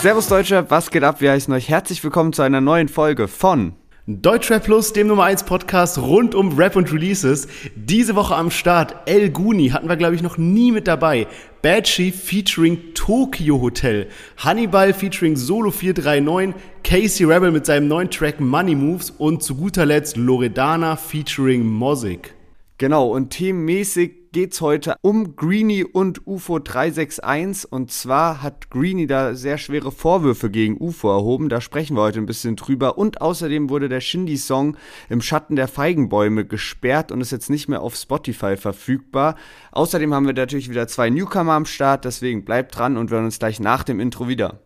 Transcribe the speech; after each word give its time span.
Servus 0.00 0.28
Deutscher, 0.28 0.70
was 0.70 0.90
geht 0.90 1.04
ab? 1.04 1.20
Wir 1.20 1.32
heißen 1.32 1.52
euch 1.52 1.68
herzlich 1.68 2.02
willkommen 2.02 2.32
zu 2.32 2.40
einer 2.40 2.62
neuen 2.62 2.88
Folge 2.88 3.28
von 3.28 3.74
Deutschrap 4.06 4.64
Plus, 4.64 4.94
dem 4.94 5.08
Nummer 5.08 5.24
1 5.24 5.44
Podcast 5.44 5.98
rund 5.98 6.34
um 6.34 6.56
Rap 6.56 6.74
und 6.74 6.90
Releases. 6.90 7.46
Diese 7.76 8.14
Woche 8.16 8.34
am 8.34 8.50
Start 8.50 8.96
El 9.04 9.28
Guni 9.28 9.68
hatten 9.68 9.90
wir, 9.90 9.96
glaube 9.96 10.14
ich, 10.14 10.22
noch 10.22 10.38
nie 10.38 10.72
mit 10.72 10.88
dabei. 10.88 11.26
Bad 11.60 11.84
Chief 11.84 12.18
featuring 12.18 12.94
Tokyo 12.94 13.60
Hotel. 13.60 14.08
Hannibal 14.38 14.94
featuring 14.94 15.36
Solo 15.36 15.70
439. 15.70 16.54
Casey 16.82 17.26
Rebel 17.26 17.50
mit 17.50 17.66
seinem 17.66 17.86
neuen 17.86 18.10
Track 18.10 18.40
Money 18.40 18.74
Moves. 18.74 19.10
Und 19.10 19.42
zu 19.42 19.54
guter 19.54 19.84
Letzt 19.84 20.16
Loredana 20.16 20.96
featuring 20.96 21.66
Mosik. 21.66 22.32
Genau, 22.78 23.08
und 23.08 23.28
themenmäßig 23.28 24.19
geht 24.32 24.52
es 24.52 24.60
heute 24.60 24.96
um 25.02 25.36
Greenie 25.36 25.84
und 25.84 26.26
UFO 26.26 26.58
361. 26.58 27.70
Und 27.70 27.90
zwar 27.90 28.42
hat 28.42 28.70
Greenie 28.70 29.06
da 29.06 29.34
sehr 29.34 29.58
schwere 29.58 29.92
Vorwürfe 29.92 30.50
gegen 30.50 30.76
UFO 30.80 31.10
erhoben. 31.10 31.48
Da 31.48 31.60
sprechen 31.60 31.96
wir 31.96 32.02
heute 32.02 32.18
ein 32.18 32.26
bisschen 32.26 32.56
drüber. 32.56 32.98
Und 32.98 33.20
außerdem 33.20 33.70
wurde 33.70 33.88
der 33.88 34.00
Shindy-Song 34.00 34.76
im 35.08 35.20
Schatten 35.20 35.56
der 35.56 35.68
Feigenbäume 35.68 36.44
gesperrt 36.44 37.12
und 37.12 37.20
ist 37.20 37.32
jetzt 37.32 37.50
nicht 37.50 37.68
mehr 37.68 37.82
auf 37.82 37.96
Spotify 37.96 38.56
verfügbar. 38.56 39.36
Außerdem 39.72 40.14
haben 40.14 40.26
wir 40.26 40.34
natürlich 40.34 40.70
wieder 40.70 40.88
zwei 40.88 41.10
Newcomer 41.10 41.52
am 41.52 41.66
Start. 41.66 42.04
Deswegen 42.04 42.44
bleibt 42.44 42.76
dran 42.76 42.96
und 42.96 43.10
wir 43.10 43.16
hören 43.16 43.26
uns 43.26 43.38
gleich 43.38 43.60
nach 43.60 43.82
dem 43.82 44.00
Intro 44.00 44.28
wieder. 44.28 44.60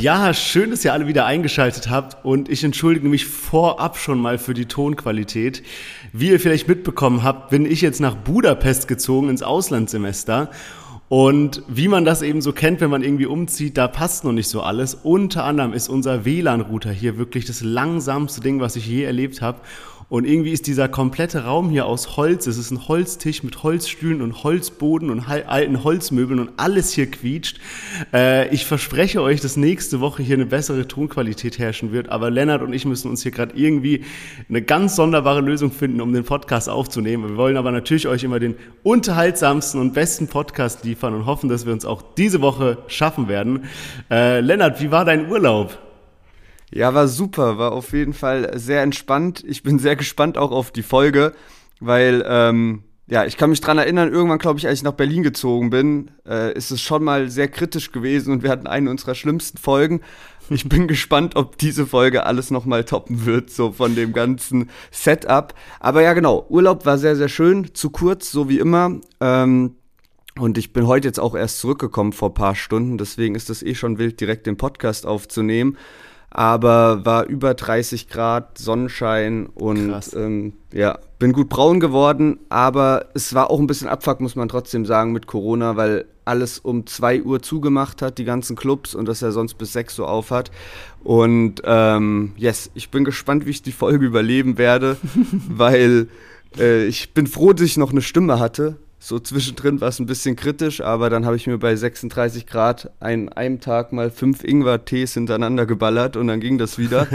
Ja, 0.00 0.32
schön, 0.32 0.70
dass 0.70 0.84
ihr 0.84 0.92
alle 0.92 1.08
wieder 1.08 1.26
eingeschaltet 1.26 1.90
habt 1.90 2.24
und 2.24 2.48
ich 2.48 2.62
entschuldige 2.62 3.08
mich 3.08 3.26
vorab 3.26 3.96
schon 3.98 4.20
mal 4.20 4.38
für 4.38 4.54
die 4.54 4.66
Tonqualität. 4.66 5.64
Wie 6.12 6.28
ihr 6.28 6.38
vielleicht 6.38 6.68
mitbekommen 6.68 7.24
habt, 7.24 7.50
bin 7.50 7.66
ich 7.66 7.80
jetzt 7.80 8.00
nach 8.00 8.14
Budapest 8.14 8.86
gezogen 8.86 9.28
ins 9.28 9.42
Auslandssemester 9.42 10.50
und 11.08 11.64
wie 11.66 11.88
man 11.88 12.04
das 12.04 12.22
eben 12.22 12.42
so 12.42 12.52
kennt, 12.52 12.80
wenn 12.80 12.90
man 12.90 13.02
irgendwie 13.02 13.26
umzieht, 13.26 13.76
da 13.76 13.88
passt 13.88 14.22
noch 14.22 14.32
nicht 14.32 14.48
so 14.48 14.62
alles. 14.62 14.94
Unter 14.94 15.42
anderem 15.42 15.72
ist 15.72 15.88
unser 15.88 16.24
WLAN-Router 16.24 16.92
hier 16.92 17.18
wirklich 17.18 17.46
das 17.46 17.62
langsamste 17.62 18.40
Ding, 18.40 18.60
was 18.60 18.76
ich 18.76 18.86
je 18.86 19.02
erlebt 19.02 19.42
habe. 19.42 19.58
Und 20.08 20.24
irgendwie 20.24 20.52
ist 20.52 20.66
dieser 20.66 20.88
komplette 20.88 21.44
Raum 21.44 21.68
hier 21.68 21.84
aus 21.84 22.16
Holz. 22.16 22.46
Es 22.46 22.56
ist 22.56 22.70
ein 22.70 22.88
Holztisch 22.88 23.42
mit 23.42 23.62
Holzstühlen 23.62 24.22
und 24.22 24.42
Holzboden 24.42 25.10
und 25.10 25.28
alten 25.28 25.84
Holzmöbeln 25.84 26.40
und 26.40 26.50
alles 26.56 26.92
hier 26.92 27.10
quietscht. 27.10 27.60
Äh, 28.14 28.48
ich 28.48 28.64
verspreche 28.64 29.20
euch, 29.20 29.42
dass 29.42 29.58
nächste 29.58 30.00
Woche 30.00 30.22
hier 30.22 30.36
eine 30.36 30.46
bessere 30.46 30.88
Tonqualität 30.88 31.58
herrschen 31.58 31.92
wird. 31.92 32.08
Aber 32.08 32.30
Lennart 32.30 32.62
und 32.62 32.72
ich 32.72 32.86
müssen 32.86 33.10
uns 33.10 33.22
hier 33.22 33.32
gerade 33.32 33.54
irgendwie 33.54 34.04
eine 34.48 34.62
ganz 34.62 34.96
sonderbare 34.96 35.42
Lösung 35.42 35.72
finden, 35.72 36.00
um 36.00 36.14
den 36.14 36.24
Podcast 36.24 36.70
aufzunehmen. 36.70 37.30
Wir 37.30 37.36
wollen 37.36 37.58
aber 37.58 37.70
natürlich 37.70 38.08
euch 38.08 38.24
immer 38.24 38.40
den 38.40 38.54
unterhaltsamsten 38.82 39.78
und 39.78 39.92
besten 39.92 40.28
Podcast 40.28 40.84
liefern 40.84 41.12
und 41.12 41.26
hoffen, 41.26 41.50
dass 41.50 41.66
wir 41.66 41.74
uns 41.74 41.84
auch 41.84 42.00
diese 42.16 42.40
Woche 42.40 42.78
schaffen 42.86 43.28
werden. 43.28 43.64
Äh, 44.10 44.40
Lennart, 44.40 44.80
wie 44.80 44.90
war 44.90 45.04
dein 45.04 45.30
Urlaub? 45.30 45.78
Ja, 46.70 46.92
war 46.94 47.08
super, 47.08 47.58
war 47.58 47.72
auf 47.72 47.92
jeden 47.92 48.12
Fall 48.12 48.50
sehr 48.58 48.82
entspannt. 48.82 49.42
Ich 49.46 49.62
bin 49.62 49.78
sehr 49.78 49.96
gespannt 49.96 50.36
auch 50.36 50.50
auf 50.50 50.70
die 50.70 50.82
Folge, 50.82 51.32
weil, 51.80 52.24
ähm, 52.26 52.82
ja, 53.06 53.24
ich 53.24 53.38
kann 53.38 53.48
mich 53.48 53.62
dran 53.62 53.78
erinnern, 53.78 54.12
irgendwann, 54.12 54.38
glaube 54.38 54.58
ich, 54.58 54.66
als 54.66 54.80
ich 54.80 54.84
nach 54.84 54.92
Berlin 54.92 55.22
gezogen 55.22 55.70
bin, 55.70 56.10
äh, 56.26 56.52
ist 56.52 56.70
es 56.70 56.82
schon 56.82 57.02
mal 57.02 57.30
sehr 57.30 57.48
kritisch 57.48 57.90
gewesen 57.90 58.34
und 58.34 58.42
wir 58.42 58.50
hatten 58.50 58.66
eine 58.66 58.90
unserer 58.90 59.14
schlimmsten 59.14 59.56
Folgen. 59.56 60.02
Ich 60.50 60.68
bin 60.68 60.88
gespannt, 60.88 61.36
ob 61.36 61.56
diese 61.56 61.86
Folge 61.86 62.26
alles 62.26 62.50
nochmal 62.50 62.84
toppen 62.84 63.24
wird, 63.24 63.48
so 63.48 63.72
von 63.72 63.94
dem 63.94 64.12
ganzen 64.12 64.68
Setup. 64.90 65.54
Aber 65.80 66.02
ja, 66.02 66.12
genau, 66.12 66.44
Urlaub 66.50 66.84
war 66.84 66.98
sehr, 66.98 67.16
sehr 67.16 67.30
schön, 67.30 67.74
zu 67.74 67.88
kurz, 67.88 68.30
so 68.30 68.50
wie 68.50 68.58
immer. 68.58 69.00
Ähm, 69.20 69.76
und 70.38 70.58
ich 70.58 70.74
bin 70.74 70.86
heute 70.86 71.08
jetzt 71.08 71.18
auch 71.18 71.34
erst 71.34 71.60
zurückgekommen 71.60 72.12
vor 72.12 72.34
paar 72.34 72.54
Stunden, 72.54 72.98
deswegen 72.98 73.34
ist 73.34 73.48
es 73.48 73.62
eh 73.62 73.74
schon 73.74 73.96
wild, 73.96 74.20
direkt 74.20 74.46
den 74.46 74.58
Podcast 74.58 75.06
aufzunehmen 75.06 75.78
aber 76.30 77.04
war 77.04 77.26
über 77.26 77.54
30 77.54 78.08
Grad, 78.08 78.58
Sonnenschein 78.58 79.46
und 79.46 79.94
ähm, 80.14 80.52
ja, 80.72 80.98
bin 81.18 81.32
gut 81.32 81.48
braun 81.48 81.80
geworden, 81.80 82.38
aber 82.48 83.06
es 83.14 83.34
war 83.34 83.50
auch 83.50 83.58
ein 83.58 83.66
bisschen 83.66 83.88
Abfuck, 83.88 84.20
muss 84.20 84.36
man 84.36 84.48
trotzdem 84.48 84.84
sagen, 84.84 85.12
mit 85.12 85.26
Corona, 85.26 85.76
weil 85.76 86.04
alles 86.24 86.58
um 86.58 86.86
2 86.86 87.22
Uhr 87.22 87.40
zugemacht 87.40 88.02
hat, 88.02 88.18
die 88.18 88.24
ganzen 88.24 88.54
Clubs 88.54 88.94
und 88.94 89.06
dass 89.06 89.22
er 89.22 89.32
sonst 89.32 89.54
bis 89.54 89.72
6 89.72 89.98
Uhr 90.00 90.10
auf 90.10 90.30
hat. 90.30 90.50
Und 91.02 91.62
ähm, 91.64 92.32
yes, 92.36 92.70
ich 92.74 92.90
bin 92.90 93.04
gespannt, 93.04 93.46
wie 93.46 93.50
ich 93.50 93.62
die 93.62 93.72
Folge 93.72 94.04
überleben 94.04 94.58
werde, 94.58 94.98
weil 95.48 96.08
äh, 96.58 96.84
ich 96.86 97.14
bin 97.14 97.26
froh, 97.26 97.54
dass 97.54 97.62
ich 97.62 97.78
noch 97.78 97.92
eine 97.92 98.02
Stimme 98.02 98.38
hatte, 98.38 98.76
so 98.98 99.18
zwischendrin 99.18 99.80
war 99.80 99.88
es 99.88 100.00
ein 100.00 100.06
bisschen 100.06 100.34
kritisch, 100.34 100.80
aber 100.80 101.08
dann 101.08 101.24
habe 101.24 101.36
ich 101.36 101.46
mir 101.46 101.58
bei 101.58 101.76
36 101.76 102.46
Grad 102.46 102.90
an 103.00 103.28
einem 103.28 103.60
Tag 103.60 103.92
mal 103.92 104.10
fünf 104.10 104.42
Ingwer-Tees 104.42 105.14
hintereinander 105.14 105.66
geballert 105.66 106.16
und 106.16 106.26
dann 106.26 106.40
ging 106.40 106.58
das 106.58 106.78
wieder. 106.78 107.06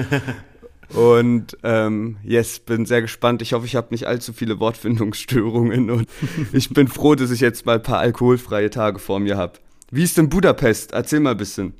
und 0.93 1.57
ähm, 1.63 2.17
yes, 2.23 2.59
bin 2.59 2.85
sehr 2.85 3.01
gespannt. 3.01 3.41
Ich 3.41 3.53
hoffe, 3.53 3.65
ich 3.65 3.75
habe 3.75 3.87
nicht 3.91 4.07
allzu 4.07 4.31
viele 4.31 4.59
Wortfindungsstörungen 4.59 5.89
und 5.89 6.07
ich 6.53 6.69
bin 6.69 6.87
froh, 6.87 7.15
dass 7.15 7.31
ich 7.31 7.41
jetzt 7.41 7.65
mal 7.65 7.75
ein 7.75 7.83
paar 7.83 7.99
alkoholfreie 7.99 8.69
Tage 8.69 8.99
vor 8.99 9.19
mir 9.19 9.37
habe. 9.37 9.59
Wie 9.91 10.03
ist 10.03 10.17
denn 10.17 10.29
Budapest? 10.29 10.93
Erzähl 10.93 11.19
mal 11.19 11.31
ein 11.31 11.37
bisschen. 11.37 11.73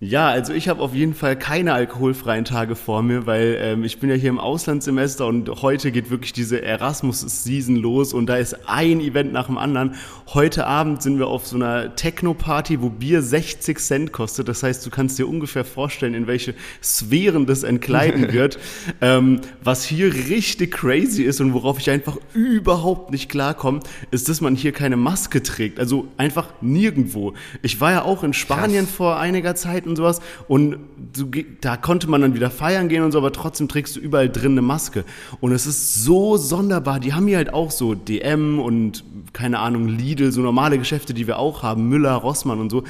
Ja, 0.00 0.28
also 0.28 0.52
ich 0.52 0.68
habe 0.68 0.80
auf 0.80 0.94
jeden 0.94 1.12
Fall 1.12 1.36
keine 1.36 1.72
alkoholfreien 1.72 2.44
Tage 2.44 2.76
vor 2.76 3.02
mir, 3.02 3.26
weil 3.26 3.58
ähm, 3.60 3.82
ich 3.82 3.98
bin 3.98 4.08
ja 4.08 4.14
hier 4.14 4.30
im 4.30 4.38
Auslandssemester 4.38 5.26
und 5.26 5.50
heute 5.60 5.90
geht 5.90 6.08
wirklich 6.08 6.32
diese 6.32 6.62
Erasmus-Season 6.62 7.74
los 7.74 8.12
und 8.14 8.26
da 8.26 8.36
ist 8.36 8.68
ein 8.68 9.00
Event 9.00 9.32
nach 9.32 9.46
dem 9.46 9.58
anderen. 9.58 9.96
Heute 10.28 10.68
Abend 10.68 11.02
sind 11.02 11.18
wir 11.18 11.26
auf 11.26 11.48
so 11.48 11.56
einer 11.56 11.96
Techno-Party, 11.96 12.80
wo 12.80 12.90
Bier 12.90 13.22
60 13.22 13.80
Cent 13.80 14.12
kostet. 14.12 14.46
Das 14.46 14.62
heißt, 14.62 14.86
du 14.86 14.90
kannst 14.90 15.18
dir 15.18 15.28
ungefähr 15.28 15.64
vorstellen, 15.64 16.14
in 16.14 16.28
welche 16.28 16.54
Sphären 16.80 17.46
das 17.46 17.64
entgleiten 17.64 18.32
wird. 18.32 18.60
ähm, 19.00 19.40
was 19.64 19.82
hier 19.82 20.14
richtig 20.14 20.74
crazy 20.74 21.24
ist 21.24 21.40
und 21.40 21.54
worauf 21.54 21.80
ich 21.80 21.90
einfach 21.90 22.18
überhaupt 22.34 23.10
nicht 23.10 23.28
klarkomme, 23.28 23.80
ist, 24.12 24.28
dass 24.28 24.40
man 24.40 24.54
hier 24.54 24.70
keine 24.70 24.96
Maske 24.96 25.42
trägt. 25.42 25.80
Also 25.80 26.06
einfach 26.18 26.50
nirgendwo. 26.60 27.34
Ich 27.62 27.80
war 27.80 27.90
ja 27.90 28.02
auch 28.04 28.22
in 28.22 28.32
Spanien 28.32 28.84
Krass. 28.84 28.94
vor 28.94 29.18
einiger 29.18 29.56
Zeit 29.56 29.87
und 29.88 29.96
sowas. 29.96 30.20
Und 30.46 30.78
du, 31.12 31.30
da 31.60 31.76
konnte 31.76 32.08
man 32.08 32.20
dann 32.20 32.34
wieder 32.34 32.50
feiern 32.50 32.88
gehen 32.88 33.02
und 33.02 33.12
so, 33.12 33.18
aber 33.18 33.32
trotzdem 33.32 33.68
trägst 33.68 33.96
du 33.96 34.00
überall 34.00 34.28
drin 34.28 34.52
eine 34.52 34.62
Maske. 34.62 35.04
Und 35.40 35.52
es 35.52 35.66
ist 35.66 36.02
so 36.02 36.36
sonderbar. 36.36 37.00
Die 37.00 37.14
haben 37.14 37.26
hier 37.26 37.38
halt 37.38 37.52
auch 37.52 37.70
so 37.70 37.94
DM 37.94 38.58
und 38.58 39.04
keine 39.32 39.58
Ahnung, 39.58 39.88
Lidl, 39.88 40.32
so 40.32 40.40
normale 40.40 40.78
Geschäfte, 40.78 41.14
die 41.14 41.26
wir 41.26 41.38
auch 41.38 41.62
haben, 41.62 41.88
Müller, 41.88 42.14
Rossmann 42.14 42.60
und 42.60 42.70
so. 42.70 42.84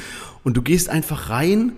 Und 0.45 0.57
du 0.57 0.63
gehst 0.63 0.89
einfach 0.89 1.31
rein 1.31 1.73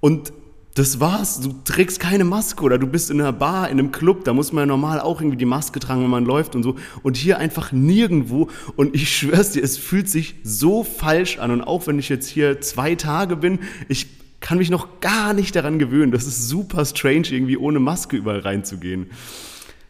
und 0.00 0.32
das 0.74 0.98
war's. 0.98 1.40
Du 1.40 1.54
trägst 1.64 2.00
keine 2.00 2.24
Maske 2.24 2.64
oder 2.64 2.78
du 2.78 2.86
bist 2.86 3.10
in 3.10 3.20
einer 3.20 3.32
Bar, 3.32 3.68
in 3.70 3.78
einem 3.78 3.92
Club, 3.92 4.24
da 4.24 4.32
muss 4.32 4.52
man 4.52 4.62
ja 4.62 4.66
normal 4.66 5.00
auch 5.00 5.20
irgendwie 5.20 5.36
die 5.36 5.44
Maske 5.44 5.78
tragen, 5.78 6.02
wenn 6.02 6.10
man 6.10 6.24
läuft 6.24 6.56
und 6.56 6.64
so. 6.64 6.74
Und 7.02 7.16
hier 7.16 7.38
einfach 7.38 7.70
nirgendwo. 7.70 8.48
Und 8.74 8.94
ich 8.94 9.08
schwör's 9.16 9.52
dir, 9.52 9.62
es 9.62 9.78
fühlt 9.78 10.08
sich 10.08 10.34
so 10.42 10.82
falsch 10.82 11.38
an. 11.38 11.52
Und 11.52 11.62
auch 11.62 11.86
wenn 11.86 11.98
ich 11.98 12.08
jetzt 12.08 12.28
hier 12.28 12.60
zwei 12.60 12.96
Tage 12.96 13.36
bin, 13.36 13.60
ich 13.88 14.23
kann 14.44 14.58
mich 14.58 14.68
noch 14.68 15.00
gar 15.00 15.32
nicht 15.32 15.56
daran 15.56 15.78
gewöhnen. 15.78 16.12
Das 16.12 16.26
ist 16.26 16.50
super 16.50 16.84
strange, 16.84 17.28
irgendwie 17.30 17.56
ohne 17.56 17.80
Maske 17.80 18.18
überall 18.18 18.40
reinzugehen. 18.40 19.10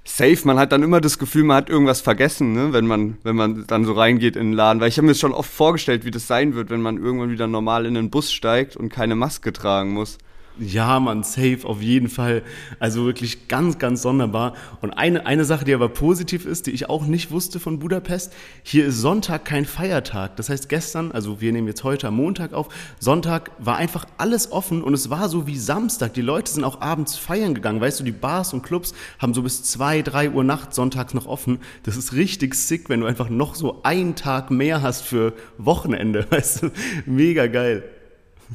Safe, 0.04 0.38
man 0.44 0.60
hat 0.60 0.70
dann 0.70 0.84
immer 0.84 1.00
das 1.00 1.18
Gefühl, 1.18 1.42
man 1.42 1.56
hat 1.56 1.68
irgendwas 1.68 2.00
vergessen, 2.00 2.52
ne? 2.52 2.72
wenn, 2.72 2.86
man, 2.86 3.16
wenn 3.24 3.34
man 3.34 3.66
dann 3.66 3.84
so 3.84 3.94
reingeht 3.94 4.36
in 4.36 4.50
den 4.50 4.52
Laden. 4.52 4.80
Weil 4.80 4.90
ich 4.90 4.96
habe 4.96 5.08
mir 5.08 5.16
schon 5.16 5.32
oft 5.32 5.52
vorgestellt, 5.52 6.04
wie 6.04 6.12
das 6.12 6.28
sein 6.28 6.54
wird, 6.54 6.70
wenn 6.70 6.82
man 6.82 6.98
irgendwann 6.98 7.32
wieder 7.32 7.48
normal 7.48 7.84
in 7.84 7.94
den 7.94 8.10
Bus 8.10 8.32
steigt 8.32 8.76
und 8.76 8.90
keine 8.90 9.16
Maske 9.16 9.52
tragen 9.52 9.90
muss. 9.90 10.18
Ja, 10.60 11.00
man, 11.00 11.24
safe, 11.24 11.60
auf 11.64 11.82
jeden 11.82 12.08
Fall. 12.08 12.42
Also 12.78 13.04
wirklich 13.06 13.48
ganz, 13.48 13.78
ganz 13.78 14.02
sonderbar. 14.02 14.54
Und 14.82 14.92
eine, 14.92 15.26
eine 15.26 15.44
Sache, 15.44 15.64
die 15.64 15.74
aber 15.74 15.88
positiv 15.88 16.46
ist, 16.46 16.68
die 16.68 16.70
ich 16.70 16.88
auch 16.88 17.06
nicht 17.06 17.32
wusste 17.32 17.58
von 17.58 17.80
Budapest, 17.80 18.32
hier 18.62 18.86
ist 18.86 19.00
Sonntag 19.00 19.44
kein 19.44 19.64
Feiertag. 19.64 20.36
Das 20.36 20.50
heißt, 20.50 20.68
gestern, 20.68 21.10
also 21.10 21.40
wir 21.40 21.52
nehmen 21.52 21.66
jetzt 21.66 21.82
heute 21.82 22.06
am 22.06 22.14
Montag 22.14 22.52
auf, 22.52 22.68
Sonntag 23.00 23.50
war 23.58 23.78
einfach 23.78 24.06
alles 24.16 24.52
offen 24.52 24.84
und 24.84 24.94
es 24.94 25.10
war 25.10 25.28
so 25.28 25.48
wie 25.48 25.58
Samstag. 25.58 26.14
Die 26.14 26.20
Leute 26.20 26.52
sind 26.52 26.62
auch 26.62 26.80
abends 26.80 27.16
feiern 27.16 27.54
gegangen. 27.54 27.80
Weißt 27.80 27.98
du, 27.98 28.04
die 28.04 28.12
Bars 28.12 28.54
und 28.54 28.62
Clubs 28.62 28.94
haben 29.18 29.34
so 29.34 29.42
bis 29.42 29.64
zwei, 29.64 30.02
drei 30.02 30.30
Uhr 30.30 30.44
nachts 30.44 30.76
sonntags 30.76 31.14
noch 31.14 31.26
offen. 31.26 31.58
Das 31.82 31.96
ist 31.96 32.12
richtig 32.12 32.54
sick, 32.54 32.88
wenn 32.88 33.00
du 33.00 33.06
einfach 33.06 33.28
noch 33.28 33.56
so 33.56 33.80
einen 33.82 34.14
Tag 34.14 34.52
mehr 34.52 34.82
hast 34.82 35.02
für 35.02 35.32
Wochenende. 35.58 36.26
Weißt 36.30 36.62
du, 36.62 36.70
mega 37.06 37.48
geil 37.48 37.82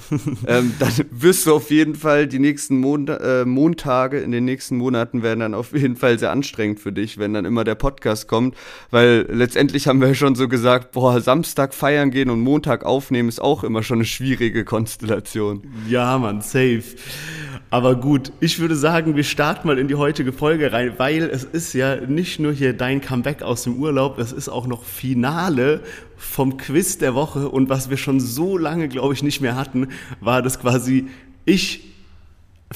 ähm, 0.48 0.74
dann 0.80 0.92
wirst 1.12 1.46
du 1.46 1.54
auf 1.54 1.72
jeden 1.72 1.96
Fall 1.96 2.28
die 2.28 2.40
nächsten 2.40 2.80
Mon 2.80 3.08
äh, 3.08 3.46
Montage 3.46 4.20
in 4.20 4.32
den 4.32 4.46
nächsten 4.46 4.78
Monaten 4.78 5.24
werden 5.24 5.40
dann 5.40 5.54
auf 5.54 5.74
jeden 5.74 5.96
Fall 5.96 6.20
sehr 6.20 6.32
anstrengend 6.32 6.80
für 6.80 6.92
dich, 6.92 7.18
wenn 7.18 7.34
dann 7.34 7.46
immer 7.46 7.64
der 7.64 7.76
Podcast 7.76 8.28
kommt, 8.28 8.56
weil 8.92 9.26
letztendlich 9.30 9.88
haben 9.88 10.02
wir 10.02 10.14
schon 10.16 10.36
so 10.36 10.48
gesagt, 10.48 10.92
boah, 10.92 11.22
Samstag 11.22 11.74
feiern 11.74 12.12
gehen 12.12 12.30
und 12.30 12.42
Montag 12.42 12.86
aufnehmen 12.86 13.30
ist 13.30 13.42
auch 13.42 13.64
immer 13.64 13.84
schon 13.84 14.00
eine 14.00 14.06
schwierige 14.06 14.66
Konstellation. 14.66 15.64
Ja, 15.88 16.18
man, 16.18 16.42
safe. 16.42 16.84
Aber 17.72 17.96
gut, 17.96 18.32
ich 18.40 18.60
würde 18.60 18.76
sagen, 18.76 19.16
wir 19.16 19.24
starten 19.24 19.68
mal 19.68 19.78
in 19.78 19.88
die 19.88 19.96
heutige 19.96 20.34
Folge 20.34 20.72
rein, 20.72 20.94
weil 20.98 21.24
es 21.24 21.44
ist 21.44 21.74
ja 21.74 21.98
nicht 21.98 22.40
nur 22.40 22.52
hier 22.52 22.74
dein 22.74 23.00
Comeback 23.00 23.44
aus 23.44 23.64
dem 23.64 23.76
Urlaub, 23.76 24.18
es 24.18 24.32
ist 24.32 24.50
auch 24.50 24.66
noch 24.66 24.84
Finale 24.84 25.82
vom 26.20 26.58
Quiz 26.58 26.98
der 26.98 27.16
Woche 27.16 27.50
und 27.50 27.70
was 27.70 27.90
wir 27.90 27.98
schon 27.98 28.20
so 28.20 28.58
lange, 28.58 28.90
glaube 28.90 29.14
ich, 29.14 29.24
nicht 29.24 29.42
mehr 29.42 29.56
hatten, 29.56 29.88
war 30.20 30.42
das 30.42 30.60
quasi 30.60 31.08
ich 31.46 31.89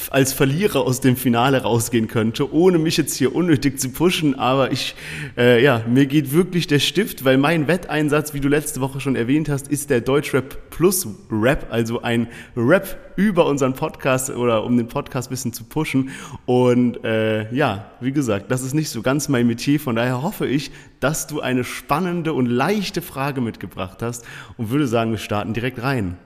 als 0.09 0.33
Verlierer 0.33 0.81
aus 0.81 1.01
dem 1.01 1.15
Finale 1.15 1.61
rausgehen 1.61 2.07
könnte, 2.07 2.51
ohne 2.51 2.79
mich 2.79 2.97
jetzt 2.97 3.15
hier 3.15 3.35
unnötig 3.35 3.79
zu 3.79 3.89
pushen. 3.89 4.33
Aber 4.35 4.71
ich, 4.71 4.95
äh, 5.37 5.63
ja, 5.63 5.83
mir 5.87 6.07
geht 6.07 6.33
wirklich 6.33 6.65
der 6.65 6.79
Stift, 6.79 7.25
weil 7.25 7.37
mein 7.37 7.67
Wetteinsatz, 7.67 8.33
wie 8.33 8.39
du 8.39 8.47
letzte 8.47 8.81
Woche 8.81 8.99
schon 8.99 9.15
erwähnt 9.15 9.49
hast, 9.49 9.67
ist 9.67 9.91
der 9.91 10.01
Deutschrap 10.01 10.71
Plus 10.71 11.07
Rap, 11.31 11.67
also 11.69 12.01
ein 12.01 12.27
Rap 12.57 13.13
über 13.15 13.45
unseren 13.45 13.73
Podcast 13.75 14.31
oder 14.31 14.63
um 14.63 14.77
den 14.77 14.87
Podcast 14.87 15.29
ein 15.29 15.31
bisschen 15.31 15.53
zu 15.53 15.63
pushen. 15.63 16.09
Und 16.47 17.03
äh, 17.03 17.53
ja, 17.53 17.91
wie 18.01 18.11
gesagt, 18.11 18.49
das 18.49 18.63
ist 18.63 18.73
nicht 18.73 18.89
so 18.89 19.03
ganz 19.03 19.29
mein 19.29 19.45
Metier. 19.45 19.79
Von 19.79 19.95
daher 19.95 20.23
hoffe 20.23 20.47
ich, 20.47 20.71
dass 21.01 21.27
du 21.27 21.39
eine 21.39 21.63
spannende 21.63 22.33
und 22.33 22.47
leichte 22.47 23.03
Frage 23.03 23.41
mitgebracht 23.41 24.01
hast 24.01 24.25
und 24.57 24.71
würde 24.71 24.87
sagen, 24.87 25.11
wir 25.11 25.19
starten 25.19 25.53
direkt 25.53 25.83
rein. 25.83 26.17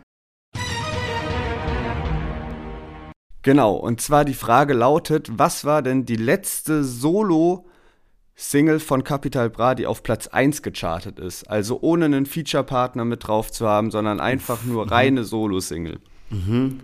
Genau, 3.47 3.75
und 3.75 4.01
zwar 4.01 4.25
die 4.25 4.33
Frage 4.33 4.73
lautet, 4.73 5.29
was 5.39 5.63
war 5.63 5.81
denn 5.81 6.03
die 6.03 6.17
letzte 6.17 6.83
Solo-Single 6.83 8.81
von 8.81 9.05
Capital 9.05 9.49
Bra, 9.49 9.73
die 9.73 9.85
auf 9.85 10.03
Platz 10.03 10.27
1 10.27 10.63
gechartet 10.63 11.17
ist? 11.17 11.49
Also 11.49 11.79
ohne 11.79 12.03
einen 12.03 12.25
Feature-Partner 12.25 13.05
mit 13.05 13.25
drauf 13.25 13.49
zu 13.49 13.65
haben, 13.65 13.89
sondern 13.89 14.19
einfach 14.19 14.65
nur 14.65 14.83
mhm. 14.83 14.91
reine 14.91 15.23
Solo-Single. 15.23 15.99
Mhm. 16.29 16.81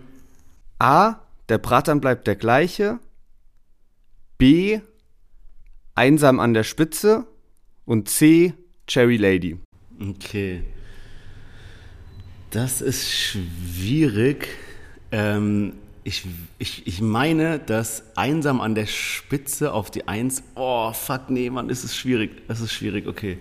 A, 0.78 1.16
der 1.50 1.58
Bratan 1.58 2.00
bleibt 2.00 2.26
der 2.26 2.36
gleiche. 2.36 2.98
B, 4.38 4.80
einsam 5.94 6.40
an 6.40 6.54
der 6.54 6.64
Spitze. 6.64 7.26
Und 7.84 8.08
C, 8.08 8.54
Cherry 8.86 9.18
Lady. 9.18 9.58
Okay. 10.00 10.64
Das 12.48 12.80
ist 12.80 13.12
schwierig. 13.12 14.48
Ähm, 15.12 15.74
ich, 16.04 16.26
ich, 16.58 16.86
ich 16.86 17.00
meine, 17.00 17.58
dass 17.58 18.04
einsam 18.14 18.60
an 18.60 18.74
der 18.74 18.86
Spitze 18.86 19.72
auf 19.72 19.90
die 19.90 20.06
Eins, 20.06 20.42
oh, 20.54 20.92
fuck, 20.92 21.30
nee, 21.30 21.48
Mann, 21.48 21.70
ist 21.70 21.82
es 21.82 21.96
schwierig. 21.96 22.42
Es 22.46 22.60
ist 22.60 22.72
schwierig, 22.72 23.06
okay. 23.06 23.38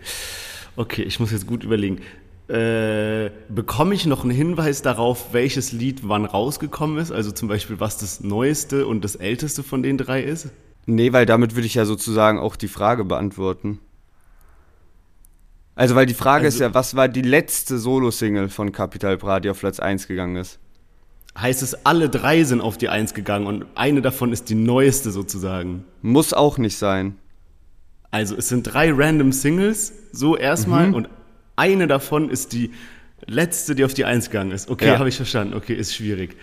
Okay, 0.77 1.04
ich 1.04 1.19
muss 1.19 1.31
jetzt 1.31 1.45
gut 1.45 1.63
überlegen. 1.65 2.00
Äh, 2.48 3.31
bekomme 3.50 3.94
ich 3.94 4.06
noch 4.06 4.24
einen 4.24 4.31
Hinweis 4.31 4.81
darauf, 4.81 5.33
welches 5.33 5.74
Lied 5.74 6.07
wann 6.07 6.25
rausgekommen 6.25 6.98
ist? 6.98 7.12
Also 7.12 7.31
zum 7.31 7.50
Beispiel, 7.50 7.80
was 7.80 7.98
das 7.98 8.21
neueste 8.21 8.88
und 8.88 9.04
das 9.04 9.16
älteste 9.16 9.62
von 9.62 9.83
den 9.83 9.98
drei 9.98 10.24
ist? 10.24 10.50
Nee, 10.86 11.13
weil 11.13 11.25
damit 11.25 11.56
würde 11.56 11.68
ich 11.68 11.75
ja 11.75 11.86
sozusagen 11.86 12.39
auch 12.39 12.56
die 12.56 12.68
Frage 12.68 13.04
beantworten. 13.06 13.80
Also, 15.75 15.95
weil 15.95 16.06
die 16.06 16.13
Frage 16.13 16.45
also, 16.45 16.57
ist 16.57 16.62
ja, 16.62 16.74
was 16.74 16.95
war 16.95 17.07
die 17.07 17.21
letzte 17.21 17.80
Solo-Single 17.80 18.50
von 18.50 18.71
Capital 18.71 19.18
Bra, 19.18 19.39
die 19.39 19.50
auf 19.50 19.59
Platz 19.59 19.80
1 19.80 20.07
gegangen 20.07 20.36
ist? 20.36 20.59
Heißt 21.38 21.63
es, 21.63 21.85
alle 21.85 22.09
drei 22.09 22.44
sind 22.44 22.62
auf 22.62 22.77
die 22.77 22.89
Eins 22.89 23.13
gegangen 23.13 23.47
und 23.47 23.65
eine 23.75 24.01
davon 24.01 24.31
ist 24.31 24.50
die 24.50 24.56
neueste 24.56 25.12
sozusagen. 25.12 25.83
Muss 26.01 26.33
auch 26.33 26.57
nicht 26.57 26.77
sein. 26.77 27.15
Also 28.12 28.35
es 28.35 28.50
sind 28.50 28.63
drei 28.63 28.91
random 28.91 29.31
Singles, 29.31 29.94
so 30.12 30.38
erstmal, 30.38 30.89
mhm. 30.89 30.94
und 30.94 31.09
eine 31.56 31.88
davon 31.88 32.30
ist 32.30 32.53
die 32.53 32.71
letzte, 33.25 33.74
die 33.75 33.85
auf 33.85 33.94
die 33.94 34.06
Eins 34.06 34.30
gegangen 34.30 34.51
ist. 34.51 34.69
Okay, 34.69 34.88
ja. 34.88 35.00
habe 35.00 35.09
ich 35.09 35.15
verstanden. 35.15 35.53
Okay, 35.56 35.74
ist 35.74 35.95
schwierig. 35.95 36.35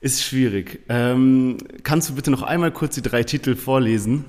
Ist 0.00 0.22
schwierig. 0.22 0.80
Ähm, 0.88 1.58
kannst 1.82 2.08
du 2.08 2.14
bitte 2.14 2.30
noch 2.30 2.42
einmal 2.42 2.70
kurz 2.70 2.94
die 2.94 3.02
drei 3.02 3.22
Titel 3.22 3.54
vorlesen? 3.54 4.24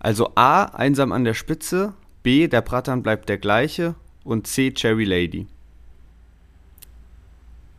Also 0.00 0.32
A, 0.34 0.64
einsam 0.64 1.12
an 1.12 1.24
der 1.24 1.34
Spitze, 1.34 1.94
B, 2.22 2.48
der 2.48 2.62
Bratan 2.62 3.02
bleibt 3.02 3.28
der 3.28 3.38
gleiche 3.38 3.94
und 4.24 4.46
C, 4.46 4.72
Cherry 4.72 5.04
Lady. 5.04 5.46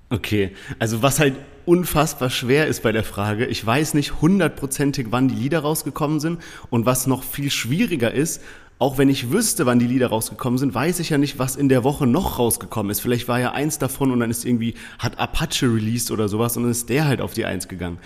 Okay, 0.10 0.52
also 0.80 1.04
was 1.04 1.20
halt 1.20 1.36
unfassbar 1.66 2.32
schwer 2.32 2.66
ist 2.66 2.82
bei 2.82 2.92
der 2.92 3.04
Frage, 3.04 3.46
ich 3.46 3.64
weiß 3.64 3.94
nicht 3.94 4.22
hundertprozentig, 4.22 5.08
wann 5.12 5.28
die 5.28 5.36
Lieder 5.36 5.60
rausgekommen 5.60 6.20
sind 6.20 6.42
und 6.72 6.88
was 6.88 7.06
noch 7.06 7.24
viel 7.24 7.52
schwieriger 7.52 8.12
ist, 8.12 8.42
auch 8.80 8.98
wenn 8.98 9.10
ich 9.10 9.30
wüsste, 9.32 9.66
wann 9.66 9.78
die 9.78 9.86
Lieder 9.86 10.08
rausgekommen 10.08 10.58
sind, 10.58 10.74
weiß 10.74 11.00
ich 11.00 11.10
ja 11.10 11.18
nicht, 11.18 11.38
was 11.38 11.58
in 11.58 11.70
der 11.70 11.84
Woche 11.84 12.08
noch 12.08 12.40
rausgekommen 12.40 12.90
ist. 12.90 13.02
Vielleicht 13.02 13.28
war 13.28 13.40
ja 13.40 13.52
eins 13.52 13.78
davon 13.78 14.10
und 14.12 14.22
dann 14.22 14.32
ist 14.32 14.46
irgendwie, 14.46 14.74
hat 14.98 15.20
Apache 15.20 15.68
released 15.68 16.12
oder 16.12 16.30
sowas 16.30 16.56
und 16.58 16.64
dann 16.64 16.72
ist 16.72 16.90
der 16.90 17.06
halt 17.06 17.20
auf 17.20 17.34
die 17.34 17.46
Eins 17.46 17.68
gegangen. 17.68 18.00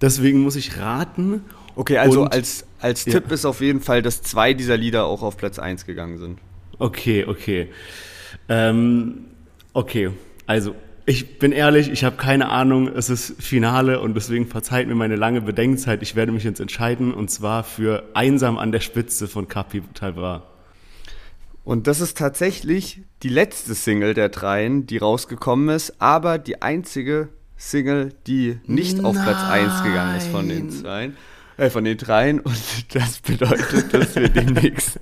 Deswegen 0.00 0.40
muss 0.40 0.54
ich 0.56 0.78
raten. 0.78 1.42
Okay, 1.74 1.98
also 1.98 2.22
und, 2.22 2.32
als, 2.32 2.64
als 2.80 3.04
ja. 3.04 3.14
Tipp 3.14 3.32
ist 3.32 3.44
auf 3.44 3.60
jeden 3.60 3.80
Fall, 3.80 4.00
dass 4.00 4.22
zwei 4.22 4.54
dieser 4.54 4.76
Lieder 4.76 5.06
auch 5.06 5.22
auf 5.22 5.36
Platz 5.36 5.58
eins 5.58 5.84
gegangen 5.84 6.18
sind. 6.18 6.38
Okay, 6.78 7.24
okay. 7.26 7.68
Ähm, 8.48 9.26
okay, 9.72 10.10
also 10.46 10.74
ich 11.06 11.38
bin 11.38 11.52
ehrlich, 11.52 11.88
ich 11.88 12.02
habe 12.02 12.16
keine 12.16 12.48
Ahnung. 12.48 12.88
Es 12.88 13.10
ist 13.10 13.40
Finale 13.40 14.00
und 14.00 14.14
deswegen 14.14 14.48
verzeiht 14.48 14.88
mir 14.88 14.96
meine 14.96 15.14
lange 15.14 15.40
Bedenkzeit. 15.40 16.02
Ich 16.02 16.16
werde 16.16 16.32
mich 16.32 16.42
jetzt 16.42 16.58
entscheiden 16.58 17.14
und 17.14 17.30
zwar 17.30 17.62
für 17.62 18.10
Einsam 18.14 18.58
an 18.58 18.72
der 18.72 18.80
Spitze 18.80 19.28
von 19.28 19.46
Capital 19.46 20.12
Bra. 20.12 20.42
Und 21.64 21.86
das 21.86 22.00
ist 22.00 22.18
tatsächlich 22.18 23.02
die 23.22 23.28
letzte 23.28 23.74
Single 23.74 24.14
der 24.14 24.28
dreien, 24.28 24.86
die 24.86 24.98
rausgekommen 24.98 25.68
ist, 25.68 26.00
aber 26.00 26.38
die 26.38 26.60
einzige 26.62 27.28
Single, 27.56 28.12
die 28.26 28.58
nicht 28.66 28.96
Nein. 28.96 29.06
auf 29.06 29.14
Platz 29.14 29.42
1 29.48 29.84
gegangen 29.84 30.16
ist 30.16 30.28
von 30.28 30.48
den 30.48 30.70
zwei 30.70 31.12
äh, 31.56 31.70
von 31.70 31.84
den 31.84 31.96
dreien. 31.96 32.40
Und 32.40 32.94
das 32.94 33.18
bedeutet, 33.20 33.92
dass 33.92 34.16
wir 34.16 34.28
demnächst 34.28 34.98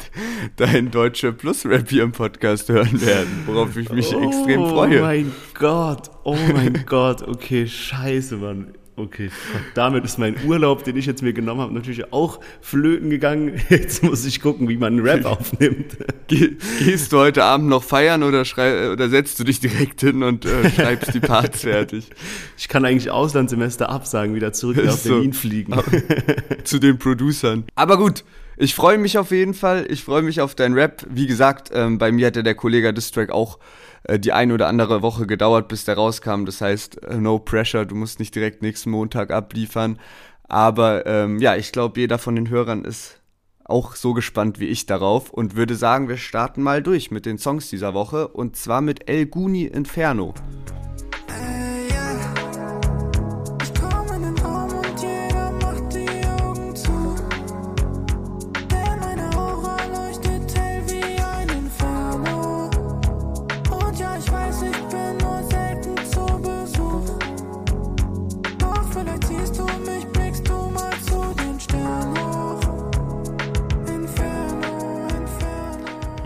dein 0.56 0.90
Deutsche 0.90 1.32
Plus 1.32 1.66
Rap 1.66 1.88
hier 1.88 2.02
im 2.02 2.12
Podcast 2.12 2.68
hören 2.68 3.00
werden, 3.00 3.44
worauf 3.46 3.76
ich 3.76 3.90
mich 3.90 4.14
oh, 4.14 4.22
extrem 4.22 4.66
freue. 4.68 5.00
Oh 5.00 5.04
mein 5.04 5.32
Gott, 5.54 6.10
oh 6.24 6.36
mein 6.52 6.84
Gott, 6.86 7.22
okay, 7.22 7.66
scheiße, 7.66 8.36
Mann. 8.36 8.74
Okay, 8.96 9.30
damit 9.74 10.04
ist 10.04 10.18
mein 10.18 10.36
Urlaub, 10.46 10.84
den 10.84 10.96
ich 10.96 11.06
jetzt 11.06 11.20
mir 11.20 11.32
genommen 11.32 11.60
habe, 11.60 11.74
natürlich 11.74 12.12
auch 12.12 12.38
flöten 12.60 13.10
gegangen. 13.10 13.60
Jetzt 13.68 14.04
muss 14.04 14.24
ich 14.24 14.40
gucken, 14.40 14.68
wie 14.68 14.76
man 14.76 14.92
einen 14.94 15.06
Rap 15.06 15.24
aufnimmt. 15.24 15.96
gehst 16.28 17.12
du 17.12 17.18
heute 17.18 17.42
Abend 17.42 17.68
noch 17.68 17.82
feiern 17.82 18.22
oder, 18.22 18.44
oder 18.92 19.08
setzt 19.08 19.40
du 19.40 19.44
dich 19.44 19.58
direkt 19.58 20.00
hin 20.00 20.22
und 20.22 20.46
äh, 20.46 20.70
schreibst 20.70 21.12
die 21.12 21.20
Parts 21.20 21.62
fertig? 21.62 22.06
Ich 22.56 22.68
kann 22.68 22.84
eigentlich 22.84 23.10
Auslandssemester 23.10 23.90
absagen, 23.90 24.34
wieder 24.34 24.52
zurück 24.52 24.82
nach 24.82 24.92
so. 24.92 25.10
Berlin 25.10 25.32
fliegen. 25.32 25.74
Zu 26.62 26.78
den 26.78 26.98
Producern. 26.98 27.64
Aber 27.74 27.98
gut, 27.98 28.24
ich 28.56 28.74
freue 28.74 28.98
mich 28.98 29.18
auf 29.18 29.30
jeden 29.30 29.54
Fall. 29.54 29.86
Ich 29.88 30.04
freue 30.04 30.22
mich 30.22 30.40
auf 30.40 30.54
deinen 30.54 30.74
Rap. 30.74 31.04
Wie 31.08 31.26
gesagt, 31.26 31.70
ähm, 31.74 31.98
bei 31.98 32.12
mir 32.12 32.28
hatte 32.28 32.42
der 32.42 32.54
Kollege 32.54 32.92
Distrack 32.92 33.30
auch 33.30 33.58
äh, 34.04 34.18
die 34.18 34.32
eine 34.32 34.54
oder 34.54 34.68
andere 34.68 35.02
Woche 35.02 35.26
gedauert, 35.26 35.68
bis 35.68 35.84
der 35.84 35.96
rauskam. 35.96 36.44
Das 36.44 36.60
heißt, 36.60 37.04
äh, 37.04 37.16
no 37.16 37.38
pressure, 37.38 37.86
du 37.86 37.94
musst 37.94 38.18
nicht 38.18 38.34
direkt 38.34 38.62
nächsten 38.62 38.90
Montag 38.90 39.30
abliefern. 39.30 39.98
Aber 40.48 41.06
ähm, 41.06 41.38
ja, 41.38 41.56
ich 41.56 41.72
glaube, 41.72 42.00
jeder 42.00 42.18
von 42.18 42.36
den 42.36 42.48
Hörern 42.48 42.84
ist 42.84 43.20
auch 43.64 43.96
so 43.96 44.12
gespannt 44.12 44.60
wie 44.60 44.66
ich 44.66 44.84
darauf 44.86 45.30
und 45.30 45.56
würde 45.56 45.74
sagen, 45.74 46.08
wir 46.08 46.18
starten 46.18 46.62
mal 46.62 46.82
durch 46.82 47.10
mit 47.10 47.24
den 47.24 47.38
Songs 47.38 47.70
dieser 47.70 47.94
Woche 47.94 48.28
und 48.28 48.56
zwar 48.56 48.82
mit 48.82 49.08
El 49.08 49.26
Guni 49.26 49.64
Inferno. 49.64 50.34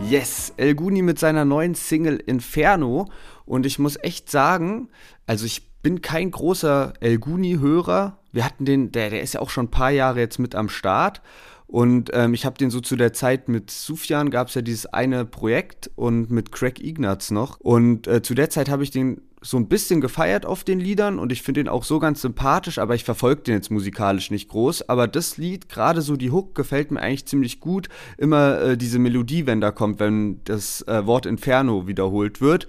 Yes, 0.08 0.54
El 0.56 0.74
Guni 0.74 1.02
mit 1.02 1.18
seiner 1.18 1.44
neuen 1.44 1.74
Single 1.74 2.16
Inferno. 2.16 3.10
Und 3.44 3.66
ich 3.66 3.78
muss 3.78 3.98
echt 4.02 4.30
sagen, 4.30 4.88
also 5.26 5.44
ich 5.44 5.68
bin 5.82 6.00
kein 6.00 6.30
großer 6.30 6.94
El 7.00 7.18
Guni-Hörer. 7.18 8.16
Wir 8.32 8.46
hatten 8.46 8.64
den, 8.64 8.90
der, 8.90 9.10
der 9.10 9.20
ist 9.20 9.34
ja 9.34 9.40
auch 9.40 9.50
schon 9.50 9.66
ein 9.66 9.70
paar 9.70 9.90
Jahre 9.90 10.20
jetzt 10.20 10.38
mit 10.38 10.54
am 10.54 10.70
Start. 10.70 11.20
Und 11.68 12.10
ähm, 12.14 12.32
ich 12.32 12.46
habe 12.46 12.56
den 12.56 12.70
so 12.70 12.80
zu 12.80 12.96
der 12.96 13.12
Zeit 13.12 13.48
mit 13.48 13.70
Sufjan 13.70 14.30
gab 14.30 14.48
es 14.48 14.54
ja 14.54 14.62
dieses 14.62 14.86
eine 14.86 15.26
Projekt 15.26 15.90
und 15.96 16.30
mit 16.30 16.50
Craig 16.50 16.82
Ignatz 16.82 17.30
noch. 17.30 17.60
Und 17.60 18.06
äh, 18.06 18.22
zu 18.22 18.34
der 18.34 18.48
Zeit 18.48 18.70
habe 18.70 18.82
ich 18.82 18.90
den 18.90 19.20
so 19.42 19.58
ein 19.58 19.68
bisschen 19.68 20.00
gefeiert 20.00 20.46
auf 20.46 20.64
den 20.64 20.80
Liedern 20.80 21.18
und 21.18 21.30
ich 21.30 21.42
finde 21.42 21.60
ihn 21.60 21.68
auch 21.68 21.84
so 21.84 21.98
ganz 21.98 22.22
sympathisch, 22.22 22.78
aber 22.78 22.94
ich 22.94 23.04
verfolge 23.04 23.42
den 23.42 23.54
jetzt 23.54 23.70
musikalisch 23.70 24.30
nicht 24.30 24.48
groß. 24.48 24.88
Aber 24.88 25.06
das 25.06 25.36
Lied, 25.36 25.68
gerade 25.68 26.00
so 26.00 26.16
die 26.16 26.30
Hook, 26.30 26.54
gefällt 26.54 26.90
mir 26.90 27.00
eigentlich 27.00 27.26
ziemlich 27.26 27.60
gut. 27.60 27.90
Immer 28.16 28.60
äh, 28.60 28.76
diese 28.78 28.98
Melodie, 28.98 29.46
wenn 29.46 29.60
da 29.60 29.70
kommt, 29.70 30.00
wenn 30.00 30.42
das 30.44 30.80
äh, 30.88 31.04
Wort 31.04 31.26
Inferno 31.26 31.86
wiederholt 31.86 32.40
wird. 32.40 32.66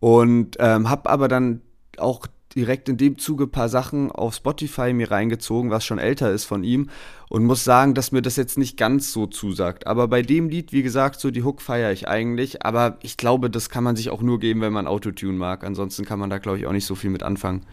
Und 0.00 0.56
ähm, 0.58 0.90
hab 0.90 1.08
aber 1.08 1.28
dann 1.28 1.62
auch 1.98 2.26
direkt 2.54 2.88
in 2.88 2.96
dem 2.96 3.18
Zuge 3.18 3.44
ein 3.44 3.50
paar 3.50 3.68
Sachen 3.68 4.10
auf 4.10 4.34
Spotify 4.34 4.92
mir 4.92 5.10
reingezogen, 5.10 5.70
was 5.70 5.84
schon 5.84 5.98
älter 5.98 6.30
ist 6.30 6.44
von 6.44 6.64
ihm 6.64 6.90
und 7.28 7.44
muss 7.44 7.64
sagen, 7.64 7.94
dass 7.94 8.12
mir 8.12 8.22
das 8.22 8.36
jetzt 8.36 8.58
nicht 8.58 8.76
ganz 8.76 9.12
so 9.12 9.26
zusagt. 9.26 9.86
Aber 9.86 10.08
bei 10.08 10.22
dem 10.22 10.48
Lied, 10.48 10.72
wie 10.72 10.82
gesagt, 10.82 11.20
so 11.20 11.30
die 11.30 11.42
Hook 11.42 11.60
feiere 11.60 11.92
ich 11.92 12.08
eigentlich, 12.08 12.64
aber 12.64 12.98
ich 13.02 13.16
glaube, 13.16 13.50
das 13.50 13.68
kann 13.68 13.84
man 13.84 13.96
sich 13.96 14.10
auch 14.10 14.22
nur 14.22 14.38
geben, 14.38 14.60
wenn 14.60 14.72
man 14.72 14.86
Autotune 14.86 15.36
mag. 15.36 15.64
Ansonsten 15.64 16.04
kann 16.04 16.18
man 16.18 16.30
da, 16.30 16.38
glaube 16.38 16.58
ich, 16.58 16.66
auch 16.66 16.72
nicht 16.72 16.86
so 16.86 16.94
viel 16.94 17.10
mit 17.10 17.22
anfangen. 17.22 17.66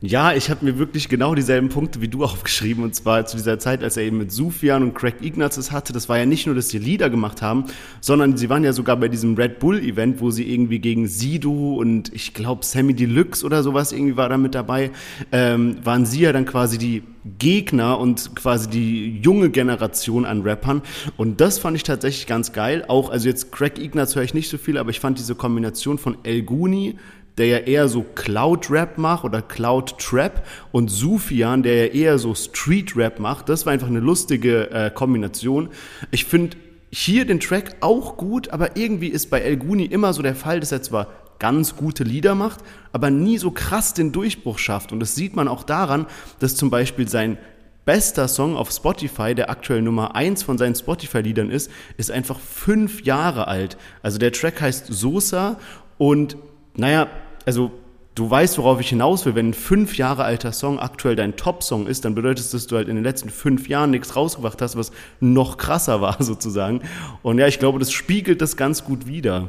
Ja, 0.00 0.32
ich 0.32 0.50
habe 0.50 0.64
mir 0.64 0.78
wirklich 0.78 1.08
genau 1.08 1.34
dieselben 1.34 1.68
Punkte 1.68 2.00
wie 2.00 2.08
du 2.08 2.24
aufgeschrieben. 2.24 2.82
Und 2.82 2.94
zwar 2.94 3.24
zu 3.26 3.36
dieser 3.36 3.58
Zeit, 3.58 3.82
als 3.82 3.96
er 3.96 4.02
eben 4.02 4.18
mit 4.18 4.32
Sufjan 4.32 4.82
und 4.82 4.94
Craig 4.94 5.16
Ignatz 5.20 5.70
hatte. 5.70 5.92
Das 5.92 6.08
war 6.08 6.18
ja 6.18 6.26
nicht 6.26 6.46
nur, 6.46 6.54
dass 6.54 6.70
sie 6.70 6.78
Lieder 6.78 7.08
gemacht 7.10 7.40
haben, 7.40 7.66
sondern 8.00 8.36
sie 8.36 8.50
waren 8.50 8.64
ja 8.64 8.72
sogar 8.72 8.96
bei 8.96 9.08
diesem 9.08 9.34
Red 9.36 9.58
Bull-Event, 9.60 10.20
wo 10.20 10.30
sie 10.30 10.52
irgendwie 10.52 10.80
gegen 10.80 11.06
Sido 11.06 11.74
und 11.74 12.12
ich 12.12 12.34
glaube 12.34 12.64
Sammy 12.64 12.94
Deluxe 12.94 13.44
oder 13.44 13.62
sowas 13.62 13.92
irgendwie 13.92 14.16
war 14.16 14.28
da 14.28 14.36
mit 14.36 14.54
dabei. 14.54 14.90
Ähm, 15.30 15.76
waren 15.84 16.04
sie 16.04 16.20
ja 16.20 16.32
dann 16.32 16.46
quasi 16.46 16.78
die 16.78 17.02
Gegner 17.38 17.98
und 17.98 18.34
quasi 18.34 18.68
die 18.68 19.20
junge 19.20 19.50
Generation 19.50 20.24
an 20.24 20.42
Rappern. 20.42 20.82
Und 21.16 21.40
das 21.40 21.58
fand 21.58 21.76
ich 21.76 21.84
tatsächlich 21.84 22.26
ganz 22.26 22.52
geil. 22.52 22.84
Auch, 22.88 23.10
also 23.10 23.28
jetzt 23.28 23.52
Craig 23.52 23.78
Ignatz 23.78 24.16
höre 24.16 24.24
ich 24.24 24.34
nicht 24.34 24.48
so 24.48 24.58
viel, 24.58 24.76
aber 24.78 24.90
ich 24.90 24.98
fand 24.98 25.18
diese 25.18 25.36
Kombination 25.36 25.98
von 25.98 26.16
El 26.24 26.42
Guni, 26.42 26.96
der 27.38 27.46
ja 27.46 27.58
eher 27.58 27.88
so 27.88 28.04
Cloud-Rap 28.14 28.98
macht 28.98 29.24
oder 29.24 29.42
Cloud-Trap 29.42 30.46
und 30.70 30.88
Sufian, 30.90 31.62
der 31.62 31.86
ja 31.86 31.92
eher 31.92 32.18
so 32.18 32.34
Street-Rap 32.34 33.18
macht. 33.20 33.48
Das 33.48 33.66
war 33.66 33.72
einfach 33.72 33.86
eine 33.86 34.00
lustige 34.00 34.70
äh, 34.70 34.90
Kombination. 34.90 35.70
Ich 36.10 36.24
finde 36.24 36.56
hier 36.90 37.24
den 37.24 37.40
Track 37.40 37.76
auch 37.80 38.16
gut, 38.16 38.50
aber 38.50 38.76
irgendwie 38.76 39.08
ist 39.08 39.30
bei 39.30 39.40
El 39.40 39.56
Guni 39.56 39.84
immer 39.84 40.12
so 40.12 40.22
der 40.22 40.34
Fall, 40.34 40.60
dass 40.60 40.72
er 40.72 40.82
zwar 40.82 41.08
ganz 41.38 41.74
gute 41.74 42.04
Lieder 42.04 42.34
macht, 42.34 42.60
aber 42.92 43.10
nie 43.10 43.38
so 43.38 43.50
krass 43.50 43.94
den 43.94 44.12
Durchbruch 44.12 44.58
schafft. 44.58 44.92
Und 44.92 45.00
das 45.00 45.14
sieht 45.14 45.34
man 45.34 45.48
auch 45.48 45.64
daran, 45.64 46.06
dass 46.38 46.54
zum 46.54 46.70
Beispiel 46.70 47.08
sein 47.08 47.38
bester 47.84 48.28
Song 48.28 48.56
auf 48.56 48.70
Spotify, 48.70 49.34
der 49.34 49.50
aktuell 49.50 49.82
Nummer 49.82 50.14
1 50.14 50.42
von 50.44 50.56
seinen 50.56 50.74
Spotify-Liedern 50.74 51.50
ist, 51.50 51.70
ist 51.96 52.10
einfach 52.10 52.38
fünf 52.38 53.02
Jahre 53.02 53.48
alt. 53.48 53.76
Also 54.02 54.18
der 54.18 54.30
Track 54.30 54.60
heißt 54.60 54.86
Sosa 54.86 55.58
und 55.98 56.36
naja, 56.74 57.08
also 57.46 57.72
du 58.14 58.30
weißt, 58.30 58.58
worauf 58.58 58.80
ich 58.80 58.88
hinaus 58.88 59.24
will. 59.24 59.34
Wenn 59.34 59.50
ein 59.50 59.54
fünf 59.54 59.96
Jahre 59.96 60.24
alter 60.24 60.52
Song 60.52 60.78
aktuell 60.78 61.16
dein 61.16 61.36
Top-Song 61.36 61.86
ist, 61.86 62.04
dann 62.04 62.14
bedeutet 62.14 62.40
das, 62.44 62.50
dass 62.50 62.66
du 62.66 62.76
halt 62.76 62.88
in 62.88 62.96
den 62.96 63.04
letzten 63.04 63.30
fünf 63.30 63.68
Jahren 63.68 63.90
nichts 63.90 64.16
rausgebracht 64.16 64.60
hast, 64.60 64.76
was 64.76 64.92
noch 65.20 65.56
krasser 65.56 66.00
war 66.00 66.22
sozusagen. 66.22 66.82
Und 67.22 67.38
ja, 67.38 67.46
ich 67.46 67.58
glaube, 67.58 67.78
das 67.78 67.92
spiegelt 67.92 68.42
das 68.42 68.56
ganz 68.56 68.84
gut 68.84 69.06
wider. 69.06 69.48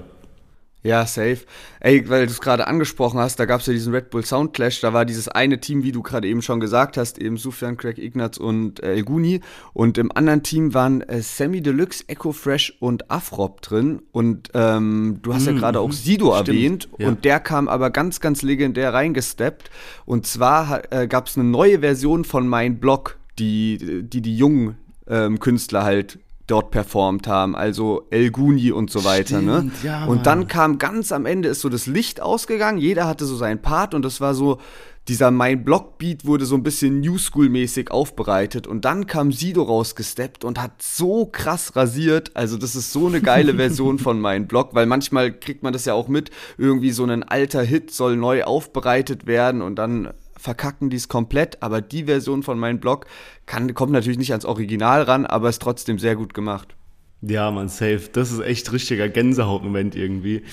Ja, 0.83 1.05
safe. 1.05 1.39
Ey, 1.79 2.09
weil 2.09 2.25
du 2.25 2.31
es 2.31 2.41
gerade 2.41 2.67
angesprochen 2.67 3.17
hast, 3.17 3.39
da 3.39 3.45
gab 3.45 3.61
es 3.61 3.67
ja 3.67 3.73
diesen 3.73 3.93
Red 3.93 4.09
Bull 4.09 4.25
Sound 4.25 4.53
Clash, 4.53 4.81
da 4.81 4.91
war 4.91 5.05
dieses 5.05 5.29
eine 5.29 5.61
Team, 5.61 5.83
wie 5.83 5.93
du 5.93 6.01
gerade 6.01 6.27
eben 6.27 6.41
schon 6.41 6.59
gesagt 6.59 6.97
hast, 6.97 7.19
eben 7.19 7.37
Sufjan, 7.37 7.77
Craig 7.77 7.97
Ignatz 7.97 8.37
und 8.37 8.83
äh, 8.83 8.95
El 8.95 9.03
Guni. 9.03 9.39
Und 9.71 9.97
im 9.97 10.11
anderen 10.11 10.43
Team 10.43 10.73
waren 10.73 10.99
äh, 11.01 11.21
Sammy 11.21 11.61
Deluxe, 11.61 12.03
Echo 12.07 12.33
Fresh 12.33 12.75
und 12.79 13.09
Afrop 13.09 13.61
drin. 13.61 14.01
Und 14.11 14.49
ähm, 14.53 15.19
du 15.21 15.33
hast 15.33 15.45
mm, 15.45 15.49
ja 15.49 15.53
gerade 15.53 15.79
auch 15.79 15.87
mhm. 15.87 15.93
Sido 15.93 16.33
stimmt, 16.33 16.47
erwähnt. 16.49 16.89
Ja. 16.97 17.07
Und 17.07 17.23
der 17.23 17.39
kam 17.39 17.69
aber 17.69 17.89
ganz, 17.89 18.19
ganz 18.19 18.41
legendär 18.41 18.93
reingesteppt. 18.93 19.71
Und 20.05 20.27
zwar 20.27 20.91
äh, 20.91 21.07
gab 21.07 21.27
es 21.27 21.37
eine 21.37 21.47
neue 21.47 21.79
Version 21.79 22.25
von 22.25 22.45
Mein 22.45 22.79
Blog, 22.79 23.17
die 23.39 24.03
die, 24.03 24.21
die 24.21 24.37
jungen 24.37 24.75
ähm, 25.07 25.39
Künstler 25.39 25.83
halt 25.83 26.19
dort 26.47 26.71
performt 26.71 27.27
haben, 27.27 27.55
also 27.55 28.05
El 28.09 28.31
Guni 28.31 28.71
und 28.71 28.89
so 28.91 29.03
weiter. 29.03 29.41
Ne? 29.41 29.57
Stimmt, 29.59 29.83
ne? 29.83 29.89
Ja, 29.89 30.05
und 30.05 30.25
dann 30.25 30.47
kam 30.47 30.77
ganz 30.77 31.11
am 31.11 31.25
Ende 31.25 31.49
ist 31.49 31.61
so 31.61 31.69
das 31.69 31.87
Licht 31.87 32.21
ausgegangen, 32.21 32.77
jeder 32.77 33.07
hatte 33.07 33.25
so 33.25 33.35
seinen 33.35 33.61
Part 33.61 33.93
und 33.93 34.03
das 34.03 34.19
war 34.19 34.33
so, 34.33 34.59
dieser 35.07 35.31
Mein 35.31 35.65
Block 35.65 35.97
Beat 35.97 36.25
wurde 36.25 36.45
so 36.45 36.55
ein 36.55 36.63
bisschen 36.63 37.01
New 37.01 37.17
School 37.17 37.49
mäßig 37.49 37.91
aufbereitet 37.91 38.67
und 38.67 38.85
dann 38.85 39.05
kam 39.05 39.31
Sido 39.31 39.63
rausgesteppt 39.63 40.45
und 40.45 40.61
hat 40.61 40.81
so 40.81 41.25
krass 41.25 41.75
rasiert, 41.75 42.31
also 42.35 42.57
das 42.57 42.75
ist 42.75 42.93
so 42.93 43.07
eine 43.07 43.21
geile 43.21 43.53
Version 43.55 43.99
von 43.99 44.19
Mein 44.19 44.47
Block, 44.47 44.73
weil 44.73 44.85
manchmal 44.85 45.31
kriegt 45.33 45.63
man 45.63 45.73
das 45.73 45.85
ja 45.85 45.93
auch 45.93 46.07
mit, 46.07 46.31
irgendwie 46.57 46.91
so 46.91 47.03
ein 47.05 47.23
alter 47.23 47.63
Hit 47.63 47.91
soll 47.91 48.15
neu 48.15 48.43
aufbereitet 48.43 49.25
werden 49.25 49.61
und 49.61 49.75
dann 49.75 50.13
verkacken 50.43 50.89
die 50.89 50.97
es 50.97 51.07
komplett, 51.07 51.63
aber 51.63 51.79
die 51.79 52.03
Version 52.03 52.43
von 52.43 52.59
meinem 52.59 52.81
Blog 52.81 53.05
kann, 53.45 53.73
kommt 53.73 53.93
natürlich 53.93 54.17
nicht 54.17 54.31
ans 54.31 54.43
Original 54.43 55.03
ran, 55.03 55.25
aber 55.25 55.47
ist 55.47 55.61
trotzdem 55.61 55.99
sehr 55.99 56.17
gut 56.17 56.33
gemacht. 56.33 56.75
Ja, 57.21 57.49
man, 57.49 57.69
safe. 57.69 58.09
Das 58.11 58.29
ist 58.29 58.41
echt 58.41 58.73
richtiger 58.73 59.07
Gänsehautmoment 59.07 59.95
irgendwie. 59.95 60.43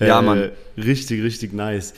Ja, 0.00 0.18
äh, 0.18 0.22
man. 0.22 0.50
Richtig, 0.76 1.22
richtig 1.22 1.52
nice. 1.52 1.94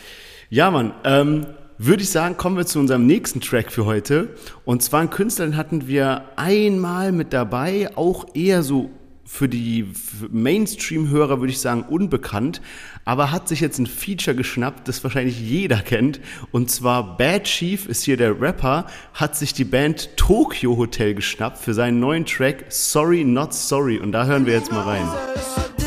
Ja, 0.50 0.70
man, 0.70 0.92
ähm, 1.04 1.46
würde 1.78 2.02
ich 2.02 2.10
sagen, 2.10 2.36
kommen 2.36 2.58
wir 2.58 2.66
zu 2.66 2.80
unserem 2.80 3.06
nächsten 3.06 3.40
Track 3.40 3.72
für 3.72 3.86
heute. 3.86 4.28
Und 4.66 4.82
zwar 4.82 5.00
einen 5.00 5.08
Künstler, 5.08 5.46
den 5.46 5.56
hatten 5.56 5.88
wir 5.88 6.24
einmal 6.36 7.12
mit 7.12 7.32
dabei, 7.32 7.96
auch 7.96 8.26
eher 8.34 8.62
so 8.62 8.90
für 9.28 9.48
die 9.48 9.86
Mainstream-Hörer, 10.30 11.40
würde 11.40 11.52
ich 11.52 11.60
sagen, 11.60 11.82
unbekannt, 11.82 12.62
aber 13.04 13.30
hat 13.30 13.46
sich 13.46 13.60
jetzt 13.60 13.78
ein 13.78 13.86
Feature 13.86 14.34
geschnappt, 14.34 14.88
das 14.88 15.04
wahrscheinlich 15.04 15.38
jeder 15.38 15.76
kennt. 15.78 16.18
Und 16.50 16.70
zwar 16.70 17.18
Bad 17.18 17.44
Chief 17.44 17.86
ist 17.86 18.04
hier 18.04 18.16
der 18.16 18.40
Rapper, 18.40 18.86
hat 19.12 19.36
sich 19.36 19.52
die 19.52 19.64
Band 19.64 20.16
Tokyo 20.16 20.78
Hotel 20.78 21.14
geschnappt 21.14 21.58
für 21.58 21.74
seinen 21.74 22.00
neuen 22.00 22.24
Track 22.24 22.64
Sorry 22.70 23.22
Not 23.22 23.52
Sorry. 23.52 23.98
Und 23.98 24.12
da 24.12 24.24
hören 24.24 24.46
wir 24.46 24.54
jetzt 24.54 24.72
mal 24.72 24.82
rein. 24.82 25.77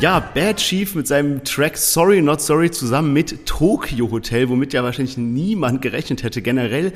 Ja, 0.00 0.18
Bad 0.18 0.56
Chief 0.56 0.94
mit 0.94 1.06
seinem 1.06 1.44
Track 1.44 1.76
Sorry 1.76 2.22
Not 2.22 2.40
Sorry 2.40 2.70
zusammen 2.70 3.12
mit 3.12 3.44
Tokyo 3.44 4.10
Hotel, 4.10 4.48
womit 4.48 4.72
ja 4.72 4.82
wahrscheinlich 4.82 5.18
niemand 5.18 5.82
gerechnet 5.82 6.22
hätte. 6.22 6.40
Generell 6.40 6.94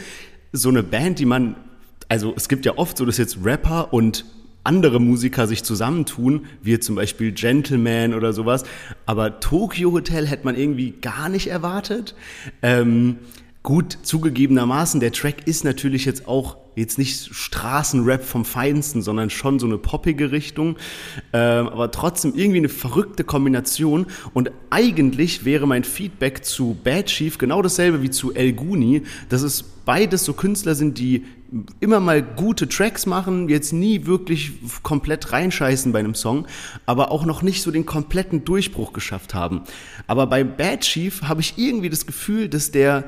so 0.52 0.70
eine 0.70 0.82
Band, 0.82 1.18
die 1.18 1.26
man, 1.26 1.54
also 2.08 2.32
es 2.34 2.48
gibt 2.48 2.64
ja 2.64 2.78
oft 2.78 2.96
so, 2.96 3.04
dass 3.04 3.18
jetzt 3.18 3.44
Rapper 3.44 3.92
und 3.92 4.24
andere 4.64 5.00
Musiker 5.00 5.46
sich 5.46 5.64
zusammentun, 5.64 6.46
wie 6.62 6.78
zum 6.78 6.94
Beispiel 6.94 7.32
Gentleman 7.32 8.14
oder 8.14 8.32
sowas. 8.32 8.64
Aber 9.04 9.38
Tokyo 9.38 9.92
Hotel 9.92 10.26
hätte 10.26 10.46
man 10.46 10.56
irgendwie 10.56 10.92
gar 10.92 11.28
nicht 11.28 11.48
erwartet. 11.48 12.14
Ähm, 12.62 13.18
gut, 13.62 13.98
zugegebenermaßen, 14.02 15.00
der 15.00 15.12
Track 15.12 15.46
ist 15.46 15.62
natürlich 15.62 16.06
jetzt 16.06 16.26
auch 16.26 16.56
jetzt 16.76 16.98
nicht 16.98 17.34
Straßenrap 17.34 18.24
vom 18.24 18.44
Feinsten, 18.44 19.02
sondern 19.02 19.30
schon 19.30 19.58
so 19.58 19.66
eine 19.66 19.78
poppige 19.78 20.32
Richtung, 20.32 20.76
ähm, 21.32 21.68
aber 21.68 21.90
trotzdem 21.90 22.34
irgendwie 22.34 22.58
eine 22.58 22.68
verrückte 22.68 23.24
Kombination. 23.24 24.06
Und 24.32 24.50
eigentlich 24.70 25.44
wäre 25.44 25.66
mein 25.66 25.84
Feedback 25.84 26.44
zu 26.44 26.76
Bad 26.82 27.06
Chief 27.06 27.38
genau 27.38 27.62
dasselbe 27.62 28.02
wie 28.02 28.10
zu 28.10 28.34
El 28.34 28.52
Guni, 28.52 29.02
dass 29.28 29.42
es 29.42 29.62
beides 29.62 30.24
so 30.24 30.32
Künstler 30.32 30.74
sind, 30.74 30.98
die 30.98 31.24
immer 31.80 32.00
mal 32.00 32.22
gute 32.22 32.68
Tracks 32.68 33.06
machen, 33.06 33.48
jetzt 33.48 33.72
nie 33.72 34.06
wirklich 34.06 34.52
komplett 34.82 35.32
reinscheißen 35.32 35.92
bei 35.92 36.00
einem 36.00 36.14
Song, 36.14 36.46
aber 36.86 37.10
auch 37.10 37.24
noch 37.24 37.42
nicht 37.42 37.62
so 37.62 37.70
den 37.70 37.86
kompletten 37.86 38.44
Durchbruch 38.44 38.92
geschafft 38.92 39.34
haben. 39.34 39.62
Aber 40.06 40.26
bei 40.26 40.42
Bad 40.42 40.80
Chief 40.80 41.22
habe 41.22 41.42
ich 41.42 41.54
irgendwie 41.56 41.90
das 41.90 42.06
Gefühl, 42.06 42.48
dass 42.48 42.70
der 42.70 43.04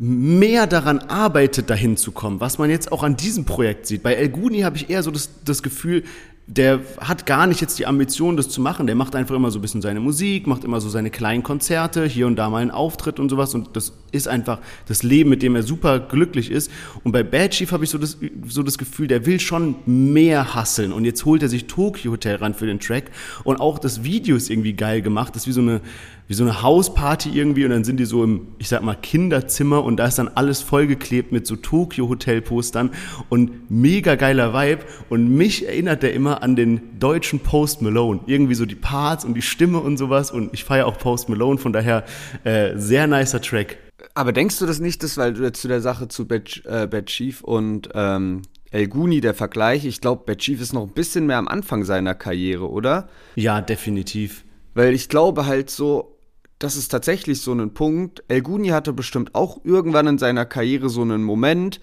mehr 0.00 0.66
daran 0.68 1.00
arbeitet, 1.00 1.70
dahin 1.70 1.96
zu 1.96 2.12
kommen, 2.12 2.40
was 2.40 2.58
man 2.58 2.70
jetzt 2.70 2.92
auch 2.92 3.02
an 3.02 3.16
diesem 3.16 3.44
Projekt 3.44 3.86
sieht. 3.86 4.02
Bei 4.02 4.14
El 4.14 4.28
Guni 4.28 4.60
habe 4.60 4.76
ich 4.76 4.90
eher 4.90 5.02
so 5.02 5.10
das, 5.10 5.30
das 5.44 5.62
Gefühl, 5.62 6.04
der 6.50 6.80
hat 6.98 7.26
gar 7.26 7.46
nicht 7.46 7.60
jetzt 7.60 7.78
die 7.78 7.86
Ambition, 7.86 8.38
das 8.38 8.48
zu 8.48 8.62
machen. 8.62 8.86
Der 8.86 8.96
macht 8.96 9.14
einfach 9.14 9.34
immer 9.34 9.50
so 9.50 9.58
ein 9.58 9.62
bisschen 9.62 9.82
seine 9.82 10.00
Musik, 10.00 10.46
macht 10.46 10.64
immer 10.64 10.80
so 10.80 10.88
seine 10.88 11.10
kleinen 11.10 11.42
Konzerte, 11.42 12.06
hier 12.06 12.26
und 12.26 12.36
da 12.36 12.48
mal 12.48 12.62
einen 12.62 12.70
Auftritt 12.70 13.20
und 13.20 13.28
sowas. 13.28 13.54
Und 13.54 13.76
das 13.76 13.92
ist 14.12 14.28
einfach 14.28 14.60
das 14.86 15.02
Leben, 15.02 15.28
mit 15.28 15.42
dem 15.42 15.56
er 15.56 15.62
super 15.62 16.00
glücklich 16.00 16.50
ist. 16.50 16.70
Und 17.04 17.12
bei 17.12 17.22
Bad 17.22 17.50
Chief 17.50 17.70
habe 17.70 17.84
ich 17.84 17.90
so 17.90 17.98
das, 17.98 18.16
so 18.48 18.62
das 18.62 18.78
Gefühl, 18.78 19.08
der 19.08 19.26
will 19.26 19.40
schon 19.40 19.74
mehr 19.84 20.54
hasseln. 20.54 20.92
Und 20.92 21.04
jetzt 21.04 21.26
holt 21.26 21.42
er 21.42 21.50
sich 21.50 21.66
Tokyo 21.66 22.12
Hotel 22.12 22.36
ran 22.36 22.54
für 22.54 22.66
den 22.66 22.80
Track. 22.80 23.10
Und 23.44 23.60
auch 23.60 23.78
das 23.78 24.02
Video 24.02 24.34
ist 24.34 24.48
irgendwie 24.48 24.72
geil 24.72 25.02
gemacht. 25.02 25.36
Das 25.36 25.42
ist 25.42 25.48
wie 25.48 25.52
so 25.52 25.60
eine, 25.60 25.82
wie 26.28 26.34
so 26.34 26.44
eine 26.44 26.62
Hausparty 26.62 27.30
irgendwie 27.30 27.64
und 27.64 27.70
dann 27.70 27.84
sind 27.84 27.96
die 27.96 28.04
so 28.04 28.22
im, 28.22 28.48
ich 28.58 28.68
sag 28.68 28.82
mal, 28.82 28.94
Kinderzimmer 28.94 29.82
und 29.82 29.96
da 29.96 30.06
ist 30.06 30.18
dann 30.18 30.28
alles 30.28 30.60
vollgeklebt 30.60 31.32
mit 31.32 31.46
so 31.46 31.56
Tokyo-Hotel-Postern 31.56 32.90
und 33.30 33.70
mega 33.70 34.14
geiler 34.14 34.52
Vibe 34.52 34.82
und 35.08 35.34
mich 35.34 35.66
erinnert 35.66 36.02
der 36.02 36.12
immer 36.12 36.42
an 36.42 36.54
den 36.54 36.98
deutschen 37.00 37.40
Post 37.40 37.80
Malone. 37.80 38.20
Irgendwie 38.26 38.54
so 38.54 38.66
die 38.66 38.74
Parts 38.74 39.24
und 39.24 39.34
die 39.34 39.42
Stimme 39.42 39.80
und 39.80 39.96
sowas 39.96 40.30
und 40.30 40.52
ich 40.52 40.64
feiere 40.64 40.86
auch 40.86 40.98
Post 40.98 41.30
Malone, 41.30 41.58
von 41.58 41.72
daher 41.72 42.04
äh, 42.44 42.76
sehr 42.76 43.06
nicer 43.06 43.40
Track 43.40 43.78
Aber 44.14 44.32
denkst 44.32 44.58
du 44.58 44.66
das 44.66 44.80
nicht, 44.80 45.02
dass, 45.02 45.16
weil 45.16 45.32
du 45.32 45.42
jetzt 45.42 45.62
zu 45.62 45.68
der 45.68 45.80
Sache 45.80 46.08
zu 46.08 46.28
Bad, 46.28 46.62
äh, 46.66 46.86
Bad 46.86 47.06
Chief 47.06 47.40
und 47.40 47.88
ähm, 47.94 48.42
El 48.70 48.88
Guni, 48.88 49.22
der 49.22 49.32
Vergleich, 49.32 49.86
ich 49.86 50.02
glaube, 50.02 50.24
Bad 50.26 50.38
Chief 50.38 50.60
ist 50.60 50.74
noch 50.74 50.82
ein 50.82 50.92
bisschen 50.92 51.24
mehr 51.24 51.38
am 51.38 51.48
Anfang 51.48 51.84
seiner 51.84 52.14
Karriere, 52.14 52.68
oder? 52.68 53.08
Ja, 53.34 53.62
definitiv. 53.62 54.44
Weil 54.74 54.92
ich 54.92 55.08
glaube 55.08 55.46
halt 55.46 55.70
so, 55.70 56.17
das 56.58 56.76
ist 56.76 56.88
tatsächlich 56.88 57.40
so 57.40 57.52
ein 57.52 57.72
Punkt. 57.72 58.24
El 58.28 58.42
Guni 58.42 58.68
hatte 58.68 58.92
bestimmt 58.92 59.34
auch 59.34 59.64
irgendwann 59.64 60.06
in 60.06 60.18
seiner 60.18 60.44
Karriere 60.44 60.88
so 60.88 61.02
einen 61.02 61.22
Moment, 61.22 61.80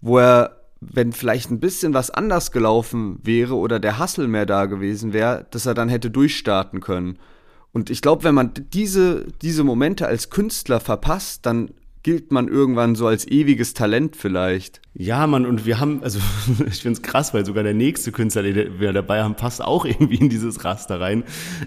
wo 0.00 0.18
er, 0.18 0.60
wenn 0.80 1.12
vielleicht 1.12 1.50
ein 1.50 1.60
bisschen 1.60 1.94
was 1.94 2.10
anders 2.10 2.52
gelaufen 2.52 3.18
wäre 3.22 3.56
oder 3.56 3.80
der 3.80 3.98
Hassel 3.98 4.28
mehr 4.28 4.46
da 4.46 4.66
gewesen 4.66 5.12
wäre, 5.12 5.46
dass 5.50 5.66
er 5.66 5.74
dann 5.74 5.88
hätte 5.88 6.10
durchstarten 6.10 6.80
können. 6.80 7.18
Und 7.72 7.88
ich 7.88 8.02
glaube, 8.02 8.24
wenn 8.24 8.34
man 8.34 8.52
diese, 8.54 9.26
diese 9.42 9.64
Momente 9.64 10.06
als 10.06 10.28
Künstler 10.28 10.80
verpasst, 10.80 11.46
dann 11.46 11.70
gilt 12.02 12.32
man 12.32 12.48
irgendwann 12.48 12.94
so 12.94 13.06
als 13.06 13.26
ewiges 13.26 13.74
Talent 13.74 14.16
vielleicht. 14.16 14.80
Ja, 14.94 15.26
Mann, 15.26 15.44
und 15.44 15.66
wir 15.66 15.80
haben, 15.80 16.02
also 16.02 16.18
ich 16.66 16.82
finde 16.82 16.98
es 16.98 17.02
krass, 17.02 17.34
weil 17.34 17.44
sogar 17.44 17.62
der 17.62 17.74
nächste 17.74 18.12
Künstler, 18.12 18.42
den 18.42 18.80
wir 18.80 18.92
dabei 18.92 19.22
haben, 19.22 19.34
passt 19.34 19.62
auch 19.62 19.84
irgendwie 19.84 20.16
in 20.16 20.28
dieses 20.28 20.64
Raster 20.64 21.00
rein. 21.00 21.24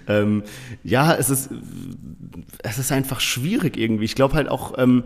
Ähm, 0.08 0.42
ja, 0.82 1.14
es 1.14 1.30
ist, 1.30 1.50
es 2.62 2.78
ist 2.78 2.92
einfach 2.92 3.20
schwierig 3.20 3.76
irgendwie. 3.76 4.04
Ich 4.04 4.14
glaube 4.14 4.34
halt 4.34 4.48
auch, 4.48 4.74
ähm, 4.76 5.04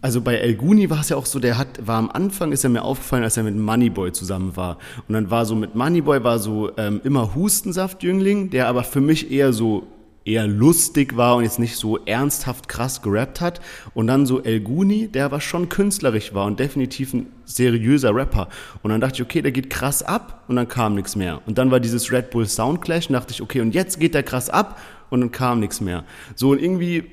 also 0.00 0.20
bei 0.20 0.36
El 0.36 0.54
Guni 0.54 0.88
war 0.88 1.00
es 1.00 1.08
ja 1.08 1.16
auch 1.16 1.26
so, 1.26 1.40
der 1.40 1.58
hat, 1.58 1.84
war 1.84 1.98
am 1.98 2.10
Anfang, 2.10 2.52
ist 2.52 2.62
er 2.62 2.70
mir 2.70 2.82
aufgefallen, 2.82 3.24
als 3.24 3.36
er 3.36 3.42
mit 3.42 3.56
Moneyboy 3.56 4.12
zusammen 4.12 4.56
war. 4.56 4.78
Und 5.08 5.14
dann 5.14 5.30
war 5.30 5.46
so 5.46 5.56
mit 5.56 5.74
Moneyboy 5.74 6.22
war 6.22 6.38
so 6.38 6.70
ähm, 6.76 7.00
immer 7.02 7.34
Hustensaft-Jüngling, 7.34 8.50
der 8.50 8.68
aber 8.68 8.84
für 8.84 9.00
mich 9.00 9.32
eher 9.32 9.52
so 9.52 9.88
eher 10.24 10.46
lustig 10.46 11.16
war 11.16 11.36
und 11.36 11.44
jetzt 11.44 11.58
nicht 11.58 11.76
so 11.76 11.98
ernsthaft 11.98 12.68
krass 12.68 13.02
gerappt 13.02 13.40
hat. 13.40 13.60
Und 13.92 14.06
dann 14.06 14.26
so 14.26 14.42
El 14.42 14.60
Guni, 14.60 15.08
der 15.08 15.26
aber 15.26 15.40
schon 15.40 15.68
künstlerisch 15.68 16.34
war 16.34 16.46
und 16.46 16.58
definitiv 16.58 17.12
ein 17.12 17.26
seriöser 17.44 18.14
Rapper. 18.14 18.48
Und 18.82 18.90
dann 18.90 19.00
dachte 19.00 19.16
ich, 19.16 19.22
okay, 19.22 19.42
der 19.42 19.52
geht 19.52 19.70
krass 19.70 20.02
ab 20.02 20.44
und 20.48 20.56
dann 20.56 20.68
kam 20.68 20.94
nichts 20.94 21.16
mehr. 21.16 21.42
Und 21.46 21.58
dann 21.58 21.70
war 21.70 21.80
dieses 21.80 22.10
Red 22.10 22.30
Bull 22.30 22.46
Soundclash 22.46 23.08
und 23.08 23.14
dachte 23.14 23.32
ich, 23.32 23.42
okay, 23.42 23.60
und 23.60 23.74
jetzt 23.74 24.00
geht 24.00 24.14
der 24.14 24.22
krass 24.22 24.50
ab 24.50 24.80
und 25.10 25.20
dann 25.20 25.30
kam 25.30 25.60
nichts 25.60 25.80
mehr. 25.80 26.04
So 26.34 26.50
und 26.50 26.60
irgendwie 26.60 27.04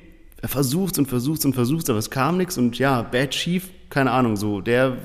er 0.42 0.48
versucht 0.48 0.98
und 0.98 1.06
versucht 1.06 1.44
und 1.44 1.54
versucht, 1.54 1.88
aber 1.88 2.00
es 2.00 2.10
kam 2.10 2.36
nichts 2.36 2.58
und 2.58 2.76
ja, 2.76 3.02
Bad 3.02 3.30
Chief, 3.30 3.70
keine 3.90 4.10
Ahnung, 4.10 4.36
so, 4.36 4.60
der 4.60 4.96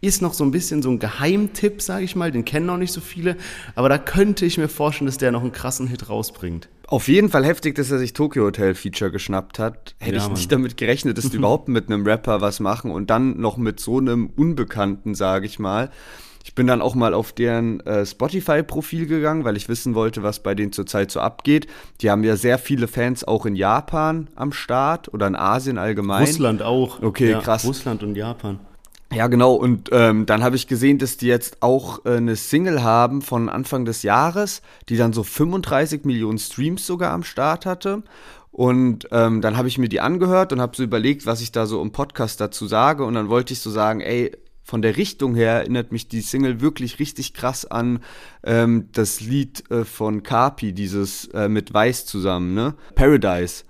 ist 0.00 0.22
noch 0.22 0.32
so 0.32 0.44
ein 0.44 0.50
bisschen 0.50 0.80
so 0.80 0.88
ein 0.88 0.98
Geheimtipp, 0.98 1.82
sage 1.82 2.04
ich 2.06 2.16
mal, 2.16 2.32
den 2.32 2.46
kennen 2.46 2.66
noch 2.66 2.78
nicht 2.78 2.92
so 2.92 3.02
viele, 3.02 3.36
aber 3.74 3.90
da 3.90 3.98
könnte 3.98 4.46
ich 4.46 4.56
mir 4.56 4.68
vorstellen, 4.68 5.06
dass 5.06 5.18
der 5.18 5.30
noch 5.30 5.42
einen 5.42 5.52
krassen 5.52 5.88
Hit 5.88 6.08
rausbringt. 6.08 6.70
Auf 6.92 7.08
jeden 7.08 7.30
Fall 7.30 7.46
heftig, 7.46 7.74
dass 7.76 7.90
er 7.90 7.98
sich 7.98 8.12
Tokyo 8.12 8.44
Hotel 8.44 8.74
Feature 8.74 9.10
geschnappt 9.10 9.58
hat. 9.58 9.94
Hätte 9.98 10.16
ja, 10.18 10.22
ich 10.22 10.28
nicht 10.28 10.52
damit 10.52 10.76
gerechnet, 10.76 11.16
dass 11.16 11.30
die 11.30 11.36
überhaupt 11.38 11.68
mit 11.68 11.88
einem 11.88 12.06
Rapper 12.06 12.42
was 12.42 12.60
machen 12.60 12.90
und 12.90 13.08
dann 13.08 13.40
noch 13.40 13.56
mit 13.56 13.80
so 13.80 13.96
einem 13.96 14.26
Unbekannten, 14.36 15.14
sage 15.14 15.46
ich 15.46 15.58
mal. 15.58 15.88
Ich 16.44 16.54
bin 16.54 16.66
dann 16.66 16.82
auch 16.82 16.94
mal 16.94 17.14
auf 17.14 17.32
deren 17.32 17.80
äh, 17.86 18.04
Spotify-Profil 18.04 19.06
gegangen, 19.06 19.44
weil 19.44 19.56
ich 19.56 19.70
wissen 19.70 19.94
wollte, 19.94 20.22
was 20.22 20.40
bei 20.40 20.54
denen 20.54 20.72
zurzeit 20.72 21.10
so 21.10 21.20
abgeht. 21.20 21.66
Die 22.02 22.10
haben 22.10 22.24
ja 22.24 22.36
sehr 22.36 22.58
viele 22.58 22.88
Fans 22.88 23.24
auch 23.24 23.46
in 23.46 23.56
Japan 23.56 24.28
am 24.34 24.52
Start 24.52 25.14
oder 25.14 25.26
in 25.26 25.34
Asien 25.34 25.78
allgemein. 25.78 26.26
Russland 26.26 26.60
auch. 26.60 27.00
Okay, 27.00 27.30
ja, 27.30 27.40
krass. 27.40 27.64
Russland 27.64 28.02
und 28.02 28.16
Japan. 28.16 28.60
Ja, 29.12 29.26
genau. 29.26 29.54
Und 29.54 29.90
ähm, 29.92 30.24
dann 30.24 30.42
habe 30.42 30.56
ich 30.56 30.66
gesehen, 30.66 30.98
dass 30.98 31.18
die 31.18 31.26
jetzt 31.26 31.58
auch 31.60 32.04
äh, 32.06 32.16
eine 32.16 32.34
Single 32.34 32.82
haben 32.82 33.20
von 33.20 33.48
Anfang 33.48 33.84
des 33.84 34.02
Jahres, 34.02 34.62
die 34.88 34.96
dann 34.96 35.12
so 35.12 35.22
35 35.22 36.04
Millionen 36.04 36.38
Streams 36.38 36.86
sogar 36.86 37.12
am 37.12 37.22
Start 37.22 37.66
hatte. 37.66 38.02
Und 38.50 39.08
ähm, 39.10 39.40
dann 39.40 39.56
habe 39.56 39.68
ich 39.68 39.78
mir 39.78 39.88
die 39.88 40.00
angehört 40.00 40.52
und 40.52 40.60
habe 40.60 40.76
so 40.76 40.82
überlegt, 40.82 41.26
was 41.26 41.40
ich 41.40 41.52
da 41.52 41.66
so 41.66 41.82
im 41.82 41.92
Podcast 41.92 42.40
dazu 42.40 42.66
sage. 42.66 43.04
Und 43.04 43.14
dann 43.14 43.28
wollte 43.28 43.52
ich 43.52 43.60
so 43.60 43.70
sagen, 43.70 44.00
ey, 44.00 44.32
von 44.62 44.80
der 44.80 44.96
Richtung 44.96 45.34
her 45.34 45.52
erinnert 45.52 45.92
mich 45.92 46.08
die 46.08 46.20
Single 46.20 46.60
wirklich 46.60 46.98
richtig 46.98 47.34
krass 47.34 47.66
an 47.66 48.00
ähm, 48.44 48.88
das 48.92 49.20
Lied 49.20 49.70
äh, 49.70 49.84
von 49.84 50.22
Carpi, 50.22 50.72
dieses 50.72 51.26
äh, 51.28 51.48
mit 51.48 51.74
Weiß 51.74 52.06
zusammen, 52.06 52.54
ne? 52.54 52.74
Paradise. 52.94 53.64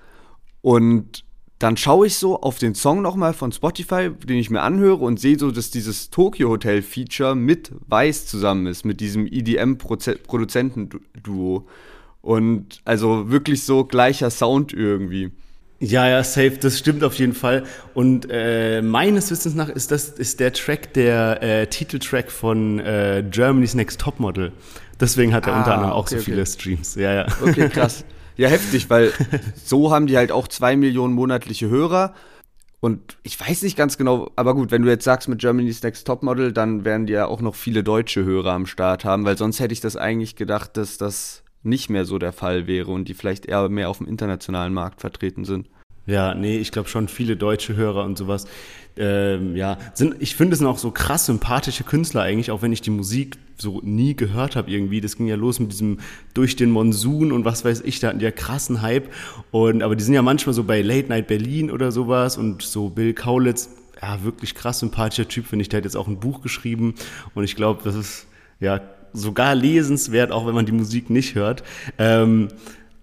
Und 0.61 1.25
dann 1.63 1.77
schaue 1.77 2.09
ich 2.09 2.17
so 2.17 2.43
auf 2.43 2.59
den 2.59 2.75
Song 2.75 3.03
nochmal 3.03 3.35
von 3.35 3.53
Spotify, 3.53 4.11
den 4.11 4.37
ich 4.37 4.51
mir 4.51 4.63
anhöre 4.63 5.05
und 5.05 5.21
sehe 5.21 5.39
so, 5.39 5.53
dass 5.53 5.71
dieses 5.71 6.11
Tokyo 6.11 6.49
Hotel 6.49 6.83
Feature 6.83 7.37
mit 7.37 7.71
Weiß 7.87 8.27
zusammen 8.27 8.67
ist, 8.67 8.85
mit 8.85 8.99
diesem 8.99 9.29
EDM-Produzentenduo. 9.29 11.69
Und 12.21 12.81
also 12.85 13.31
wirklich 13.31 13.63
so 13.63 13.85
gleicher 13.85 14.31
Sound 14.31 14.73
irgendwie. 14.73 15.31
Ja, 15.79 16.09
ja, 16.09 16.25
safe, 16.25 16.59
das 16.61 16.81
stimmt 16.81 17.05
auf 17.05 17.15
jeden 17.15 17.35
Fall. 17.35 17.63
Und 17.95 18.27
äh, 18.29 18.83
meines 18.83 19.31
Wissens 19.31 19.55
nach 19.55 19.69
ist 19.69 19.93
das 19.93 20.09
ist 20.09 20.41
der 20.41 20.53
Track 20.53 20.93
der 20.95 21.41
äh, 21.43 21.69
Titeltrack 21.69 22.33
von 22.33 22.81
äh, 22.81 23.23
Germany's 23.31 23.75
Next 23.75 24.01
Topmodel. 24.01 24.51
Deswegen 25.01 25.33
hat 25.33 25.47
er 25.47 25.55
ah, 25.55 25.59
unter 25.59 25.75
anderem 25.75 25.93
auch 25.93 26.07
okay, 26.07 26.19
so 26.19 26.25
viele 26.25 26.45
Streams. 26.45 26.97
Ja, 26.97 27.13
ja. 27.13 27.27
Okay, 27.41 27.69
krass. 27.69 28.05
Ja, 28.43 28.49
heftig, 28.49 28.91
weil 28.91 29.13
so 29.65 29.93
haben 29.93 30.09
die 30.09 30.17
halt 30.17 30.33
auch 30.33 30.49
zwei 30.49 30.75
Millionen 30.75 31.15
monatliche 31.15 31.69
Hörer. 31.69 32.13
Und 32.81 33.17
ich 33.23 33.39
weiß 33.39 33.63
nicht 33.63 33.77
ganz 33.77 33.97
genau, 33.97 34.33
aber 34.35 34.57
gut, 34.57 34.73
wenn 34.73 34.83
du 34.83 34.89
jetzt 34.89 35.05
sagst 35.05 35.29
mit 35.29 35.39
Germany's 35.39 35.81
Next 35.85 36.09
Topmodel, 36.09 36.53
dann 36.53 36.85
werden 36.85 37.07
die 37.07 37.13
ja 37.13 37.27
auch 37.27 37.41
noch 37.41 37.55
viele 37.55 37.85
deutsche 37.85 38.25
Hörer 38.25 38.51
am 38.51 38.67
Start 38.67 39.05
haben, 39.05 39.25
weil 39.25 39.39
sonst 39.39 39.61
hätte 39.61 39.73
ich 39.73 39.81
das 39.81 39.97
eigentlich 39.97 40.35
gedacht, 40.35 40.77
dass 40.77 40.99
das 40.99 41.45
nicht 41.63 41.89
mehr 41.89 42.05
so 42.05 42.19
der 42.19 42.33
Fall 42.33 42.67
wäre 42.67 42.91
und 42.91 43.07
die 43.07 43.15
vielleicht 43.15 43.47
eher 43.47 43.69
mehr 43.69 43.89
auf 43.89 43.99
dem 43.99 44.09
internationalen 44.09 44.75
Markt 44.75 45.03
vertreten 45.03 45.45
sind. 45.45 45.69
Ja, 46.07 46.35
nee, 46.35 46.59
ich 46.59 46.73
glaube 46.73 46.89
schon 46.89 47.07
viele 47.07 47.37
deutsche 47.37 47.77
Hörer 47.77 48.03
und 48.03 48.19
sowas. 48.19 48.49
Ähm, 48.97 49.57
ja, 49.57 49.79
sind, 49.95 50.17
ich 50.19 50.37
finde 50.37 50.53
es 50.53 50.59
sind 50.59 50.69
auch 50.69 50.79
so 50.79 50.91
krass 50.91 51.27
sympathische 51.27 51.83
Künstler 51.83 52.23
eigentlich, 52.23 52.51
auch 52.51 52.61
wenn 52.61 52.73
ich 52.73 52.83
die 52.83 52.91
Musik 52.91 53.39
so 53.57 53.81
nie 53.83 54.15
gehört 54.15 54.57
habe 54.57 54.71
irgendwie. 54.71 55.01
Das 55.01 55.17
ging 55.17 55.27
ja 55.27 55.37
los 55.37 55.61
mit 55.61 55.73
diesem 55.73 56.01
durch 56.35 56.57
den 56.57 56.71
Monsun 56.71 57.33
und 57.33 57.45
was 57.45 57.65
weiß 57.65 57.83
ich, 57.83 58.01
da 58.01 58.09
hatten 58.09 58.19
die 58.19 58.25
ja 58.25 58.31
krassen 58.31 58.83
Hype. 58.83 59.09
Und 59.51 59.83
aber 59.83 59.97
die 59.97 60.05
sind 60.05 60.15
ja 60.15 60.23
manchmal 60.23 60.55
so 60.55 60.65
bei 60.65 60.83
Late 60.83 61.09
Night 61.09 61.27
Berlin 61.27 61.71
oder 61.71 61.91
sowas 61.91 62.37
und 62.37 62.63
so 62.63 62.91
Bill 62.91 63.15
Kaulitz, 63.15 63.71
ja, 64.03 64.23
wirklich 64.25 64.55
krass 64.55 64.81
sympathischer 64.81 65.29
Typ, 65.29 65.47
finde 65.47 65.63
ich. 65.63 65.69
Der 65.71 65.79
hat 65.79 65.85
jetzt 65.85 65.97
auch 65.97 66.09
ein 66.09 66.21
Buch 66.21 66.43
geschrieben 66.43 66.95
und 67.35 67.45
ich 67.45 67.57
glaube, 67.57 67.81
das 67.85 67.95
ist 67.95 68.27
ja 68.61 68.81
sogar 69.15 69.55
lesenswert, 69.55 70.33
auch 70.33 70.47
wenn 70.47 70.55
man 70.55 70.67
die 70.67 70.73
Musik 70.73 71.11
nicht 71.11 71.35
hört. 71.35 71.63
Ähm, 71.99 72.49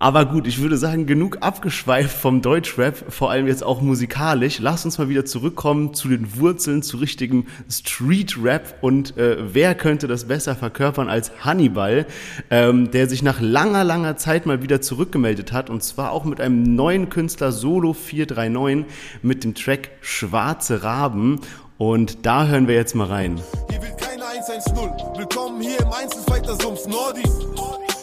aber 0.02 0.26
gut, 0.26 0.48
ich 0.48 0.62
würde 0.62 0.78
sagen, 0.78 1.06
genug 1.06 1.40
abgeschweift 1.42 2.18
vom 2.18 2.42
Deutschrap, 2.42 3.12
vor 3.12 3.32
allem 3.32 3.48
jetzt 3.48 3.66
auch 3.66 3.82
musikalisch. 3.82 4.60
Lass 4.60 4.86
uns 4.86 4.98
mal 4.98 5.10
wieder 5.10 5.26
zurückkommen 5.26 5.94
zu 5.94 6.08
den 6.08 6.38
Wurzeln, 6.38 6.82
zu 6.82 6.98
richtigem 6.98 7.48
Street-Rap. 7.70 8.76
Und 8.80 9.18
äh, 9.18 9.38
wer 9.54 9.76
könnte 9.76 10.08
das 10.08 10.30
besser 10.30 10.56
verkörpern 10.56 11.10
als 11.10 11.34
Hannibal, 11.44 12.06
ähm, 12.50 12.92
der 12.92 13.10
sich 13.10 13.24
nach 13.24 13.42
langer, 13.42 13.84
langer 13.84 14.16
Zeit 14.16 14.46
mal 14.46 14.64
wieder 14.64 14.80
zurückgemeldet 14.80 15.52
hat. 15.52 15.70
Und 15.70 15.84
zwar 15.84 16.14
auch 16.14 16.24
mit 16.24 16.40
einem 16.40 16.64
neuen 16.76 17.10
Künstler, 17.10 17.52
Solo 17.52 17.92
439, 17.92 18.86
mit 19.22 19.44
dem 19.44 19.54
Track 19.54 19.92
Schwarze 20.00 20.82
Raben. 20.82 21.42
Und 21.78 22.26
da 22.26 22.48
hören 22.48 22.70
wir 22.70 22.76
jetzt 22.76 22.96
mal 22.96 23.08
rein. 23.08 23.42
Hier 23.70 23.82
will 23.82 23.96
keine 23.98 24.26
110. 24.26 24.76
Willkommen 25.18 25.60
hier 25.60 25.80
im 25.82 25.92
Einzelfighter-Sumpf 25.92 26.88
Nordi. 26.88 27.24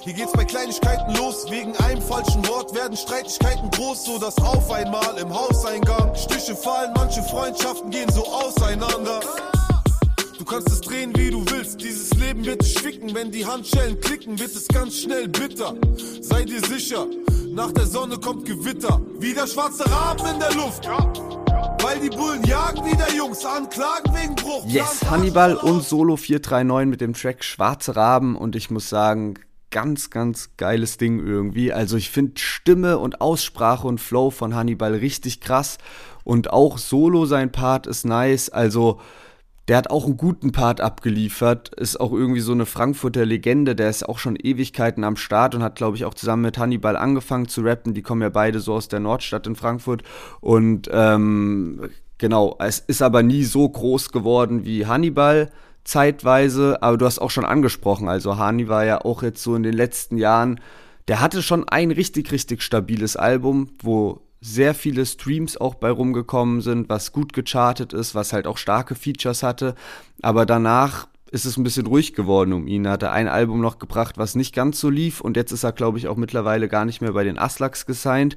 Hier 0.06 0.14
geht's 0.14 0.30
bei 0.34 0.44
Kleinigkeiten 0.44 1.16
los. 1.16 1.50
Wegen 1.50 1.76
einem 1.78 2.00
falschen 2.00 2.46
Wort 2.46 2.72
werden 2.72 2.96
Streitigkeiten 2.96 3.68
groß, 3.72 4.04
so 4.04 4.18
dass 4.20 4.38
auf 4.38 4.70
einmal 4.70 5.18
im 5.18 5.34
Hauseingang 5.34 6.14
Stiche 6.14 6.54
fallen, 6.54 6.92
manche 6.94 7.20
Freundschaften 7.24 7.90
gehen 7.90 8.08
so 8.12 8.24
auseinander. 8.24 9.18
Du 10.38 10.44
kannst 10.44 10.68
es 10.68 10.80
drehen, 10.82 11.12
wie 11.16 11.30
du 11.30 11.44
willst. 11.50 11.80
Dieses 11.80 12.14
Leben 12.14 12.44
wird 12.44 12.62
dich 12.62 12.78
ficken. 12.78 13.16
Wenn 13.16 13.32
die 13.32 13.44
Handschellen 13.44 14.00
klicken, 14.00 14.38
wird 14.38 14.54
es 14.54 14.68
ganz 14.68 14.94
schnell 14.94 15.26
bitter. 15.26 15.74
Sei 16.20 16.44
dir 16.44 16.60
sicher, 16.64 17.08
nach 17.50 17.72
der 17.72 17.86
Sonne 17.86 18.16
kommt 18.16 18.44
Gewitter. 18.44 19.00
Wieder 19.18 19.44
schwarze 19.48 19.90
Raben 19.90 20.24
in 20.32 20.38
der 20.38 20.54
Luft. 20.54 20.88
Weil 21.82 21.98
die 21.98 22.10
Bullen 22.10 22.44
jagen 22.44 22.84
wieder 22.84 23.12
Jungs, 23.12 23.44
anklagen 23.44 24.14
wegen 24.14 24.36
Bruch. 24.36 24.64
Yes, 24.68 25.00
Hannibal 25.10 25.56
und 25.56 25.82
Solo 25.82 26.16
439 26.16 26.88
mit 26.88 27.00
dem 27.00 27.12
Track 27.12 27.42
Schwarze 27.42 27.96
Raben. 27.96 28.36
Und 28.36 28.54
ich 28.54 28.70
muss 28.70 28.88
sagen, 28.88 29.34
ganz, 29.76 30.08
ganz 30.08 30.52
geiles 30.56 30.96
Ding 30.96 31.18
irgendwie. 31.18 31.70
Also 31.70 31.98
ich 31.98 32.08
finde 32.08 32.40
Stimme 32.40 32.96
und 32.96 33.20
Aussprache 33.20 33.86
und 33.86 34.00
Flow 34.00 34.30
von 34.30 34.54
Hannibal 34.54 34.94
richtig 34.94 35.42
krass. 35.42 35.76
Und 36.24 36.50
auch 36.50 36.78
Solo 36.78 37.26
sein 37.26 37.52
Part 37.52 37.86
ist 37.86 38.06
nice. 38.06 38.48
Also 38.48 38.98
der 39.68 39.76
hat 39.76 39.90
auch 39.90 40.06
einen 40.06 40.16
guten 40.16 40.50
Part 40.50 40.80
abgeliefert. 40.80 41.74
Ist 41.74 42.00
auch 42.00 42.12
irgendwie 42.12 42.40
so 42.40 42.52
eine 42.52 42.64
Frankfurter 42.64 43.26
Legende. 43.26 43.76
Der 43.76 43.90
ist 43.90 44.08
auch 44.08 44.18
schon 44.18 44.36
Ewigkeiten 44.36 45.04
am 45.04 45.16
Start 45.16 45.54
und 45.54 45.62
hat, 45.62 45.76
glaube 45.76 45.98
ich, 45.98 46.06
auch 46.06 46.14
zusammen 46.14 46.40
mit 46.40 46.56
Hannibal 46.56 46.96
angefangen 46.96 47.46
zu 47.46 47.60
rappen. 47.60 47.92
Die 47.92 48.00
kommen 48.00 48.22
ja 48.22 48.30
beide 48.30 48.60
so 48.60 48.72
aus 48.72 48.88
der 48.88 49.00
Nordstadt 49.00 49.46
in 49.46 49.56
Frankfurt. 49.56 50.02
Und 50.40 50.88
ähm, 50.90 51.90
genau, 52.16 52.56
es 52.60 52.78
ist 52.78 53.02
aber 53.02 53.22
nie 53.22 53.44
so 53.44 53.68
groß 53.68 54.10
geworden 54.10 54.64
wie 54.64 54.86
Hannibal 54.86 55.50
zeitweise, 55.86 56.82
aber 56.82 56.98
du 56.98 57.06
hast 57.06 57.18
auch 57.20 57.30
schon 57.30 57.44
angesprochen, 57.44 58.08
also 58.08 58.38
Hani 58.38 58.68
war 58.68 58.84
ja 58.84 59.00
auch 59.04 59.22
jetzt 59.22 59.42
so 59.42 59.54
in 59.54 59.62
den 59.62 59.74
letzten 59.74 60.18
Jahren, 60.18 60.60
der 61.08 61.20
hatte 61.20 61.42
schon 61.42 61.68
ein 61.68 61.90
richtig, 61.90 62.32
richtig 62.32 62.62
stabiles 62.62 63.16
Album, 63.16 63.70
wo 63.80 64.22
sehr 64.40 64.74
viele 64.74 65.06
Streams 65.06 65.56
auch 65.56 65.76
bei 65.76 65.90
rumgekommen 65.90 66.60
sind, 66.60 66.88
was 66.88 67.12
gut 67.12 67.32
gechartet 67.32 67.92
ist, 67.92 68.14
was 68.14 68.32
halt 68.32 68.46
auch 68.46 68.58
starke 68.58 68.94
Features 68.94 69.42
hatte. 69.42 69.74
Aber 70.22 70.46
danach 70.46 71.08
ist 71.30 71.44
es 71.44 71.56
ein 71.56 71.64
bisschen 71.64 71.86
ruhig 71.86 72.14
geworden 72.14 72.52
um 72.52 72.66
ihn. 72.66 72.84
Er 72.84 72.92
hatte 72.92 73.10
ein 73.10 73.28
Album 73.28 73.60
noch 73.60 73.78
gebracht, 73.78 74.18
was 74.18 74.34
nicht 74.34 74.54
ganz 74.54 74.78
so 74.80 74.88
lief 74.88 75.20
und 75.20 75.36
jetzt 75.36 75.52
ist 75.52 75.64
er, 75.64 75.72
glaube 75.72 75.98
ich, 75.98 76.08
auch 76.08 76.16
mittlerweile 76.16 76.68
gar 76.68 76.84
nicht 76.84 77.00
mehr 77.00 77.12
bei 77.12 77.24
den 77.24 77.38
Aslaks 77.38 77.86
gesigned. 77.86 78.36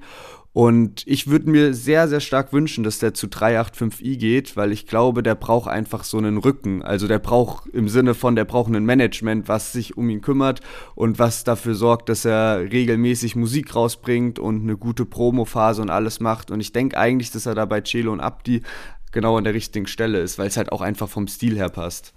Und 0.51 1.03
ich 1.05 1.27
würde 1.27 1.49
mir 1.49 1.73
sehr, 1.75 2.07
sehr 2.07 2.19
stark 2.19 2.51
wünschen, 2.53 2.83
dass 2.83 2.97
der 2.97 3.13
zu 3.13 3.27
385i 3.27 4.17
geht, 4.17 4.57
weil 4.57 4.71
ich 4.71 4.87
glaube, 4.87 5.21
der 5.21 5.35
braucht 5.35 5.69
einfach 5.69 6.03
so 6.03 6.17
einen 6.17 6.37
Rücken. 6.37 6.81
Also 6.81 7.07
der 7.07 7.19
braucht 7.19 7.67
im 7.67 7.87
Sinne 7.87 8.15
von, 8.15 8.35
der 8.35 8.45
braucht 8.45 8.73
ein 8.73 8.83
Management, 8.83 9.47
was 9.47 9.71
sich 9.71 9.95
um 9.95 10.09
ihn 10.09 10.21
kümmert 10.21 10.61
und 10.95 11.19
was 11.19 11.43
dafür 11.43 11.75
sorgt, 11.75 12.09
dass 12.09 12.25
er 12.25 12.71
regelmäßig 12.71 13.35
Musik 13.35 13.75
rausbringt 13.75 14.39
und 14.39 14.63
eine 14.63 14.75
gute 14.75 15.05
Promophase 15.05 15.83
und 15.83 15.91
alles 15.91 16.19
macht. 16.19 16.49
Und 16.49 16.61
ich 16.61 16.73
denke 16.73 16.97
eigentlich, 16.97 17.29
dass 17.29 17.45
er 17.45 17.53
da 17.53 17.65
bei 17.65 17.81
Celo 17.81 18.11
und 18.11 18.19
Abdi 18.19 18.63
genau 19.11 19.37
an 19.37 19.43
der 19.43 19.53
richtigen 19.53 19.87
Stelle 19.87 20.19
ist, 20.19 20.39
weil 20.39 20.47
es 20.47 20.57
halt 20.57 20.71
auch 20.71 20.81
einfach 20.81 21.09
vom 21.09 21.27
Stil 21.27 21.57
her 21.57 21.69
passt. 21.69 22.13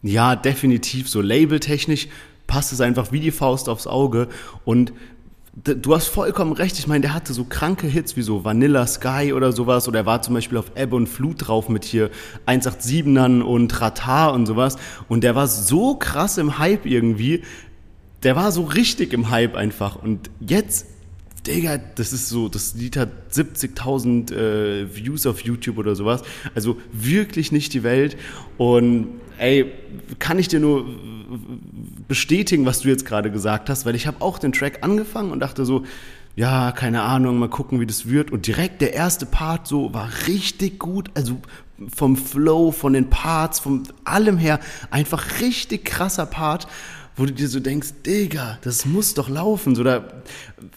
Ja, 0.00 0.34
definitiv. 0.34 1.10
So 1.10 1.20
labeltechnisch 1.20 2.08
passt 2.46 2.72
es 2.72 2.80
einfach 2.80 3.12
wie 3.12 3.20
die 3.20 3.30
Faust 3.32 3.68
aufs 3.68 3.86
Auge. 3.86 4.28
Und 4.64 4.92
du 5.64 5.94
hast 5.94 6.08
vollkommen 6.08 6.52
recht. 6.52 6.78
Ich 6.78 6.86
meine, 6.86 7.02
der 7.02 7.14
hatte 7.14 7.32
so 7.32 7.44
kranke 7.44 7.86
Hits 7.86 8.16
wie 8.16 8.22
so 8.22 8.44
Vanilla 8.44 8.86
Sky 8.86 9.32
oder 9.34 9.52
sowas. 9.52 9.88
Oder 9.88 10.00
er 10.00 10.06
war 10.06 10.22
zum 10.22 10.34
Beispiel 10.34 10.58
auf 10.58 10.72
Ebbe 10.76 10.96
und 10.96 11.08
Flut 11.08 11.48
drauf 11.48 11.68
mit 11.68 11.84
hier 11.84 12.10
187ern 12.46 13.42
und 13.42 13.80
Ratar 13.80 14.32
und 14.32 14.46
sowas. 14.46 14.76
Und 15.08 15.24
der 15.24 15.34
war 15.34 15.46
so 15.46 15.96
krass 15.96 16.38
im 16.38 16.58
Hype 16.58 16.86
irgendwie. 16.86 17.42
Der 18.22 18.36
war 18.36 18.52
so 18.52 18.62
richtig 18.62 19.12
im 19.12 19.30
Hype 19.30 19.54
einfach. 19.54 19.96
Und 19.96 20.30
jetzt 20.40 20.86
Digga, 21.46 21.78
das 21.78 22.12
ist 22.12 22.28
so, 22.28 22.48
das 22.48 22.74
Lied 22.74 22.96
hat 22.96 23.10
70.000 23.32 24.32
äh, 24.32 24.94
Views 24.94 25.26
auf 25.26 25.40
YouTube 25.40 25.78
oder 25.78 25.94
sowas. 25.94 26.22
Also 26.54 26.76
wirklich 26.92 27.52
nicht 27.52 27.72
die 27.74 27.82
Welt. 27.82 28.16
Und 28.58 29.08
ey, 29.38 29.72
kann 30.18 30.38
ich 30.38 30.48
dir 30.48 30.60
nur 30.60 30.84
bestätigen, 32.06 32.66
was 32.66 32.80
du 32.80 32.88
jetzt 32.88 33.04
gerade 33.04 33.30
gesagt 33.30 33.68
hast, 33.70 33.86
weil 33.86 33.94
ich 33.94 34.06
habe 34.06 34.20
auch 34.20 34.38
den 34.38 34.52
Track 34.52 34.78
angefangen 34.82 35.30
und 35.30 35.40
dachte 35.40 35.64
so, 35.64 35.84
ja, 36.36 36.70
keine 36.72 37.02
Ahnung, 37.02 37.38
mal 37.38 37.48
gucken, 37.48 37.80
wie 37.80 37.86
das 37.86 38.08
wird. 38.08 38.30
Und 38.30 38.46
direkt 38.46 38.80
der 38.80 38.94
erste 38.94 39.26
Part 39.26 39.66
so 39.66 39.92
war 39.92 40.08
richtig 40.28 40.78
gut. 40.78 41.10
Also 41.14 41.40
vom 41.94 42.16
Flow, 42.16 42.70
von 42.70 42.92
den 42.92 43.10
Parts, 43.10 43.58
von 43.58 43.82
allem 44.04 44.38
her, 44.38 44.60
einfach 44.90 45.40
richtig 45.40 45.84
krasser 45.84 46.26
Part 46.26 46.68
wo 47.18 47.26
du 47.26 47.32
dir 47.32 47.48
so 47.48 47.58
denkst, 47.58 47.88
Digga, 48.06 48.58
das 48.62 48.86
muss 48.86 49.14
doch 49.14 49.28
laufen. 49.28 49.74
So, 49.74 49.82
da, 49.82 50.04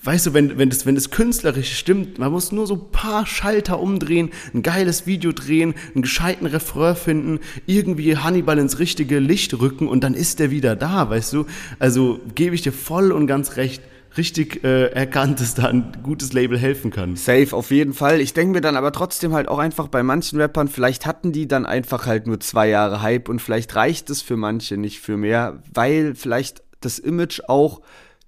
weißt 0.03 0.25
du, 0.25 0.33
wenn, 0.33 0.57
wenn, 0.57 0.69
das, 0.69 0.85
wenn 0.87 0.95
das 0.95 1.11
künstlerisch 1.11 1.77
stimmt, 1.77 2.17
man 2.17 2.31
muss 2.31 2.51
nur 2.51 2.65
so 2.65 2.73
ein 2.73 2.91
paar 2.91 3.27
Schalter 3.27 3.79
umdrehen, 3.79 4.31
ein 4.53 4.63
geiles 4.63 5.05
Video 5.05 5.31
drehen, 5.31 5.75
einen 5.93 6.01
gescheiten 6.01 6.47
Refrain 6.47 6.95
finden, 6.95 7.39
irgendwie 7.67 8.17
Hannibal 8.17 8.57
ins 8.57 8.79
richtige 8.79 9.19
Licht 9.19 9.53
rücken 9.59 9.87
und 9.87 10.03
dann 10.03 10.15
ist 10.15 10.39
der 10.39 10.49
wieder 10.49 10.75
da, 10.75 11.09
weißt 11.09 11.33
du? 11.33 11.45
Also 11.77 12.19
gebe 12.33 12.55
ich 12.55 12.63
dir 12.63 12.73
voll 12.73 13.11
und 13.11 13.27
ganz 13.27 13.55
recht 13.57 13.83
richtig 14.17 14.63
äh, 14.63 14.87
erkannt, 14.87 15.39
dass 15.39 15.55
da 15.55 15.65
ein 15.67 15.97
gutes 16.03 16.33
Label 16.33 16.57
helfen 16.57 16.91
kann. 16.91 17.15
Safe, 17.15 17.55
auf 17.55 17.71
jeden 17.71 17.93
Fall. 17.93 18.19
Ich 18.19 18.33
denke 18.33 18.53
mir 18.53 18.61
dann 18.61 18.75
aber 18.75 18.91
trotzdem 18.91 19.33
halt 19.33 19.47
auch 19.47 19.59
einfach 19.59 19.87
bei 19.87 20.03
manchen 20.03 20.39
Rappern, 20.39 20.67
vielleicht 20.67 21.05
hatten 21.05 21.31
die 21.31 21.47
dann 21.47 21.65
einfach 21.65 22.05
halt 22.05 22.27
nur 22.27 22.39
zwei 22.39 22.67
Jahre 22.69 23.01
Hype 23.01 23.29
und 23.29 23.41
vielleicht 23.41 23.75
reicht 23.75 24.09
es 24.09 24.21
für 24.21 24.37
manche 24.37 24.77
nicht 24.77 24.99
für 24.99 25.17
mehr, 25.17 25.61
weil 25.73 26.15
vielleicht 26.15 26.63
das 26.81 26.99
Image 26.99 27.41
auch 27.47 27.81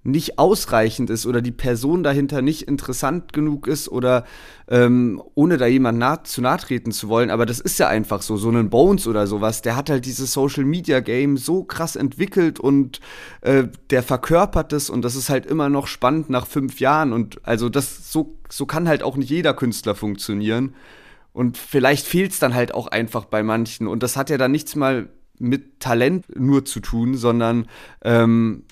nicht 0.03 0.39
ausreichend 0.39 1.09
ist 1.09 1.25
oder 1.25 1.41
die 1.41 1.51
Person 1.51 2.03
dahinter 2.03 2.41
nicht 2.41 2.63
interessant 2.63 3.33
genug 3.33 3.67
ist 3.67 3.89
oder 3.89 4.25
ähm, 4.67 5.21
ohne 5.35 5.57
da 5.57 5.65
jemand 5.65 5.99
nah, 5.99 6.23
zu 6.23 6.41
nahe 6.41 6.57
treten 6.57 6.91
zu 6.91 7.09
wollen, 7.09 7.29
aber 7.29 7.45
das 7.45 7.59
ist 7.59 7.79
ja 7.79 7.87
einfach 7.87 8.21
so, 8.21 8.37
so 8.37 8.49
ein 8.49 8.69
Bones 8.69 9.07
oder 9.07 9.27
sowas, 9.27 9.61
der 9.61 9.75
hat 9.75 9.89
halt 9.89 10.05
dieses 10.05 10.33
Social 10.33 10.65
Media 10.65 10.99
Game 10.99 11.37
so 11.37 11.63
krass 11.63 11.95
entwickelt 11.95 12.59
und 12.59 12.99
äh, 13.41 13.65
der 13.89 14.03
verkörpert 14.03 14.73
es 14.73 14.89
und 14.89 15.03
das 15.03 15.15
ist 15.15 15.29
halt 15.29 15.45
immer 15.45 15.69
noch 15.69 15.87
spannend 15.87 16.29
nach 16.29 16.47
fünf 16.47 16.79
Jahren. 16.79 17.13
Und 17.13 17.39
also 17.43 17.69
das 17.69 18.11
so, 18.11 18.37
so 18.49 18.65
kann 18.65 18.87
halt 18.87 19.03
auch 19.03 19.17
nicht 19.17 19.29
jeder 19.29 19.53
Künstler 19.53 19.95
funktionieren. 19.95 20.75
Und 21.33 21.57
vielleicht 21.57 22.05
fehlt 22.05 22.31
es 22.31 22.39
dann 22.39 22.53
halt 22.53 22.73
auch 22.73 22.87
einfach 22.87 23.25
bei 23.25 23.41
manchen. 23.41 23.87
Und 23.87 24.03
das 24.03 24.15
hat 24.15 24.29
ja 24.29 24.37
dann 24.37 24.51
nichts 24.51 24.75
mal 24.75 25.09
mit 25.39 25.79
Talent 25.79 26.25
nur 26.39 26.63
zu 26.63 26.79
tun, 26.79 27.15
sondern 27.15 27.67
ähm, 28.03 28.63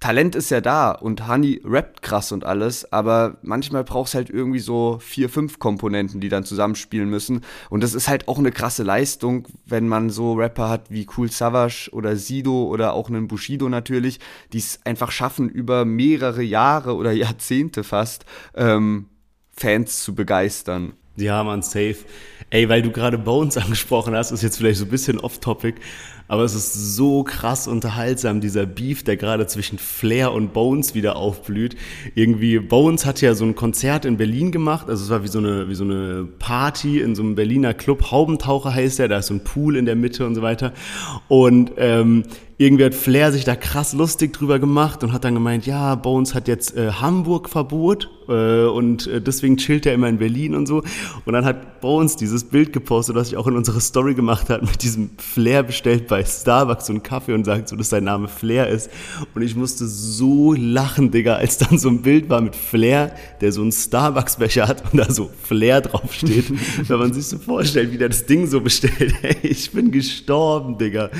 Talent 0.00 0.36
ist 0.36 0.50
ja 0.50 0.60
da 0.60 0.92
und 0.92 1.26
Honey 1.26 1.60
rappt 1.64 2.02
krass 2.02 2.30
und 2.30 2.44
alles, 2.44 2.92
aber 2.92 3.36
manchmal 3.42 3.82
brauchst 3.82 4.14
halt 4.14 4.30
irgendwie 4.30 4.60
so 4.60 4.98
vier, 5.00 5.28
fünf 5.28 5.58
Komponenten, 5.58 6.20
die 6.20 6.28
dann 6.28 6.44
zusammenspielen 6.44 7.10
müssen. 7.10 7.40
Und 7.68 7.82
das 7.82 7.94
ist 7.94 8.06
halt 8.06 8.28
auch 8.28 8.38
eine 8.38 8.52
krasse 8.52 8.84
Leistung, 8.84 9.48
wenn 9.66 9.88
man 9.88 10.10
so 10.10 10.34
Rapper 10.34 10.68
hat 10.68 10.90
wie 10.90 11.06
Cool 11.16 11.30
Savage 11.30 11.90
oder 11.92 12.16
Sido 12.16 12.64
oder 12.64 12.92
auch 12.92 13.08
einen 13.08 13.26
Bushido 13.26 13.68
natürlich, 13.68 14.20
die 14.52 14.58
es 14.58 14.78
einfach 14.84 15.10
schaffen, 15.10 15.48
über 15.48 15.84
mehrere 15.84 16.42
Jahre 16.42 16.94
oder 16.94 17.10
Jahrzehnte 17.10 17.82
fast 17.82 18.24
ähm, 18.54 19.06
Fans 19.50 20.04
zu 20.04 20.14
begeistern. 20.14 20.92
Ja, 21.18 21.42
man, 21.42 21.62
safe. 21.62 21.96
Ey, 22.50 22.68
weil 22.68 22.80
du 22.82 22.90
gerade 22.90 23.18
Bones 23.18 23.56
angesprochen 23.56 24.14
hast, 24.14 24.30
ist 24.30 24.42
jetzt 24.42 24.56
vielleicht 24.56 24.78
so 24.78 24.84
ein 24.84 24.90
bisschen 24.90 25.18
off-topic, 25.18 25.80
aber 26.28 26.44
es 26.44 26.54
ist 26.54 26.72
so 26.94 27.24
krass 27.24 27.66
unterhaltsam, 27.66 28.40
dieser 28.40 28.66
Beef, 28.66 29.02
der 29.02 29.16
gerade 29.16 29.46
zwischen 29.46 29.78
Flair 29.78 30.32
und 30.32 30.52
Bones 30.52 30.94
wieder 30.94 31.16
aufblüht. 31.16 31.76
Irgendwie, 32.14 32.58
Bones 32.58 33.04
hat 33.04 33.20
ja 33.20 33.34
so 33.34 33.44
ein 33.44 33.54
Konzert 33.54 34.04
in 34.04 34.16
Berlin 34.16 34.52
gemacht, 34.52 34.88
also 34.88 35.04
es 35.04 35.10
war 35.10 35.24
wie 35.24 35.28
so 35.28 35.38
eine, 35.38 35.68
wie 35.68 35.74
so 35.74 35.84
eine 35.84 36.26
Party 36.38 37.00
in 37.00 37.14
so 37.14 37.22
einem 37.22 37.34
Berliner 37.34 37.74
Club, 37.74 38.10
Haubentaucher 38.10 38.74
heißt 38.74 38.98
der, 38.98 39.08
da 39.08 39.18
ist 39.18 39.26
so 39.26 39.34
ein 39.34 39.44
Pool 39.44 39.76
in 39.76 39.86
der 39.86 39.96
Mitte 39.96 40.26
und 40.26 40.34
so 40.34 40.42
weiter. 40.42 40.72
Und 41.28 41.72
ähm, 41.76 42.24
irgendwie 42.60 42.84
hat 42.84 42.94
Flair 42.94 43.30
sich 43.30 43.44
da 43.44 43.54
krass 43.54 43.92
lustig 43.92 44.32
drüber 44.32 44.58
gemacht 44.58 45.04
und 45.04 45.12
hat 45.12 45.22
dann 45.22 45.34
gemeint, 45.34 45.64
ja, 45.64 45.94
Bones 45.94 46.34
hat 46.34 46.48
jetzt 46.48 46.76
äh, 46.76 46.90
Hamburg 46.90 47.48
Verbot 47.48 48.10
äh, 48.28 48.64
und 48.64 49.06
äh, 49.06 49.20
deswegen 49.20 49.56
chillt 49.58 49.86
er 49.86 49.94
immer 49.94 50.08
in 50.08 50.18
Berlin 50.18 50.56
und 50.56 50.66
so. 50.66 50.82
Und 51.24 51.32
dann 51.32 51.44
hat 51.44 51.80
Bones 51.80 52.16
dieses 52.16 52.42
Bild 52.42 52.72
gepostet, 52.72 53.14
was 53.14 53.28
ich 53.28 53.36
auch 53.36 53.46
in 53.46 53.54
unserer 53.54 53.78
Story 53.78 54.14
gemacht 54.14 54.50
hat, 54.50 54.62
mit 54.62 54.82
diesem 54.82 55.10
Flair 55.18 55.62
bestellt 55.62 56.08
bei 56.08 56.24
Starbucks 56.24 56.86
so 56.86 56.92
einen 56.92 57.04
Kaffee 57.04 57.32
und 57.32 57.44
sagt 57.44 57.68
so, 57.68 57.76
dass 57.76 57.90
sein 57.90 58.02
Name 58.02 58.26
Flair 58.26 58.68
ist. 58.68 58.90
Und 59.36 59.42
ich 59.42 59.54
musste 59.54 59.86
so 59.86 60.52
lachen, 60.52 61.12
Digga, 61.12 61.36
als 61.36 61.58
dann 61.58 61.78
so 61.78 61.88
ein 61.88 62.02
Bild 62.02 62.28
war 62.28 62.40
mit 62.40 62.56
Flair, 62.56 63.14
der 63.40 63.52
so 63.52 63.62
einen 63.62 63.70
Starbucks-Becher 63.70 64.66
hat 64.66 64.82
und 64.92 64.98
da 64.98 65.08
so 65.08 65.30
Flair 65.44 65.80
draufsteht. 65.80 66.52
Wenn 66.88 66.98
man 66.98 67.12
sich 67.12 67.26
so 67.26 67.38
vorstellt, 67.38 67.92
wie 67.92 67.98
der 67.98 68.08
das 68.08 68.26
Ding 68.26 68.48
so 68.48 68.60
bestellt. 68.60 69.14
Ey, 69.22 69.36
ich 69.42 69.70
bin 69.70 69.92
gestorben, 69.92 70.76
Digga. 70.76 71.10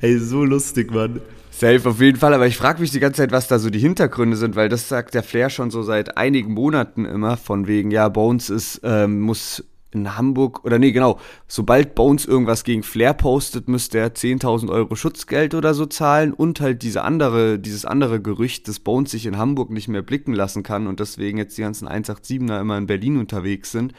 Ey, 0.00 0.18
so 0.18 0.44
lustig 0.44 0.71
lustig, 0.72 0.90
Mann. 0.90 1.20
Safe 1.50 1.86
auf 1.88 2.00
jeden 2.00 2.18
Fall, 2.18 2.32
aber 2.32 2.46
ich 2.46 2.56
frage 2.56 2.80
mich 2.80 2.90
die 2.90 2.98
ganze 2.98 3.18
Zeit, 3.18 3.30
was 3.30 3.46
da 3.46 3.58
so 3.58 3.68
die 3.68 3.78
Hintergründe 3.78 4.38
sind, 4.38 4.56
weil 4.56 4.70
das 4.70 4.88
sagt 4.88 5.12
der 5.12 5.22
Flair 5.22 5.50
schon 5.50 5.70
so 5.70 5.82
seit 5.82 6.16
einigen 6.16 6.54
Monaten 6.54 7.04
immer, 7.04 7.36
von 7.36 7.66
wegen, 7.66 7.90
ja, 7.90 8.08
Bones 8.08 8.48
ist, 8.48 8.80
ähm, 8.82 9.20
muss 9.20 9.62
in 9.90 10.16
Hamburg, 10.16 10.64
oder 10.64 10.78
nee, 10.78 10.92
genau, 10.92 11.20
sobald 11.46 11.94
Bones 11.94 12.24
irgendwas 12.24 12.64
gegen 12.64 12.82
Flair 12.82 13.12
postet, 13.12 13.68
müsste 13.68 13.98
er 13.98 14.14
10.000 14.14 14.70
Euro 14.70 14.96
Schutzgeld 14.96 15.54
oder 15.54 15.74
so 15.74 15.84
zahlen 15.84 16.32
und 16.32 16.62
halt 16.62 16.82
diese 16.82 17.02
andere, 17.02 17.58
dieses 17.58 17.84
andere 17.84 18.22
Gerücht, 18.22 18.66
dass 18.66 18.80
Bones 18.80 19.10
sich 19.10 19.26
in 19.26 19.36
Hamburg 19.36 19.68
nicht 19.68 19.88
mehr 19.88 20.00
blicken 20.00 20.32
lassen 20.32 20.62
kann 20.62 20.86
und 20.86 21.00
deswegen 21.00 21.36
jetzt 21.36 21.58
die 21.58 21.62
ganzen 21.62 21.86
187er 21.86 22.62
immer 22.62 22.78
in 22.78 22.86
Berlin 22.86 23.18
unterwegs 23.18 23.70
sind. 23.70 23.92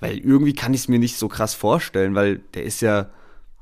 Weil 0.00 0.18
irgendwie 0.18 0.54
kann 0.54 0.72
ich 0.72 0.80
es 0.80 0.88
mir 0.88 0.98
nicht 0.98 1.18
so 1.18 1.28
krass 1.28 1.52
vorstellen, 1.52 2.14
weil 2.14 2.38
der 2.54 2.64
ist 2.64 2.80
ja 2.80 3.10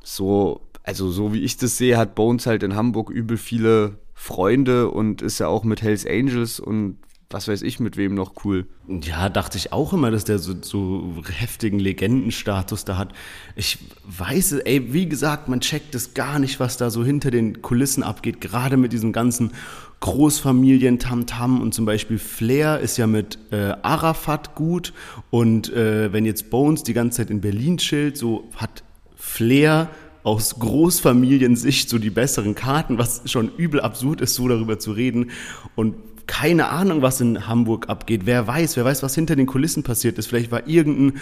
so 0.05 0.64
also 0.85 1.11
so 1.11 1.33
wie 1.33 1.41
ich 1.41 1.57
das 1.57 1.77
sehe, 1.77 1.97
hat 1.97 2.15
Bones 2.15 2.47
halt 2.47 2.63
in 2.63 2.77
Hamburg 2.77 3.11
übel 3.11 3.37
viele 3.37 3.99
Freunde 4.15 4.91
und 4.91 5.23
ist 5.23 5.41
ja 5.41 5.49
auch 5.49 5.65
mit 5.65 5.83
Hells 5.83 6.07
Angels 6.07 6.61
und 6.61 6.99
was 7.31 7.49
weiß 7.49 7.63
ich 7.63 7.81
mit 7.81 7.97
wem 7.97 8.15
noch 8.15 8.35
cool. 8.45 8.67
Ja, 8.87 9.29
dachte 9.29 9.59
ich 9.59 9.73
auch 9.73 9.93
immer, 9.93 10.11
dass 10.13 10.25
der 10.25 10.39
so, 10.39 10.55
so 10.61 11.15
heftigen 11.37 11.81
Legendenstatus 11.81 12.85
da 12.85 12.97
hat. 12.97 13.13
Ich 13.57 13.79
weiß 14.05 14.53
es, 14.53 14.61
ey, 14.61 14.93
wie 14.93 15.09
gesagt, 15.09 15.49
man 15.49 15.61
checkt 15.61 15.95
es 15.95 16.15
gar 16.15 16.39
nicht, 16.39 16.61
was 16.61 16.77
da 16.77 16.91
so 16.91 17.05
hinter 17.05 17.33
den 17.33 17.61
Kulissen 17.61 18.05
abgeht, 18.05 18.41
gerade 18.41 18.77
mit 18.77 18.93
diesem 18.93 19.13
ganzen 19.13 19.51
Großfamilien 19.99 20.99
Tamtam 20.99 21.61
und 21.61 21.73
zum 21.73 21.87
Beispiel 21.87 22.19
Flair 22.19 22.79
ist 22.79 22.99
ja 22.99 23.07
mit 23.07 23.39
äh, 23.51 23.73
Arafat 23.83 24.55
gut 24.55 24.93
und 25.31 25.73
äh, 25.73 26.13
wenn 26.13 26.27
jetzt 26.27 26.51
Bones 26.51 26.83
die 26.83 26.93
ganze 26.93 27.19
Zeit 27.19 27.31
in 27.31 27.41
Berlin 27.41 27.79
chillt, 27.79 28.17
so 28.17 28.51
hat 28.55 28.85
Flair 29.17 29.89
aus 30.25 30.59
Großfamiliensicht 30.59 31.89
so 31.89 31.99
die 31.99 32.11
besseren 32.11 32.55
Karten, 32.55 32.99
was 32.99 33.23
schon 33.27 33.53
übel 33.57 33.81
absurd 33.81 34.21
ist, 34.21 34.35
so 34.35 34.49
darüber 34.49 34.79
zu 34.79 34.93
reden. 34.93 35.31
Und 35.77 35.95
keine 36.27 36.69
Ahnung, 36.71 37.03
was 37.03 37.21
in 37.21 37.47
Hamburg 37.47 37.91
abgeht. 37.91 38.23
Wer 38.25 38.47
weiß, 38.47 38.77
wer 38.77 38.85
weiß, 38.87 39.03
was 39.03 39.15
hinter 39.15 39.37
den 39.37 39.47
Kulissen 39.47 39.83
passiert 39.83 40.19
ist. 40.19 40.27
Vielleicht 40.27 40.51
war 40.51 40.67
irgendein 40.67 41.21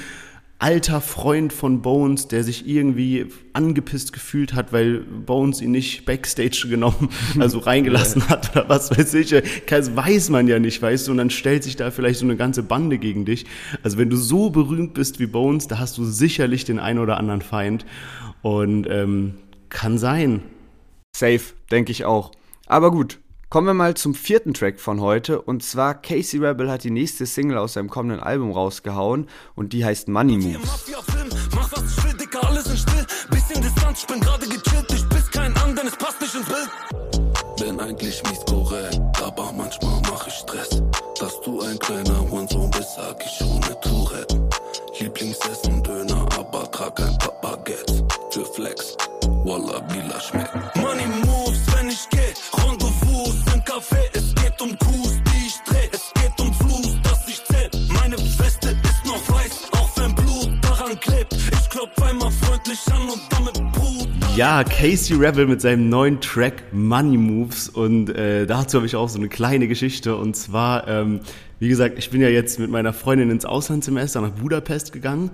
alter 0.62 1.00
Freund 1.00 1.52
von 1.52 1.82
Bones, 1.82 2.28
der 2.28 2.44
sich 2.44 2.68
irgendwie 2.68 3.26
angepisst 3.52 4.12
gefühlt 4.12 4.54
hat, 4.54 4.72
weil 4.72 5.00
Bones 5.00 5.60
ihn 5.60 5.72
nicht 5.72 6.04
Backstage 6.06 6.68
genommen, 6.70 7.08
also 7.40 7.58
reingelassen 7.58 8.28
hat 8.28 8.52
oder 8.52 8.68
was 8.68 8.96
weiß 8.96 9.14
ich. 9.14 9.34
Das 9.66 9.96
weiß 9.96 10.30
man 10.30 10.46
ja 10.46 10.60
nicht, 10.60 10.80
weißt 10.80 11.08
du, 11.08 11.10
und 11.10 11.18
dann 11.18 11.30
stellt 11.30 11.64
sich 11.64 11.74
da 11.74 11.90
vielleicht 11.90 12.20
so 12.20 12.26
eine 12.26 12.36
ganze 12.36 12.62
Bande 12.62 12.98
gegen 12.98 13.24
dich. 13.24 13.44
Also 13.82 13.98
wenn 13.98 14.08
du 14.08 14.16
so 14.16 14.50
berühmt 14.50 14.94
bist 14.94 15.18
wie 15.18 15.26
Bones, 15.26 15.66
da 15.66 15.80
hast 15.80 15.98
du 15.98 16.04
sicherlich 16.04 16.64
den 16.64 16.78
einen 16.78 17.00
oder 17.00 17.16
anderen 17.16 17.42
Feind 17.42 17.84
und 18.42 18.86
ähm, 18.88 19.34
kann 19.68 19.98
sein. 19.98 20.42
Safe, 21.16 21.42
denke 21.72 21.90
ich 21.90 22.04
auch. 22.04 22.30
Aber 22.66 22.92
gut, 22.92 23.18
Kommen 23.52 23.66
wir 23.66 23.74
mal 23.74 23.92
zum 23.92 24.14
vierten 24.14 24.54
Track 24.54 24.80
von 24.80 25.02
heute. 25.02 25.42
Und 25.42 25.62
zwar 25.62 25.92
Casey 25.92 26.40
Rebel 26.40 26.70
hat 26.70 26.84
die 26.84 26.90
nächste 26.90 27.26
Single 27.26 27.58
aus 27.58 27.74
seinem 27.74 27.90
kommenden 27.90 28.18
Album 28.18 28.50
rausgehauen. 28.50 29.28
Und 29.54 29.74
die 29.74 29.84
heißt 29.84 30.08
Money 30.08 30.38
Moves. 30.38 30.86
Bin 37.58 37.78
eigentlich 37.78 38.22
mies 38.22 38.40
korrekt, 38.46 39.00
aber 39.22 39.52
manchmal 39.52 40.00
mach 40.10 40.26
ich 40.26 40.32
Stress. 40.32 40.82
Dass 41.20 41.38
du 41.42 41.60
ein 41.60 41.78
kleiner 41.78 42.30
Hurensohn 42.30 42.70
bist, 42.70 42.94
sag 42.96 43.22
ich 43.22 43.44
ohne 43.46 43.78
Tourette. 43.82 44.48
Lieblingsessen 44.98 45.82
Döner, 45.82 46.26
aber 46.38 46.70
trag 46.70 46.98
ein 46.98 47.18
Papaget. 47.18 48.02
Für 48.30 48.46
Flex, 48.46 48.96
Walla, 49.44 49.80
Bila 49.80 50.18
schmeckt. 50.20 50.54
Money 50.76 51.21
Ja, 64.36 64.62
Casey 64.62 65.16
Rebel 65.16 65.46
mit 65.46 65.60
seinem 65.60 65.88
neuen 65.88 66.20
Track 66.20 66.62
Money 66.72 67.16
Moves 67.16 67.68
und 67.68 68.08
äh, 68.10 68.46
dazu 68.46 68.76
habe 68.76 68.86
ich 68.86 68.94
auch 68.94 69.08
so 69.08 69.18
eine 69.18 69.28
kleine 69.28 69.66
Geschichte 69.66 70.16
und 70.16 70.36
zwar, 70.36 70.86
ähm, 70.86 71.20
wie 71.58 71.68
gesagt, 71.68 71.98
ich 71.98 72.10
bin 72.10 72.20
ja 72.20 72.28
jetzt 72.28 72.60
mit 72.60 72.70
meiner 72.70 72.92
Freundin 72.92 73.30
ins 73.30 73.44
Auslandssemester 73.44 74.20
nach 74.20 74.30
Budapest 74.30 74.92
gegangen 74.92 75.32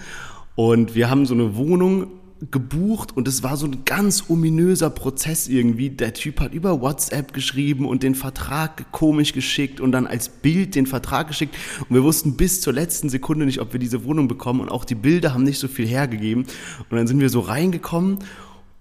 und 0.54 0.94
wir 0.94 1.10
haben 1.10 1.26
so 1.26 1.34
eine 1.34 1.54
Wohnung 1.54 2.17
gebucht 2.50 3.16
und 3.16 3.26
es 3.26 3.42
war 3.42 3.56
so 3.56 3.66
ein 3.66 3.84
ganz 3.84 4.24
ominöser 4.28 4.90
Prozess 4.90 5.48
irgendwie. 5.48 5.90
Der 5.90 6.14
Typ 6.14 6.40
hat 6.40 6.54
über 6.54 6.80
WhatsApp 6.80 7.32
geschrieben 7.32 7.86
und 7.86 8.02
den 8.02 8.14
Vertrag 8.14 8.92
komisch 8.92 9.32
geschickt 9.32 9.80
und 9.80 9.92
dann 9.92 10.06
als 10.06 10.28
Bild 10.28 10.74
den 10.74 10.86
Vertrag 10.86 11.28
geschickt 11.28 11.56
und 11.88 11.94
wir 11.94 12.04
wussten 12.04 12.36
bis 12.36 12.60
zur 12.60 12.72
letzten 12.72 13.08
Sekunde 13.08 13.44
nicht, 13.44 13.60
ob 13.60 13.72
wir 13.72 13.80
diese 13.80 14.04
Wohnung 14.04 14.28
bekommen 14.28 14.60
und 14.60 14.70
auch 14.70 14.84
die 14.84 14.94
Bilder 14.94 15.34
haben 15.34 15.42
nicht 15.42 15.58
so 15.58 15.68
viel 15.68 15.86
hergegeben 15.86 16.44
und 16.90 16.96
dann 16.96 17.06
sind 17.06 17.20
wir 17.20 17.28
so 17.28 17.40
reingekommen 17.40 18.18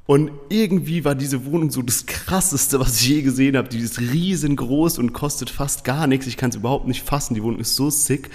und 0.08 0.32
irgendwie 0.48 1.04
war 1.04 1.16
diese 1.16 1.46
Wohnung 1.46 1.70
so 1.70 1.82
das 1.82 2.06
krasseste, 2.06 2.80
was 2.80 3.02
ich 3.02 3.10
je 3.10 3.22
gesehen 3.24 3.58
habe. 3.58 3.68
Die 3.68 3.80
ist 3.80 4.00
riesengroß 4.00 5.00
und 5.00 5.12
kostet 5.12 5.50
fast 5.50 5.84
gar 5.84 6.08
nichts. 6.08 6.28
Ich 6.28 6.38
kann 6.38 6.50
es 6.50 6.56
überhaupt 6.56 6.88
nicht 6.88 7.04
fassen. 7.04 7.36
Die 7.36 7.44
Wohnung 7.44 7.60
ist 7.60 7.76
so 7.76 7.90
sick. 7.90 8.30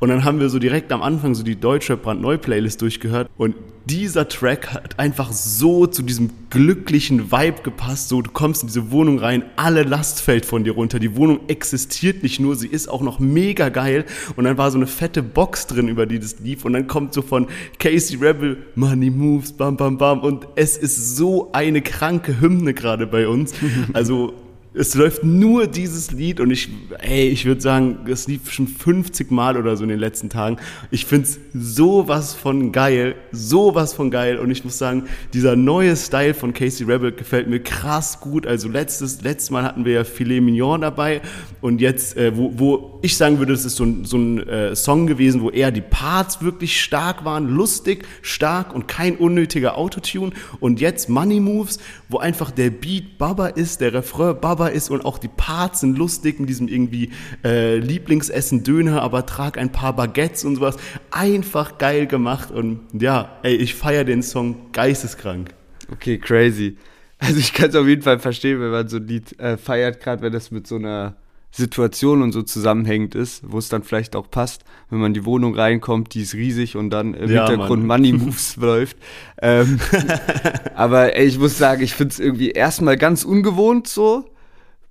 Und 0.00 0.08
dann 0.08 0.24
haben 0.24 0.40
wir 0.40 0.48
so 0.50 0.58
direkt 0.58 0.90
am 0.90 1.00
Anfang 1.00 1.36
so 1.36 1.44
die 1.44 1.54
deutsche 1.54 1.96
Brandneu-Playlist 1.96 2.82
durchgehört. 2.82 3.30
Und 3.36 3.54
dieser 3.84 4.28
Track 4.28 4.72
hat 4.72 4.98
einfach 4.98 5.32
so 5.32 5.86
zu 5.86 6.02
diesem 6.02 6.30
glücklichen 6.50 7.32
Vibe 7.32 7.62
gepasst. 7.62 8.08
So, 8.08 8.22
du 8.22 8.30
kommst 8.30 8.62
in 8.62 8.68
diese 8.68 8.90
Wohnung 8.92 9.18
rein, 9.18 9.44
alle 9.56 9.82
Last 9.82 10.20
fällt 10.20 10.46
von 10.46 10.64
dir 10.64 10.72
runter. 10.72 10.98
Die 10.98 11.16
Wohnung 11.16 11.40
existiert 11.48 12.22
nicht 12.22 12.38
nur, 12.38 12.54
sie 12.54 12.68
ist 12.68 12.88
auch 12.88 13.00
noch 13.00 13.18
mega 13.18 13.70
geil. 13.70 14.04
Und 14.36 14.44
dann 14.44 14.58
war 14.58 14.70
so 14.70 14.78
eine 14.78 14.86
fette 14.86 15.22
Box 15.22 15.66
drin, 15.66 15.88
über 15.88 16.06
die 16.06 16.20
das 16.20 16.38
lief. 16.40 16.64
Und 16.64 16.74
dann 16.74 16.86
kommt 16.86 17.12
so 17.12 17.22
von 17.22 17.48
Casey 17.78 18.16
Rebel, 18.16 18.58
Money 18.74 19.10
Moves, 19.10 19.52
bam, 19.52 19.76
bam, 19.76 19.98
bam. 19.98 20.20
Und 20.20 20.46
es 20.54 20.76
ist 20.76 21.11
so 21.16 21.50
eine 21.52 21.82
kranke 21.82 22.40
Hymne 22.40 22.74
gerade 22.74 23.06
bei 23.06 23.28
uns. 23.28 23.52
Also 23.92 24.34
es 24.74 24.94
läuft 24.94 25.22
nur 25.22 25.66
dieses 25.66 26.12
Lied 26.12 26.40
und 26.40 26.50
ich, 26.50 26.70
ey, 27.00 27.28
ich 27.28 27.44
würde 27.44 27.60
sagen, 27.60 28.06
es 28.08 28.26
lief 28.26 28.50
schon 28.50 28.66
50 28.66 29.30
Mal 29.30 29.58
oder 29.58 29.76
so 29.76 29.82
in 29.82 29.90
den 29.90 29.98
letzten 29.98 30.30
Tagen. 30.30 30.56
Ich 30.90 31.04
find's 31.04 31.38
sowas 31.52 32.34
von 32.34 32.72
geil, 32.72 33.14
sowas 33.32 33.92
von 33.92 34.10
geil 34.10 34.38
und 34.38 34.50
ich 34.50 34.64
muss 34.64 34.78
sagen, 34.78 35.04
dieser 35.34 35.56
neue 35.56 35.94
Style 35.94 36.32
von 36.32 36.54
Casey 36.54 36.86
Rebel 36.86 37.12
gefällt 37.12 37.48
mir 37.48 37.60
krass 37.60 38.20
gut. 38.20 38.46
Also 38.46 38.68
letztes, 38.68 39.22
letztes 39.22 39.50
Mal 39.50 39.62
hatten 39.62 39.84
wir 39.84 39.92
ja 39.92 40.04
Filet 40.04 40.40
Mignon 40.40 40.80
dabei 40.80 41.20
und 41.60 41.82
jetzt, 41.82 42.16
äh, 42.16 42.34
wo, 42.34 42.52
wo 42.56 42.98
ich 43.02 43.16
sagen 43.16 43.38
würde, 43.38 43.52
es 43.52 43.66
ist 43.66 43.76
so 43.76 43.84
ein, 43.84 44.06
so 44.06 44.16
ein 44.16 44.48
äh, 44.48 44.74
Song 44.74 45.06
gewesen, 45.06 45.42
wo 45.42 45.50
eher 45.50 45.70
die 45.70 45.82
Parts 45.82 46.40
wirklich 46.40 46.80
stark 46.80 47.26
waren, 47.26 47.48
lustig, 47.48 48.06
stark 48.22 48.74
und 48.74 48.88
kein 48.88 49.16
unnötiger 49.16 49.76
Autotune 49.76 50.32
und 50.60 50.80
jetzt 50.80 51.10
Money 51.10 51.40
Moves, 51.40 51.78
wo 52.08 52.18
einfach 52.18 52.50
der 52.50 52.70
Beat 52.70 53.18
Baba 53.18 53.48
ist, 53.48 53.82
der 53.82 53.92
Refrain 53.92 54.40
Baba 54.40 54.61
ist 54.70 54.90
und 54.90 55.04
auch 55.04 55.18
die 55.18 55.28
Parts 55.28 55.80
sind 55.80 55.98
lustig 55.98 56.38
mit 56.38 56.48
diesem 56.48 56.68
irgendwie 56.68 57.10
äh, 57.44 57.78
Lieblingsessen 57.78 58.62
Döner, 58.62 59.02
aber 59.02 59.26
trag 59.26 59.58
ein 59.58 59.72
paar 59.72 59.96
Baguettes 59.96 60.44
und 60.44 60.56
sowas. 60.56 60.76
Einfach 61.10 61.78
geil 61.78 62.06
gemacht 62.06 62.50
und 62.50 62.80
ja, 62.92 63.38
ey, 63.42 63.56
ich 63.56 63.74
feiere 63.74 64.04
den 64.04 64.22
Song 64.22 64.72
geisteskrank. 64.72 65.54
Okay, 65.90 66.18
crazy. 66.18 66.76
Also 67.18 67.38
ich 67.38 67.52
kann 67.52 67.70
es 67.70 67.76
auf 67.76 67.86
jeden 67.86 68.02
Fall 68.02 68.18
verstehen, 68.18 68.60
wenn 68.60 68.70
man 68.70 68.88
so 68.88 68.96
ein 68.96 69.06
Lied 69.06 69.38
äh, 69.38 69.56
feiert, 69.56 70.00
gerade 70.00 70.22
wenn 70.22 70.32
das 70.32 70.50
mit 70.50 70.66
so 70.66 70.76
einer 70.76 71.16
Situation 71.52 72.22
und 72.22 72.32
so 72.32 72.42
zusammenhängend 72.42 73.14
ist, 73.14 73.42
wo 73.46 73.58
es 73.58 73.68
dann 73.68 73.82
vielleicht 73.82 74.16
auch 74.16 74.30
passt, 74.30 74.64
wenn 74.88 74.98
man 74.98 75.08
in 75.08 75.14
die 75.14 75.26
Wohnung 75.26 75.54
reinkommt, 75.54 76.14
die 76.14 76.22
ist 76.22 76.34
riesig 76.34 76.76
und 76.76 76.88
dann 76.90 77.12
im 77.12 77.30
ja, 77.30 77.46
Hintergrund 77.46 77.84
Mann. 77.84 78.00
Money 78.00 78.12
Moves 78.14 78.56
läuft. 78.60 78.96
Ähm, 79.40 79.78
aber 80.74 81.14
ey, 81.14 81.26
ich 81.26 81.38
muss 81.38 81.58
sagen, 81.58 81.82
ich 81.82 81.92
finde 81.92 82.12
es 82.12 82.20
irgendwie 82.20 82.50
erstmal 82.50 82.96
ganz 82.96 83.22
ungewohnt 83.22 83.86
so, 83.86 84.24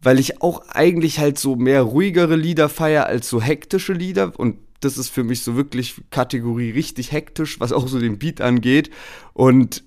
weil 0.02 0.20
ich 0.20 0.42
auch 0.42 0.68
eigentlich 0.70 1.20
halt 1.20 1.38
so 1.38 1.56
mehr 1.56 1.82
ruhigere 1.84 2.36
Lieder 2.36 2.70
feier 2.70 3.06
als 3.06 3.30
so 3.30 3.42
hektische 3.42 3.94
Lieder. 3.94 4.34
Und 4.38 4.58
das 4.80 4.98
ist 4.98 5.10
für 5.10 5.24
mich 5.24 5.44
so 5.44 5.56
wirklich 5.56 6.02
Kategorie 6.10 6.72
richtig 6.72 7.12
hektisch, 7.12 7.60
was 7.60 7.72
auch 7.72 7.88
so 7.88 8.00
den 8.00 8.18
Beat 8.18 8.42
angeht. 8.42 8.90
Und 9.34 9.84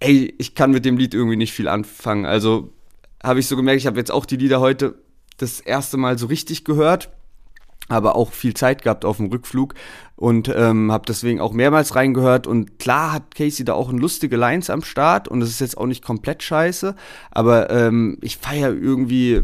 ey, 0.00 0.34
ich 0.38 0.54
kann 0.54 0.70
mit 0.70 0.84
dem 0.84 0.96
Lied 0.96 1.14
irgendwie 1.14 1.36
nicht 1.36 1.52
viel 1.52 1.68
anfangen. 1.68 2.26
Also 2.26 2.72
habe 3.22 3.40
ich 3.40 3.46
so 3.46 3.56
gemerkt, 3.56 3.80
ich 3.80 3.86
habe 3.86 3.98
jetzt 3.98 4.12
auch 4.12 4.24
die 4.24 4.36
Lieder 4.36 4.60
heute 4.60 4.94
das 5.36 5.60
erste 5.60 5.96
Mal 5.96 6.18
so 6.18 6.26
richtig 6.26 6.64
gehört, 6.64 7.10
aber 7.88 8.16
auch 8.16 8.32
viel 8.32 8.54
Zeit 8.54 8.82
gehabt 8.82 9.04
auf 9.04 9.18
dem 9.18 9.26
Rückflug 9.26 9.74
und 10.16 10.52
ähm, 10.54 10.90
habe 10.90 11.04
deswegen 11.06 11.40
auch 11.40 11.52
mehrmals 11.52 11.94
reingehört 11.94 12.46
und 12.46 12.78
klar 12.78 13.12
hat 13.12 13.34
Casey 13.34 13.64
da 13.64 13.74
auch 13.74 13.90
ein 13.90 13.98
lustige 13.98 14.36
Lines 14.36 14.70
am 14.70 14.82
Start 14.82 15.28
und 15.28 15.42
es 15.42 15.50
ist 15.50 15.60
jetzt 15.60 15.78
auch 15.78 15.86
nicht 15.86 16.04
komplett 16.04 16.42
scheiße, 16.42 16.94
aber 17.30 17.70
ähm, 17.70 18.18
ich 18.22 18.38
feiere 18.38 18.72
irgendwie 18.72 19.42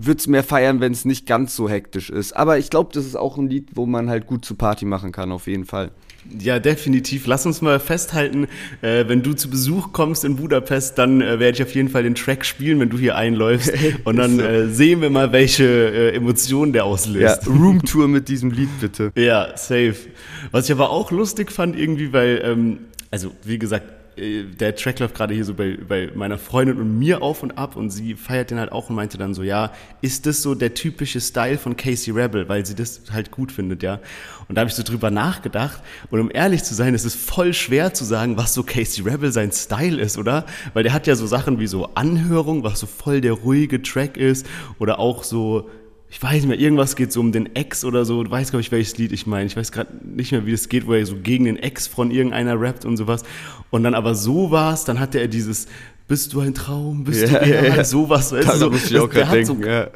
würde 0.00 0.18
es 0.18 0.28
mehr 0.28 0.44
feiern, 0.44 0.80
wenn 0.80 0.92
es 0.92 1.04
nicht 1.04 1.26
ganz 1.26 1.56
so 1.56 1.68
hektisch 1.68 2.08
ist. 2.08 2.34
Aber 2.36 2.56
ich 2.58 2.70
glaube, 2.70 2.90
das 2.92 3.04
ist 3.04 3.16
auch 3.16 3.36
ein 3.36 3.48
Lied, 3.48 3.70
wo 3.74 3.84
man 3.84 4.08
halt 4.08 4.26
gut 4.26 4.44
zu 4.44 4.54
Party 4.54 4.84
machen 4.84 5.10
kann, 5.10 5.32
auf 5.32 5.48
jeden 5.48 5.64
Fall. 5.64 5.90
Ja, 6.38 6.58
definitiv. 6.58 7.26
Lass 7.26 7.46
uns 7.46 7.62
mal 7.62 7.80
festhalten, 7.80 8.48
äh, 8.82 9.04
wenn 9.08 9.22
du 9.22 9.32
zu 9.32 9.48
Besuch 9.48 9.92
kommst 9.92 10.24
in 10.24 10.36
Budapest, 10.36 10.98
dann 10.98 11.20
äh, 11.20 11.38
werde 11.38 11.56
ich 11.56 11.62
auf 11.62 11.74
jeden 11.74 11.88
Fall 11.88 12.02
den 12.02 12.14
Track 12.14 12.44
spielen, 12.44 12.80
wenn 12.80 12.90
du 12.90 12.98
hier 12.98 13.16
einläufst. 13.16 13.72
Und 14.04 14.16
dann 14.16 14.38
äh, 14.38 14.68
sehen 14.68 15.00
wir 15.00 15.10
mal, 15.10 15.32
welche 15.32 15.64
äh, 15.64 16.14
Emotionen 16.14 16.72
der 16.72 16.84
auslöst. 16.84 17.46
Ja, 17.46 17.52
Roomtour 17.52 18.08
mit 18.08 18.28
diesem 18.28 18.50
Lied, 18.50 18.68
bitte. 18.80 19.10
Ja, 19.16 19.56
safe. 19.56 19.96
Was 20.50 20.66
ich 20.66 20.72
aber 20.72 20.90
auch 20.90 21.10
lustig 21.10 21.50
fand 21.50 21.78
irgendwie, 21.78 22.12
weil, 22.12 22.42
ähm, 22.44 22.78
also 23.10 23.32
wie 23.44 23.58
gesagt, 23.58 23.97
der 24.18 24.74
Track 24.74 24.98
läuft 24.98 25.14
gerade 25.14 25.34
hier 25.34 25.44
so 25.44 25.54
bei, 25.54 25.76
bei 25.76 26.10
meiner 26.14 26.38
Freundin 26.38 26.78
und 26.78 26.98
mir 26.98 27.22
auf 27.22 27.42
und 27.42 27.56
ab 27.56 27.76
und 27.76 27.90
sie 27.90 28.14
feiert 28.14 28.50
den 28.50 28.58
halt 28.58 28.72
auch 28.72 28.90
und 28.90 28.96
meinte 28.96 29.18
dann 29.18 29.34
so, 29.34 29.42
ja, 29.42 29.72
ist 30.00 30.26
das 30.26 30.42
so 30.42 30.54
der 30.54 30.74
typische 30.74 31.20
Style 31.20 31.58
von 31.58 31.76
Casey 31.76 32.12
Rebel, 32.12 32.48
weil 32.48 32.66
sie 32.66 32.74
das 32.74 33.02
halt 33.12 33.30
gut 33.30 33.52
findet, 33.52 33.82
ja. 33.82 34.00
Und 34.48 34.54
da 34.54 34.60
habe 34.60 34.70
ich 34.70 34.74
so 34.74 34.82
drüber 34.82 35.10
nachgedacht 35.10 35.82
und 36.10 36.20
um 36.20 36.30
ehrlich 36.32 36.64
zu 36.64 36.74
sein, 36.74 36.94
es 36.94 37.04
ist 37.04 37.16
voll 37.16 37.54
schwer 37.54 37.94
zu 37.94 38.04
sagen, 38.04 38.36
was 38.36 38.54
so 38.54 38.62
Casey 38.62 39.04
Rebel 39.04 39.32
sein 39.32 39.52
Style 39.52 40.00
ist, 40.00 40.18
oder? 40.18 40.46
Weil 40.74 40.82
der 40.82 40.92
hat 40.92 41.06
ja 41.06 41.14
so 41.14 41.26
Sachen 41.26 41.60
wie 41.60 41.66
so 41.66 41.90
Anhörung, 41.94 42.64
was 42.64 42.80
so 42.80 42.86
voll 42.86 43.20
der 43.20 43.32
ruhige 43.32 43.82
Track 43.82 44.16
ist 44.16 44.46
oder 44.78 44.98
auch 44.98 45.22
so 45.24 45.68
ich 46.10 46.22
weiß 46.22 46.34
nicht 46.34 46.46
mehr, 46.46 46.58
irgendwas 46.58 46.96
geht 46.96 47.12
so 47.12 47.20
um 47.20 47.32
den 47.32 47.54
Ex 47.54 47.84
oder 47.84 48.04
so. 48.04 48.22
Du 48.22 48.30
weißt, 48.30 48.50
glaube 48.50 48.62
ich, 48.62 48.72
welches 48.72 48.96
Lied 48.96 49.12
ich 49.12 49.26
meine. 49.26 49.46
Ich 49.46 49.56
weiß 49.56 49.72
gerade 49.72 49.90
nicht 50.02 50.32
mehr, 50.32 50.46
wie 50.46 50.52
es 50.52 50.68
geht, 50.68 50.86
wo 50.86 50.94
er 50.94 51.04
so 51.04 51.16
gegen 51.16 51.44
den 51.44 51.58
Ex 51.58 51.86
von 51.86 52.10
irgendeiner 52.10 52.58
rappt 52.58 52.86
und 52.86 52.96
sowas. 52.96 53.24
Und 53.70 53.82
dann 53.82 53.94
aber 53.94 54.14
so 54.14 54.50
war's, 54.50 54.84
dann 54.84 55.00
hatte 55.00 55.20
er 55.20 55.28
dieses, 55.28 55.66
bist 56.06 56.32
du 56.32 56.40
ein 56.40 56.54
Traum, 56.54 57.04
bist 57.04 57.30
ja, 57.30 57.38
du 57.38 57.44
eher 57.44 57.76
ja, 57.76 57.84
sowas. 57.84 58.32
Weißt 58.32 58.60
du, 58.60 58.74
so, 58.74 59.04
auch 59.04 59.10
gerade 59.10 59.32
denken, 59.32 59.62
so, 59.62 59.68
ja. 59.68 59.88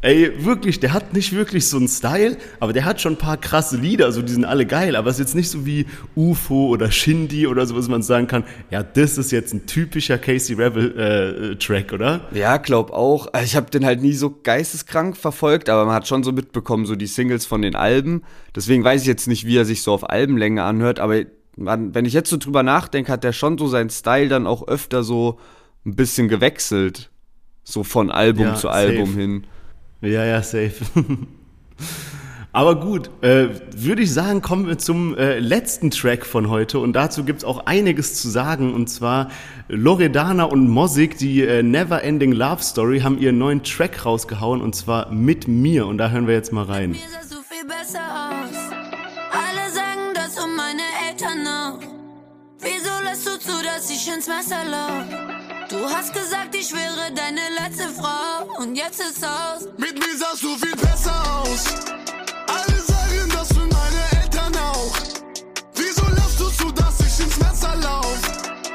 Ey, 0.00 0.44
wirklich, 0.44 0.78
der 0.78 0.92
hat 0.92 1.12
nicht 1.12 1.32
wirklich 1.32 1.66
so 1.66 1.76
einen 1.76 1.88
Style, 1.88 2.36
aber 2.60 2.72
der 2.72 2.84
hat 2.84 3.00
schon 3.00 3.14
ein 3.14 3.18
paar 3.18 3.36
krasse 3.36 3.76
Lieder, 3.76 4.12
so 4.12 4.22
die 4.22 4.32
sind 4.32 4.44
alle 4.44 4.64
geil, 4.64 4.94
aber 4.94 5.10
es 5.10 5.16
ist 5.16 5.20
jetzt 5.20 5.34
nicht 5.34 5.50
so 5.50 5.66
wie 5.66 5.86
UFO 6.14 6.68
oder 6.68 6.92
Shindy 6.92 7.48
oder 7.48 7.66
so, 7.66 7.74
was 7.76 7.88
man 7.88 8.02
sagen 8.02 8.28
kann, 8.28 8.44
ja, 8.70 8.84
das 8.84 9.18
ist 9.18 9.32
jetzt 9.32 9.52
ein 9.52 9.66
typischer 9.66 10.16
Casey 10.16 10.54
Rebel 10.54 10.96
äh, 11.52 11.56
Track, 11.56 11.92
oder? 11.92 12.28
Ja, 12.32 12.58
glaub 12.58 12.92
auch. 12.92 13.26
Also 13.32 13.46
ich 13.46 13.56
habe 13.56 13.70
den 13.70 13.84
halt 13.84 14.00
nie 14.00 14.12
so 14.12 14.38
geisteskrank 14.40 15.16
verfolgt, 15.16 15.68
aber 15.68 15.84
man 15.84 15.96
hat 15.96 16.06
schon 16.06 16.22
so 16.22 16.30
mitbekommen, 16.30 16.86
so 16.86 16.94
die 16.94 17.08
Singles 17.08 17.44
von 17.44 17.60
den 17.60 17.74
Alben. 17.74 18.22
Deswegen 18.54 18.84
weiß 18.84 19.00
ich 19.00 19.08
jetzt 19.08 19.26
nicht, 19.26 19.46
wie 19.46 19.56
er 19.56 19.64
sich 19.64 19.82
so 19.82 19.92
auf 19.92 20.08
Albenlänge 20.08 20.62
anhört, 20.62 21.00
aber 21.00 21.22
man, 21.56 21.92
wenn 21.96 22.04
ich 22.04 22.12
jetzt 22.12 22.30
so 22.30 22.36
drüber 22.36 22.62
nachdenke, 22.62 23.10
hat 23.10 23.24
der 23.24 23.32
schon 23.32 23.58
so 23.58 23.66
seinen 23.66 23.90
Style 23.90 24.28
dann 24.28 24.46
auch 24.46 24.68
öfter 24.68 25.02
so 25.02 25.40
ein 25.84 25.96
bisschen 25.96 26.28
gewechselt. 26.28 27.10
So 27.64 27.82
von 27.82 28.12
Album 28.12 28.46
ja, 28.46 28.54
zu 28.54 28.68
Album 28.68 29.06
safe. 29.06 29.20
hin. 29.20 29.46
Ja, 30.00 30.24
ja, 30.24 30.42
safe. 30.42 30.74
Aber 32.52 32.80
gut, 32.80 33.10
äh, 33.22 33.48
würde 33.76 34.02
ich 34.02 34.12
sagen, 34.12 34.42
kommen 34.42 34.66
wir 34.66 34.78
zum 34.78 35.16
äh, 35.16 35.38
letzten 35.38 35.90
Track 35.90 36.24
von 36.24 36.48
heute 36.48 36.78
und 36.78 36.94
dazu 36.94 37.24
gibt 37.24 37.40
es 37.40 37.44
auch 37.44 37.66
einiges 37.66 38.14
zu 38.20 38.28
sagen 38.30 38.74
und 38.74 38.88
zwar 38.88 39.30
Loredana 39.68 40.44
und 40.44 40.68
Mosik, 40.68 41.18
die 41.18 41.42
äh, 41.42 41.62
Never 41.62 42.02
Ending 42.02 42.32
Love 42.32 42.62
Story, 42.62 43.00
haben 43.00 43.18
ihren 43.18 43.38
neuen 43.38 43.62
Track 43.62 44.06
rausgehauen 44.06 44.62
und 44.62 44.74
zwar 44.74 45.12
mit 45.12 45.46
mir 45.46 45.86
und 45.86 45.98
da 45.98 46.10
hören 46.10 46.26
wir 46.26 46.34
jetzt 46.34 46.52
mal 46.52 46.64
rein. 46.64 46.92
Mir 46.92 46.98
sahst 47.12 47.32
du 47.32 47.36
viel 47.42 47.66
besser 47.66 48.00
aus. 48.00 48.56
Alle 49.30 49.70
sagen 49.70 50.14
das 50.14 50.42
um 50.42 50.56
meine 50.56 50.82
Eltern 51.10 51.44
noch. 51.44 51.80
Wieso 52.60 53.04
lässt 53.04 53.26
du 53.26 53.38
zu, 53.38 53.62
dass 53.62 53.90
ich 53.90 54.08
ins 54.12 54.26
Messer 54.26 54.64
lauf? 54.70 55.37
Du 55.68 55.76
hast 55.84 56.14
gesagt, 56.14 56.54
ich 56.54 56.72
wäre 56.72 57.12
deine 57.14 57.42
letzte 57.60 57.88
Frau 57.88 58.62
und 58.62 58.74
jetzt 58.74 59.00
ist 59.00 59.22
aus. 59.22 59.68
Mit 59.76 59.98
mir 59.98 60.16
sahst 60.16 60.42
du 60.42 60.56
viel 60.56 60.74
besser 60.74 61.12
aus. 61.42 61.66
Alle 62.46 62.80
sagen 62.80 63.30
das 63.30 63.48
für 63.48 63.66
meine 63.66 64.22
Eltern 64.22 64.56
auch. 64.56 64.96
Wieso 65.74 66.06
lässt 66.14 66.40
du 66.40 66.48
zu, 66.48 66.72
dass 66.72 66.98
ich 67.00 67.22
ins 67.22 67.38
Messer 67.38 67.76
lauf? 67.82 68.18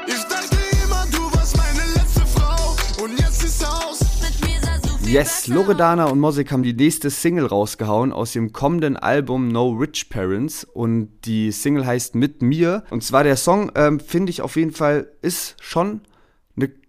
Ich 0.06 0.22
dachte 0.22 0.56
immer, 0.84 1.04
du 1.10 1.36
warst 1.36 1.56
meine 1.56 1.84
letzte 1.94 2.24
Frau 2.26 2.76
und 3.02 3.18
jetzt 3.18 3.42
ist 3.42 3.64
aus. 3.64 3.98
Yes, 5.04 5.48
Loredana 5.48 6.04
und 6.04 6.20
Mosik 6.20 6.52
haben 6.52 6.62
die 6.62 6.74
nächste 6.74 7.10
Single 7.10 7.46
rausgehauen 7.46 8.12
aus 8.12 8.36
ihrem 8.36 8.52
kommenden 8.52 8.96
Album 8.96 9.48
No 9.48 9.70
Rich 9.70 10.10
Parents 10.10 10.62
und 10.62 11.10
die 11.24 11.50
Single 11.50 11.86
heißt 11.86 12.14
Mit 12.14 12.40
mir. 12.40 12.84
Und 12.90 13.02
zwar 13.02 13.24
der 13.24 13.36
Song, 13.36 13.72
ähm, 13.74 13.98
finde 13.98 14.30
ich 14.30 14.42
auf 14.42 14.54
jeden 14.54 14.72
Fall, 14.72 15.08
ist 15.22 15.56
schon 15.60 16.00